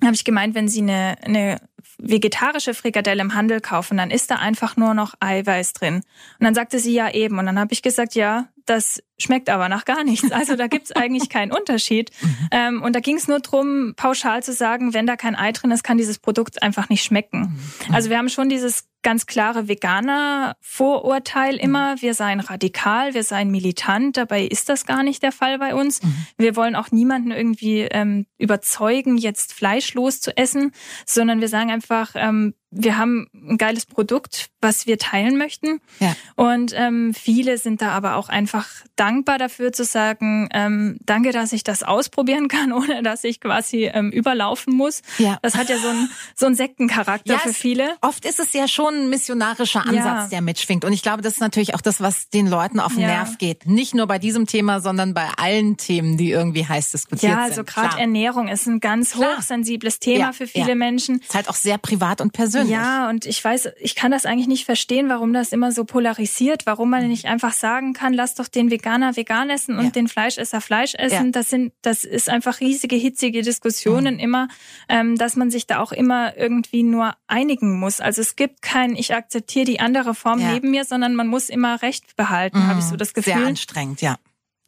Da 0.00 0.06
habe 0.06 0.14
ich 0.14 0.24
gemeint, 0.24 0.54
wenn 0.54 0.68
Sie 0.68 0.82
eine, 0.82 1.16
eine 1.22 1.60
vegetarische 1.98 2.74
Frikadelle 2.74 3.20
im 3.20 3.34
Handel 3.34 3.60
kaufen, 3.60 3.96
dann 3.96 4.10
ist 4.10 4.30
da 4.30 4.36
einfach 4.36 4.76
nur 4.76 4.94
noch 4.94 5.14
Eiweiß 5.20 5.72
drin. 5.72 5.96
Und 5.96 6.44
dann 6.44 6.54
sagte 6.54 6.78
sie 6.78 6.94
ja 6.94 7.10
eben. 7.10 7.38
Und 7.38 7.46
dann 7.46 7.58
habe 7.58 7.72
ich 7.72 7.82
gesagt, 7.82 8.14
ja, 8.14 8.48
das 8.66 9.02
schmeckt 9.18 9.50
aber 9.50 9.68
nach 9.68 9.84
gar 9.84 10.04
nichts. 10.04 10.30
Also 10.32 10.56
da 10.56 10.66
gibt's 10.66 10.92
eigentlich 10.92 11.28
keinen 11.28 11.52
Unterschied. 11.52 12.10
Mhm. 12.20 12.48
Ähm, 12.50 12.82
und 12.82 12.94
da 12.94 13.00
ging 13.00 13.16
es 13.16 13.28
nur 13.28 13.40
drum, 13.40 13.94
pauschal 13.96 14.42
zu 14.42 14.52
sagen, 14.52 14.92
wenn 14.92 15.06
da 15.06 15.16
kein 15.16 15.36
Ei 15.36 15.52
drin 15.52 15.70
ist, 15.70 15.84
kann 15.84 15.98
dieses 15.98 16.18
Produkt 16.18 16.62
einfach 16.62 16.88
nicht 16.88 17.04
schmecken. 17.04 17.58
Mhm. 17.88 17.94
Also 17.94 18.10
wir 18.10 18.18
haben 18.18 18.28
schon 18.28 18.48
dieses 18.48 18.88
ganz 19.02 19.26
klare 19.26 19.68
Veganer-Vorurteil 19.68 21.54
mhm. 21.54 21.60
immer, 21.60 22.02
wir 22.02 22.14
seien 22.14 22.40
radikal, 22.40 23.14
wir 23.14 23.22
seien 23.22 23.50
militant. 23.50 24.16
Dabei 24.16 24.44
ist 24.44 24.68
das 24.68 24.86
gar 24.86 25.02
nicht 25.02 25.22
der 25.22 25.32
Fall 25.32 25.58
bei 25.58 25.74
uns. 25.74 26.00
Wir 26.36 26.56
wollen 26.56 26.74
auch 26.74 26.90
niemanden 26.90 27.30
irgendwie 27.30 27.82
ähm, 27.82 28.26
überzeugen, 28.38 29.16
jetzt 29.16 29.52
fleischlos 29.52 30.20
zu 30.20 30.36
essen, 30.36 30.72
sondern 31.06 31.40
wir 31.40 31.48
sagen 31.48 31.70
einfach, 31.70 32.10
ähm, 32.14 32.54
wir 32.70 32.98
haben 32.98 33.28
ein 33.32 33.56
geiles 33.56 33.86
Produkt, 33.86 34.50
was 34.60 34.86
wir 34.86 34.98
teilen 34.98 35.38
möchten. 35.38 35.80
Ja. 36.00 36.14
Und 36.36 36.72
ähm, 36.76 37.14
viele 37.14 37.56
sind 37.56 37.80
da 37.80 37.90
aber 37.90 38.16
auch 38.16 38.28
einfach 38.28 38.68
dankbar 39.08 39.38
dafür 39.38 39.72
zu 39.72 39.84
sagen, 39.84 40.48
ähm, 40.52 40.98
danke, 41.04 41.32
dass 41.32 41.52
ich 41.52 41.64
das 41.64 41.82
ausprobieren 41.82 42.48
kann, 42.48 42.72
ohne 42.80 43.02
dass 43.02 43.24
ich 43.24 43.40
quasi 43.40 43.84
ähm, 43.84 44.10
überlaufen 44.10 44.74
muss. 44.74 45.02
Ja. 45.18 45.38
Das 45.42 45.54
hat 45.54 45.68
ja 45.68 45.78
so 45.78 45.88
einen 45.88 46.10
so 46.34 46.46
einen 46.46 46.54
Sektencharakter 46.54 47.34
ja, 47.34 47.38
für 47.38 47.54
viele. 47.54 47.96
Oft 48.00 48.24
ist 48.24 48.38
es 48.38 48.52
ja 48.52 48.68
schon 48.68 48.94
ein 48.94 49.10
missionarischer 49.10 49.86
Ansatz, 49.86 50.04
ja. 50.04 50.28
der 50.28 50.42
mitschwingt. 50.42 50.84
Und 50.84 50.92
ich 50.92 51.02
glaube, 51.02 51.22
das 51.22 51.34
ist 51.34 51.40
natürlich 51.40 51.74
auch 51.74 51.80
das, 51.80 52.00
was 52.00 52.28
den 52.28 52.48
Leuten 52.48 52.80
auf 52.80 52.92
den 52.92 53.02
ja. 53.02 53.08
Nerv 53.08 53.38
geht. 53.38 53.66
Nicht 53.66 53.94
nur 53.94 54.06
bei 54.06 54.18
diesem 54.18 54.46
Thema, 54.46 54.80
sondern 54.80 55.14
bei 55.14 55.28
allen 55.36 55.76
Themen, 55.76 56.16
die 56.16 56.30
irgendwie 56.30 56.66
heiß 56.66 56.90
diskutiert 56.90 57.20
sind. 57.20 57.30
Ja, 57.30 57.38
also 57.44 57.64
gerade 57.64 57.98
Ernährung 57.98 58.48
ist 58.48 58.66
ein 58.66 58.80
ganz 58.80 59.12
Klar. 59.12 59.36
hochsensibles 59.36 60.00
Thema 60.00 60.32
für 60.32 60.46
viele 60.46 60.74
Menschen. 60.74 61.20
Ist 61.20 61.34
halt 61.34 61.48
auch 61.48 61.54
sehr 61.54 61.78
privat 61.78 62.20
und 62.20 62.32
persönlich 62.32 62.48
persönlich. 62.48 62.72
Ja, 62.72 63.08
und 63.08 63.26
ich 63.26 63.42
weiß, 63.42 63.70
ich 63.80 63.94
kann 63.94 64.10
das 64.10 64.26
eigentlich 64.26 64.48
nicht 64.48 64.64
verstehen, 64.64 65.08
warum 65.08 65.32
das 65.32 65.52
immer 65.52 65.72
so 65.72 65.84
polarisiert, 65.84 66.66
warum 66.66 66.90
man 66.90 67.06
nicht 67.08 67.26
einfach 67.26 67.52
sagen 67.52 67.92
kann, 67.92 68.12
lass 68.12 68.34
doch 68.34 68.48
den 68.48 68.70
Veganer 68.70 68.97
Veganer 68.98 69.16
vegan 69.16 69.50
essen 69.50 69.78
und 69.78 69.84
ja. 69.84 69.90
den 69.90 70.08
Fleischesser 70.08 70.60
Fleisch 70.60 70.94
essen. 70.94 71.26
Ja. 71.26 71.30
Das 71.32 71.50
sind, 71.50 71.72
das 71.82 72.04
ist 72.04 72.28
einfach 72.28 72.60
riesige, 72.60 72.96
hitzige 72.96 73.42
Diskussionen 73.42 74.14
mhm. 74.14 74.20
immer, 74.20 74.48
ähm, 74.88 75.16
dass 75.16 75.36
man 75.36 75.50
sich 75.50 75.66
da 75.66 75.80
auch 75.80 75.92
immer 75.92 76.36
irgendwie 76.36 76.82
nur 76.82 77.14
einigen 77.26 77.78
muss. 77.78 78.00
Also 78.00 78.20
es 78.20 78.36
gibt 78.36 78.62
kein, 78.62 78.96
ich 78.96 79.14
akzeptiere 79.14 79.64
die 79.64 79.80
andere 79.80 80.14
Form 80.14 80.40
ja. 80.40 80.52
neben 80.52 80.70
mir, 80.70 80.84
sondern 80.84 81.14
man 81.14 81.28
muss 81.28 81.48
immer 81.48 81.82
Recht 81.82 82.16
behalten, 82.16 82.58
mhm. 82.58 82.66
habe 82.66 82.80
ich 82.80 82.86
so 82.86 82.96
das 82.96 83.14
Gefühl. 83.14 83.34
Sehr 83.34 83.46
anstrengend, 83.46 84.02
ja. 84.02 84.16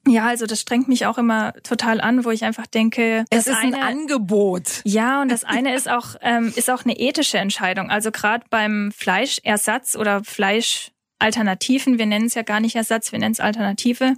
Ja, 0.09 0.27
also 0.27 0.47
das 0.47 0.63
strengt 0.63 0.89
mich 0.89 1.05
auch 1.05 1.19
immer 1.19 1.53
total 1.63 2.01
an, 2.01 2.25
wo 2.25 2.31
ich 2.31 2.43
einfach 2.43 2.67
denke, 2.67 3.27
es 3.29 3.47
ist 3.47 3.55
eine, 3.55 3.77
ein 3.77 3.83
Angebot. 3.83 4.81
Ja, 4.85 5.21
und 5.21 5.31
das 5.31 5.45
eine 5.45 5.75
ist 5.75 5.91
auch 5.91 6.15
ähm, 6.23 6.55
ist 6.57 6.71
auch 6.71 6.87
eine 6.87 6.99
ethische 6.99 7.37
Entscheidung. 7.37 7.91
Also 7.91 8.11
gerade 8.11 8.45
beim 8.49 8.93
Fleischersatz 8.97 9.97
oder 9.97 10.25
Fleischalternativen, 11.21 11.99
wir 11.99 12.07
nennen 12.07 12.27
es 12.27 12.35
ja 12.35 12.43
gar 12.43 12.61
nicht 12.61 12.77
Ersatz, 12.77 13.13
wir 13.13 13.19
nennen 13.19 13.33
es 13.33 13.41
Alternative. 13.41 14.15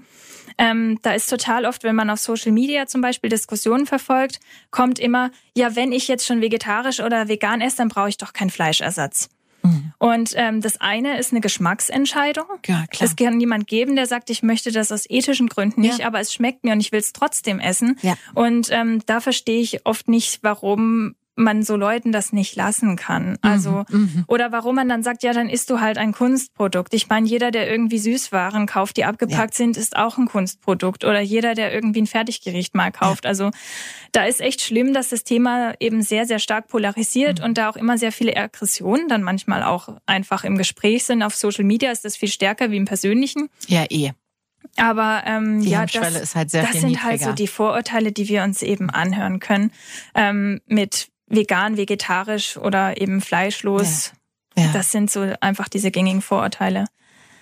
Ähm, 0.58 0.98
da 1.02 1.12
ist 1.12 1.28
total 1.28 1.64
oft, 1.64 1.82
wenn 1.82 1.96
man 1.96 2.10
auf 2.10 2.20
Social 2.20 2.52
Media 2.52 2.86
zum 2.86 3.00
Beispiel 3.00 3.30
Diskussionen 3.30 3.86
verfolgt, 3.86 4.40
kommt 4.70 4.98
immer, 4.98 5.30
ja, 5.56 5.74
wenn 5.76 5.92
ich 5.92 6.08
jetzt 6.08 6.26
schon 6.26 6.40
vegetarisch 6.40 7.00
oder 7.00 7.28
vegan 7.28 7.60
esse, 7.60 7.78
dann 7.78 7.88
brauche 7.88 8.08
ich 8.08 8.18
doch 8.18 8.32
keinen 8.32 8.50
Fleischersatz. 8.50 9.30
Mhm. 9.62 9.92
Und 9.98 10.32
ähm, 10.36 10.60
das 10.60 10.80
eine 10.80 11.18
ist 11.18 11.32
eine 11.32 11.40
Geschmacksentscheidung. 11.40 12.46
Ja, 12.66 12.84
klar. 12.88 13.08
Es 13.08 13.16
kann 13.16 13.40
jemand 13.40 13.66
geben, 13.66 13.96
der 13.96 14.06
sagt, 14.06 14.28
ich 14.30 14.42
möchte 14.42 14.72
das 14.72 14.92
aus 14.92 15.08
ethischen 15.08 15.48
Gründen 15.48 15.80
nicht, 15.80 16.00
ja. 16.00 16.06
aber 16.06 16.20
es 16.20 16.32
schmeckt 16.32 16.64
mir 16.64 16.72
und 16.72 16.80
ich 16.80 16.92
will 16.92 17.00
es 17.00 17.12
trotzdem 17.12 17.58
essen. 17.60 17.98
Ja. 18.02 18.14
Und 18.34 18.68
ähm, 18.70 19.00
da 19.06 19.20
verstehe 19.20 19.60
ich 19.60 19.86
oft 19.86 20.08
nicht, 20.08 20.40
warum 20.42 21.14
man 21.34 21.62
so 21.62 21.76
Leuten 21.76 22.12
das 22.12 22.32
nicht 22.32 22.56
lassen 22.56 22.96
kann. 22.96 23.38
Also 23.40 23.84
mhm, 23.88 23.98
mhm, 23.98 24.24
oder 24.26 24.52
warum 24.52 24.74
man 24.74 24.88
dann 24.88 25.02
sagt, 25.02 25.22
ja, 25.22 25.32
dann 25.32 25.48
isst 25.48 25.70
du 25.70 25.80
halt 25.80 25.98
ein 25.98 26.12
Kunstprodukt. 26.12 26.92
Ich 26.94 27.08
meine, 27.08 27.26
jeder, 27.26 27.50
der 27.50 27.70
irgendwie 27.70 27.98
Süßwaren 27.98 28.66
kauft, 28.66 28.96
die 28.96 29.04
abgepackt 29.04 29.54
ja. 29.54 29.64
sind, 29.64 29.76
ist 29.76 29.96
auch 29.96 30.18
ein 30.18 30.26
Kunstprodukt. 30.26 31.04
Oder 31.04 31.20
jeder, 31.20 31.54
der 31.54 31.72
irgendwie 31.72 32.02
ein 32.02 32.06
Fertiggericht 32.06 32.74
mal 32.74 32.92
kauft. 32.92 33.24
Ja. 33.24 33.30
Also 33.30 33.50
da 34.12 34.24
ist 34.24 34.40
echt 34.40 34.60
schlimm, 34.60 34.92
dass 34.92 35.08
das 35.08 35.24
Thema 35.24 35.74
eben 35.80 36.02
sehr, 36.02 36.26
sehr 36.26 36.38
stark 36.38 36.68
polarisiert 36.68 37.38
mhm. 37.38 37.46
und 37.46 37.58
da 37.58 37.70
auch 37.70 37.76
immer 37.76 37.96
sehr 37.96 38.12
viele 38.12 38.36
Aggressionen 38.36 39.08
dann 39.08 39.22
manchmal 39.22 39.62
auch 39.62 39.88
einfach 40.06 40.44
im 40.44 40.58
Gespräch 40.58 41.04
sind. 41.04 41.22
Auf 41.22 41.34
Social 41.34 41.64
Media 41.64 41.90
ist 41.90 42.04
das 42.04 42.16
viel 42.16 42.28
stärker 42.28 42.70
wie 42.70 42.76
im 42.76 42.84
Persönlichen. 42.84 43.48
Ja, 43.68 43.84
eh. 43.88 44.12
Aber 44.76 45.22
ähm, 45.26 45.60
die 45.60 45.70
ja, 45.70 45.86
das, 45.86 46.34
halt 46.34 46.54
das 46.54 46.72
sind 46.72 46.90
niedriger. 46.90 47.02
halt 47.02 47.20
so 47.20 47.32
die 47.32 47.46
Vorurteile, 47.46 48.12
die 48.12 48.28
wir 48.28 48.42
uns 48.42 48.62
eben 48.62 48.90
anhören 48.90 49.38
können. 49.38 49.70
Ähm, 50.14 50.60
mit 50.66 51.08
vegan, 51.32 51.76
vegetarisch 51.76 52.56
oder 52.56 53.00
eben 53.00 53.20
fleischlos. 53.20 54.12
Ja. 54.56 54.64
Ja. 54.64 54.72
Das 54.72 54.92
sind 54.92 55.10
so 55.10 55.32
einfach 55.40 55.68
diese 55.68 55.90
gängigen 55.90 56.22
Vorurteile. 56.22 56.84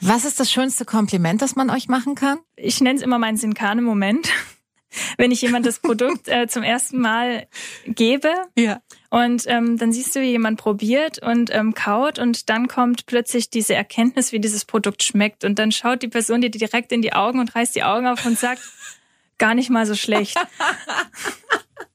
Was 0.01 0.25
ist 0.25 0.41
das 0.41 0.51
schönste 0.51 0.85
Kompliment, 0.85 1.43
das 1.43 1.57
man 1.57 1.69
euch 1.69 1.89
machen 1.89 2.15
kann? 2.15 2.39
Ich 2.57 2.81
nenne 2.81 2.97
es 2.97 3.03
immer 3.03 3.19
meinen 3.19 3.37
Sinkane-Moment. 3.37 4.31
Wenn 5.19 5.31
ich 5.31 5.41
jemand 5.43 5.67
das 5.67 5.79
Produkt 5.79 6.27
äh, 6.27 6.49
zum 6.49 6.65
ersten 6.65 6.99
Mal 6.99 7.47
gebe 7.87 8.33
ja. 8.57 8.81
und 9.09 9.45
ähm, 9.47 9.79
dann 9.79 9.93
siehst 9.93 10.17
du, 10.17 10.21
wie 10.21 10.31
jemand 10.31 10.59
probiert 10.59 11.23
und 11.23 11.55
ähm, 11.55 11.75
kaut 11.75 12.19
und 12.19 12.49
dann 12.49 12.67
kommt 12.67 13.07
plötzlich 13.07 13.51
diese 13.51 13.75
Erkenntnis, 13.75 14.33
wie 14.33 14.41
dieses 14.41 14.65
Produkt 14.65 15.05
schmeckt 15.05 15.45
und 15.45 15.61
dann 15.61 15.71
schaut 15.71 16.03
die 16.03 16.09
Person 16.09 16.41
dir 16.41 16.51
direkt 16.51 16.91
in 16.91 17.03
die 17.03 17.13
Augen 17.13 17.39
und 17.39 17.55
reißt 17.55 17.77
die 17.77 17.85
Augen 17.85 18.09
auf 18.09 18.27
und 18.27 18.37
sagt, 18.37 18.63
gar 19.39 19.55
nicht 19.55 19.71
mal 19.71 19.87
so 19.87 19.95
schlecht. 19.95 20.37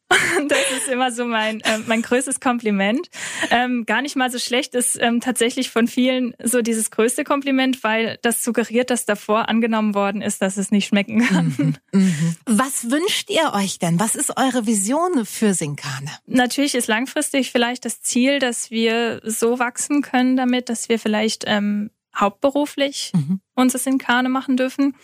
Das 0.48 0.60
ist 0.78 0.88
immer 0.88 1.12
so 1.12 1.26
mein, 1.26 1.62
äh, 1.62 1.80
mein 1.88 2.02
größtes 2.02 2.40
Kompliment. 2.40 3.10
Ähm, 3.50 3.86
gar 3.86 4.02
nicht 4.02 4.16
mal 4.16 4.30
so 4.32 4.40
schlecht 4.40 4.76
ist 4.76 5.00
ähm, 5.02 5.22
tatsächlich 5.22 5.70
von 5.70 5.88
vielen 5.88 6.36
so 6.44 6.62
dieses 6.62 6.92
größte 6.92 7.24
Kompliment, 7.24 7.84
weil 7.84 8.20
das 8.22 8.44
suggeriert, 8.44 8.90
dass 8.90 9.06
davor 9.06 9.50
angenommen 9.50 9.96
worden 9.96 10.22
ist, 10.22 10.42
dass 10.42 10.58
es 10.58 10.72
nicht 10.72 10.88
schmecken 10.88 11.26
kann. 11.26 11.56
Mhm, 11.58 12.00
mhm. 12.00 12.36
Was 12.46 12.92
wünscht 12.92 13.30
ihr 13.30 13.54
euch 13.54 13.80
denn? 13.80 14.00
Was 14.00 14.16
ist 14.16 14.38
eure 14.38 14.68
Vision 14.68 15.26
für 15.26 15.54
Sinkane? 15.54 16.12
Natürlich 16.26 16.76
ist 16.76 16.88
langfristig 16.88 17.52
vielleicht 17.52 17.86
das 17.86 18.02
Ziel, 18.02 18.40
dass 18.40 18.72
wir 18.72 19.22
so 19.24 19.60
wachsen 19.60 20.02
können 20.02 20.36
damit, 20.36 20.70
dass 20.70 20.90
wir 20.90 21.00
vielleicht 21.00 21.46
ähm, 21.48 21.90
hauptberuflich 22.18 23.12
mhm. 23.14 23.40
in 23.86 23.98
Kane 23.98 24.30
machen 24.30 24.58
dürfen. 24.58 24.96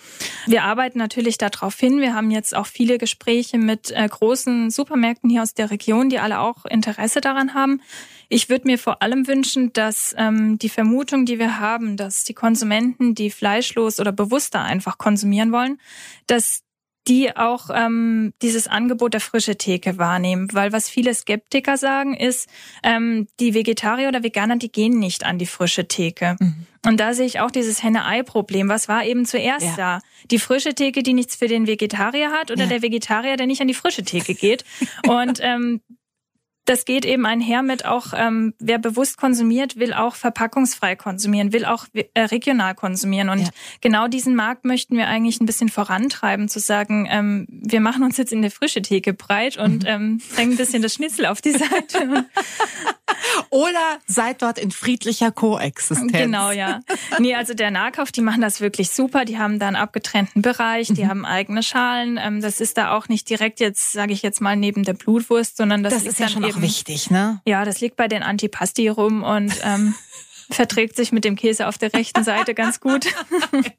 Wir 0.45 0.63
arbeiten 0.63 0.97
natürlich 0.97 1.37
darauf 1.37 1.77
hin. 1.77 1.99
Wir 1.99 2.13
haben 2.13 2.31
jetzt 2.31 2.55
auch 2.55 2.65
viele 2.65 2.97
Gespräche 2.97 3.57
mit 3.57 3.91
äh, 3.91 4.07
großen 4.07 4.69
Supermärkten 4.69 5.29
hier 5.29 5.41
aus 5.41 5.53
der 5.53 5.71
Region, 5.71 6.09
die 6.09 6.19
alle 6.19 6.39
auch 6.39 6.65
Interesse 6.65 7.21
daran 7.21 7.53
haben. 7.53 7.81
Ich 8.29 8.49
würde 8.49 8.67
mir 8.67 8.77
vor 8.77 9.01
allem 9.01 9.27
wünschen, 9.27 9.73
dass 9.73 10.15
ähm, 10.17 10.57
die 10.57 10.69
Vermutung, 10.69 11.25
die 11.25 11.39
wir 11.39 11.59
haben, 11.59 11.97
dass 11.97 12.23
die 12.23 12.33
Konsumenten, 12.33 13.15
die 13.15 13.29
fleischlos 13.29 13.99
oder 13.99 14.11
bewusster 14.11 14.61
einfach 14.61 14.97
konsumieren 14.97 15.51
wollen, 15.51 15.79
dass 16.27 16.63
die 17.07 17.35
auch 17.35 17.69
ähm, 17.73 18.33
dieses 18.41 18.67
Angebot 18.67 19.13
der 19.13 19.21
frische 19.21 19.57
Theke 19.57 19.97
wahrnehmen. 19.97 20.49
Weil 20.53 20.71
was 20.71 20.89
viele 20.89 21.13
Skeptiker 21.13 21.77
sagen, 21.77 22.15
ist, 22.15 22.47
ähm, 22.83 23.27
die 23.39 23.53
Vegetarier 23.53 24.07
oder 24.07 24.23
Veganer, 24.23 24.57
die 24.57 24.71
gehen 24.71 24.99
nicht 24.99 25.25
an 25.25 25.39
die 25.39 25.47
frische 25.47 25.87
Theke. 25.87 26.35
Mhm. 26.39 26.67
Und 26.85 26.99
da 26.99 27.13
sehe 27.13 27.25
ich 27.25 27.39
auch 27.39 27.51
dieses 27.51 27.83
Henne-Ei-Problem. 27.83 28.69
Was 28.69 28.87
war 28.87 29.05
eben 29.05 29.25
zuerst 29.25 29.65
ja. 29.65 29.75
da? 29.75 30.01
Die 30.29 30.39
frische 30.39 30.73
Theke, 30.73 31.03
die 31.03 31.13
nichts 31.13 31.35
für 31.35 31.47
den 31.47 31.67
Vegetarier 31.67 32.31
hat 32.31 32.51
oder 32.51 32.63
ja. 32.63 32.69
der 32.69 32.81
Vegetarier, 32.81 33.37
der 33.37 33.47
nicht 33.47 33.61
an 33.61 33.67
die 33.67 33.73
frische 33.73 34.03
Theke 34.03 34.33
geht? 34.33 34.63
Und 35.07 35.39
ähm, 35.41 35.81
das 36.65 36.85
geht 36.85 37.05
eben 37.05 37.25
einher 37.25 37.63
mit 37.63 37.85
auch, 37.85 38.13
ähm, 38.15 38.53
wer 38.59 38.77
bewusst 38.77 39.17
konsumiert, 39.17 39.77
will 39.77 39.93
auch 39.93 40.15
verpackungsfrei 40.15 40.95
konsumieren, 40.95 41.53
will 41.53 41.65
auch 41.65 41.85
äh, 41.93 42.21
regional 42.21 42.75
konsumieren. 42.75 43.29
Und 43.29 43.39
ja. 43.39 43.49
genau 43.81 44.07
diesen 44.07 44.35
Markt 44.35 44.63
möchten 44.63 44.95
wir 44.95 45.07
eigentlich 45.07 45.41
ein 45.41 45.47
bisschen 45.47 45.69
vorantreiben, 45.69 46.49
zu 46.49 46.59
sagen, 46.59 47.07
ähm, 47.09 47.47
wir 47.49 47.81
machen 47.81 48.03
uns 48.03 48.17
jetzt 48.17 48.31
in 48.31 48.41
der 48.41 48.51
frische 48.51 48.81
Theke 48.81 49.13
breit 49.13 49.57
und 49.57 49.83
mhm. 49.83 49.89
ähm, 49.89 50.21
bringen 50.35 50.51
ein 50.51 50.57
bisschen 50.57 50.83
das 50.83 50.93
Schnitzel 50.93 51.25
auf 51.25 51.41
die 51.41 51.51
Seite. 51.51 52.25
Oder 53.49 53.99
seid 54.05 54.41
dort 54.41 54.59
in 54.59 54.71
friedlicher 54.71 55.31
Koexistenz. 55.31 56.11
Genau, 56.11 56.51
ja. 56.51 56.79
Nee, 57.19 57.35
also 57.35 57.53
der 57.53 57.71
Nahkauf, 57.71 58.11
die 58.11 58.21
machen 58.21 58.41
das 58.41 58.61
wirklich 58.61 58.91
super. 58.91 59.25
Die 59.25 59.37
haben 59.37 59.59
da 59.59 59.67
einen 59.67 59.75
abgetrennten 59.75 60.41
Bereich, 60.41 60.87
die 60.87 61.03
mhm. 61.03 61.09
haben 61.09 61.25
eigene 61.25 61.63
Schalen. 61.63 62.19
Ähm, 62.21 62.41
das 62.41 62.61
ist 62.61 62.77
da 62.77 62.95
auch 62.95 63.09
nicht 63.09 63.29
direkt 63.29 63.59
jetzt, 63.59 63.91
sage 63.91 64.13
ich 64.13 64.21
jetzt 64.21 64.41
mal, 64.41 64.55
neben 64.55 64.83
der 64.83 64.93
Blutwurst, 64.93 65.57
sondern 65.57 65.83
das, 65.83 65.93
das 65.93 66.03
ist 66.03 66.19
ja 66.19 66.29
schon 66.29 66.43
eben, 66.43 66.50
auch 66.55 66.61
wichtig, 66.61 67.09
ne? 67.09 67.41
Ja, 67.45 67.65
das 67.65 67.81
liegt 67.81 67.95
bei 67.95 68.07
den 68.07 68.23
Antipasti 68.23 68.87
rum 68.87 69.23
und 69.23 69.53
ähm, 69.63 69.95
verträgt 70.51 70.95
sich 70.95 71.11
mit 71.11 71.25
dem 71.25 71.35
Käse 71.35 71.67
auf 71.67 71.77
der 71.77 71.93
rechten 71.93 72.23
Seite 72.23 72.53
ganz 72.53 72.79
gut. 72.79 73.07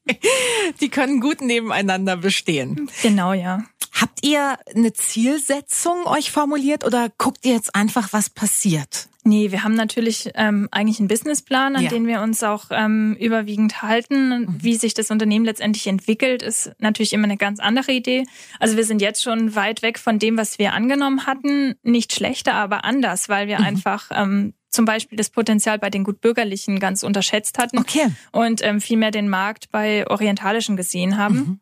Die 0.80 0.88
können 0.88 1.20
gut 1.20 1.40
nebeneinander 1.40 2.16
bestehen. 2.16 2.90
Genau, 3.02 3.32
ja. 3.32 3.64
Habt 3.92 4.24
ihr 4.24 4.58
eine 4.74 4.92
Zielsetzung 4.92 6.06
euch 6.06 6.30
formuliert 6.30 6.84
oder 6.84 7.08
guckt 7.18 7.44
ihr 7.44 7.52
jetzt 7.52 7.74
einfach, 7.74 8.08
was 8.12 8.30
passiert? 8.30 9.08
Nee, 9.24 9.52
wir 9.52 9.62
haben 9.62 9.74
natürlich 9.74 10.30
ähm, 10.34 10.68
eigentlich 10.72 10.98
einen 10.98 11.06
Businessplan, 11.06 11.76
an 11.76 11.84
ja. 11.84 11.90
den 11.90 12.08
wir 12.08 12.22
uns 12.22 12.42
auch 12.42 12.66
ähm, 12.70 13.16
überwiegend 13.20 13.80
halten. 13.80 14.28
Mhm. 14.28 14.56
Wie 14.60 14.74
sich 14.74 14.94
das 14.94 15.12
Unternehmen 15.12 15.44
letztendlich 15.44 15.86
entwickelt, 15.86 16.42
ist 16.42 16.72
natürlich 16.78 17.12
immer 17.12 17.24
eine 17.24 17.36
ganz 17.36 17.60
andere 17.60 17.92
Idee. 17.92 18.24
Also 18.58 18.76
wir 18.76 18.84
sind 18.84 19.00
jetzt 19.00 19.22
schon 19.22 19.54
weit 19.54 19.82
weg 19.82 20.00
von 20.00 20.18
dem, 20.18 20.36
was 20.36 20.58
wir 20.58 20.72
angenommen 20.72 21.24
hatten. 21.24 21.76
Nicht 21.84 22.12
schlechter, 22.12 22.54
aber 22.54 22.84
anders, 22.84 23.28
weil 23.28 23.46
wir 23.46 23.60
mhm. 23.60 23.64
einfach 23.64 24.10
ähm, 24.12 24.54
zum 24.70 24.86
Beispiel 24.86 25.16
das 25.16 25.30
Potenzial 25.30 25.78
bei 25.78 25.90
den 25.90 26.02
Gutbürgerlichen 26.02 26.80
ganz 26.80 27.04
unterschätzt 27.04 27.58
hatten 27.58 27.78
okay. 27.78 28.08
und 28.32 28.64
ähm, 28.64 28.80
vielmehr 28.80 29.12
den 29.12 29.28
Markt 29.28 29.70
bei 29.70 30.04
Orientalischen 30.08 30.76
gesehen 30.76 31.16
haben. 31.16 31.34
Mhm. 31.34 31.60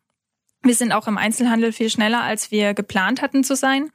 Wir 0.62 0.75
sind 0.75 0.92
auch 0.92 1.09
im 1.09 1.18
Einzelhandel 1.18 1.73
viel 1.73 1.90
schneller, 1.90 2.23
als 2.23 2.51
wir 2.51 2.75
geplant 2.75 3.23
hatten 3.23 3.44
zu 3.44 3.57
sein, 3.57 3.90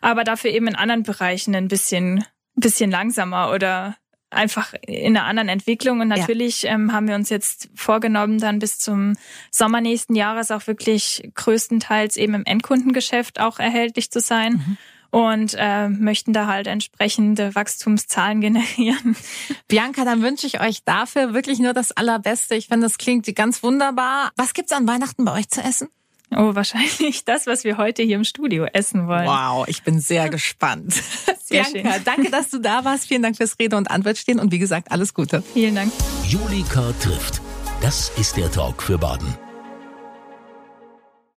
aber 0.00 0.24
dafür 0.24 0.50
eben 0.50 0.68
in 0.68 0.76
anderen 0.76 1.02
Bereichen 1.02 1.54
ein 1.54 1.68
bisschen, 1.68 2.24
bisschen 2.56 2.90
langsamer 2.90 3.52
oder 3.52 3.96
einfach 4.30 4.74
in 4.82 5.16
einer 5.16 5.26
anderen 5.26 5.48
Entwicklung. 5.48 6.00
Und 6.00 6.08
natürlich 6.08 6.62
ja. 6.62 6.72
ähm, 6.72 6.92
haben 6.92 7.08
wir 7.08 7.14
uns 7.14 7.28
jetzt 7.28 7.68
vorgenommen, 7.74 8.38
dann 8.38 8.58
bis 8.58 8.78
zum 8.78 9.16
Sommer 9.50 9.80
nächsten 9.80 10.14
Jahres 10.14 10.50
auch 10.50 10.66
wirklich 10.66 11.30
größtenteils 11.34 12.16
eben 12.16 12.34
im 12.34 12.44
Endkundengeschäft 12.44 13.40
auch 13.40 13.58
erhältlich 13.58 14.10
zu 14.10 14.20
sein. 14.20 14.52
Mhm 14.52 14.78
und 15.10 15.54
äh, 15.56 15.88
möchten 15.88 16.34
da 16.34 16.46
halt 16.46 16.66
entsprechende 16.66 17.54
Wachstumszahlen 17.54 18.40
generieren. 18.42 19.16
Bianca, 19.68 20.04
dann 20.04 20.20
wünsche 20.20 20.46
ich 20.46 20.60
euch 20.60 20.84
dafür 20.84 21.32
wirklich 21.32 21.58
nur 21.58 21.72
das 21.72 21.92
Allerbeste. 21.92 22.54
Ich 22.54 22.66
finde, 22.66 22.86
das 22.86 22.98
klingt 22.98 23.32
ganz 23.34 23.62
wunderbar. 23.62 24.32
Was 24.36 24.52
gibt's 24.52 24.72
an 24.72 24.86
Weihnachten 24.86 25.24
bei 25.24 25.32
euch 25.32 25.48
zu 25.48 25.62
essen? 25.62 25.88
Oh, 26.36 26.54
wahrscheinlich 26.54 27.24
das, 27.24 27.46
was 27.46 27.64
wir 27.64 27.78
heute 27.78 28.02
hier 28.02 28.16
im 28.16 28.24
Studio 28.24 28.66
essen 28.72 29.08
wollen. 29.08 29.26
Wow, 29.26 29.66
ich 29.68 29.82
bin 29.82 30.00
sehr 30.00 30.28
gespannt. 30.28 30.94
Sehr 31.46 31.62
Bianca, 31.62 31.92
schön. 31.92 32.04
danke, 32.04 32.30
dass 32.32 32.50
du 32.50 32.58
da 32.58 32.84
warst. 32.84 33.06
Vielen 33.06 33.22
Dank 33.22 33.36
fürs 33.36 33.56
Rede 33.60 33.76
und 33.76 33.88
Antwort 33.88 34.18
stehen 34.18 34.40
und 34.40 34.50
wie 34.50 34.58
gesagt, 34.58 34.90
alles 34.90 35.14
Gute. 35.14 35.44
Vielen 35.54 35.76
Dank. 35.76 35.92
Julika 36.26 36.92
trifft. 37.00 37.40
Das 37.80 38.10
ist 38.18 38.36
der 38.36 38.50
Talk 38.50 38.82
für 38.82 38.98
Baden. 38.98 39.45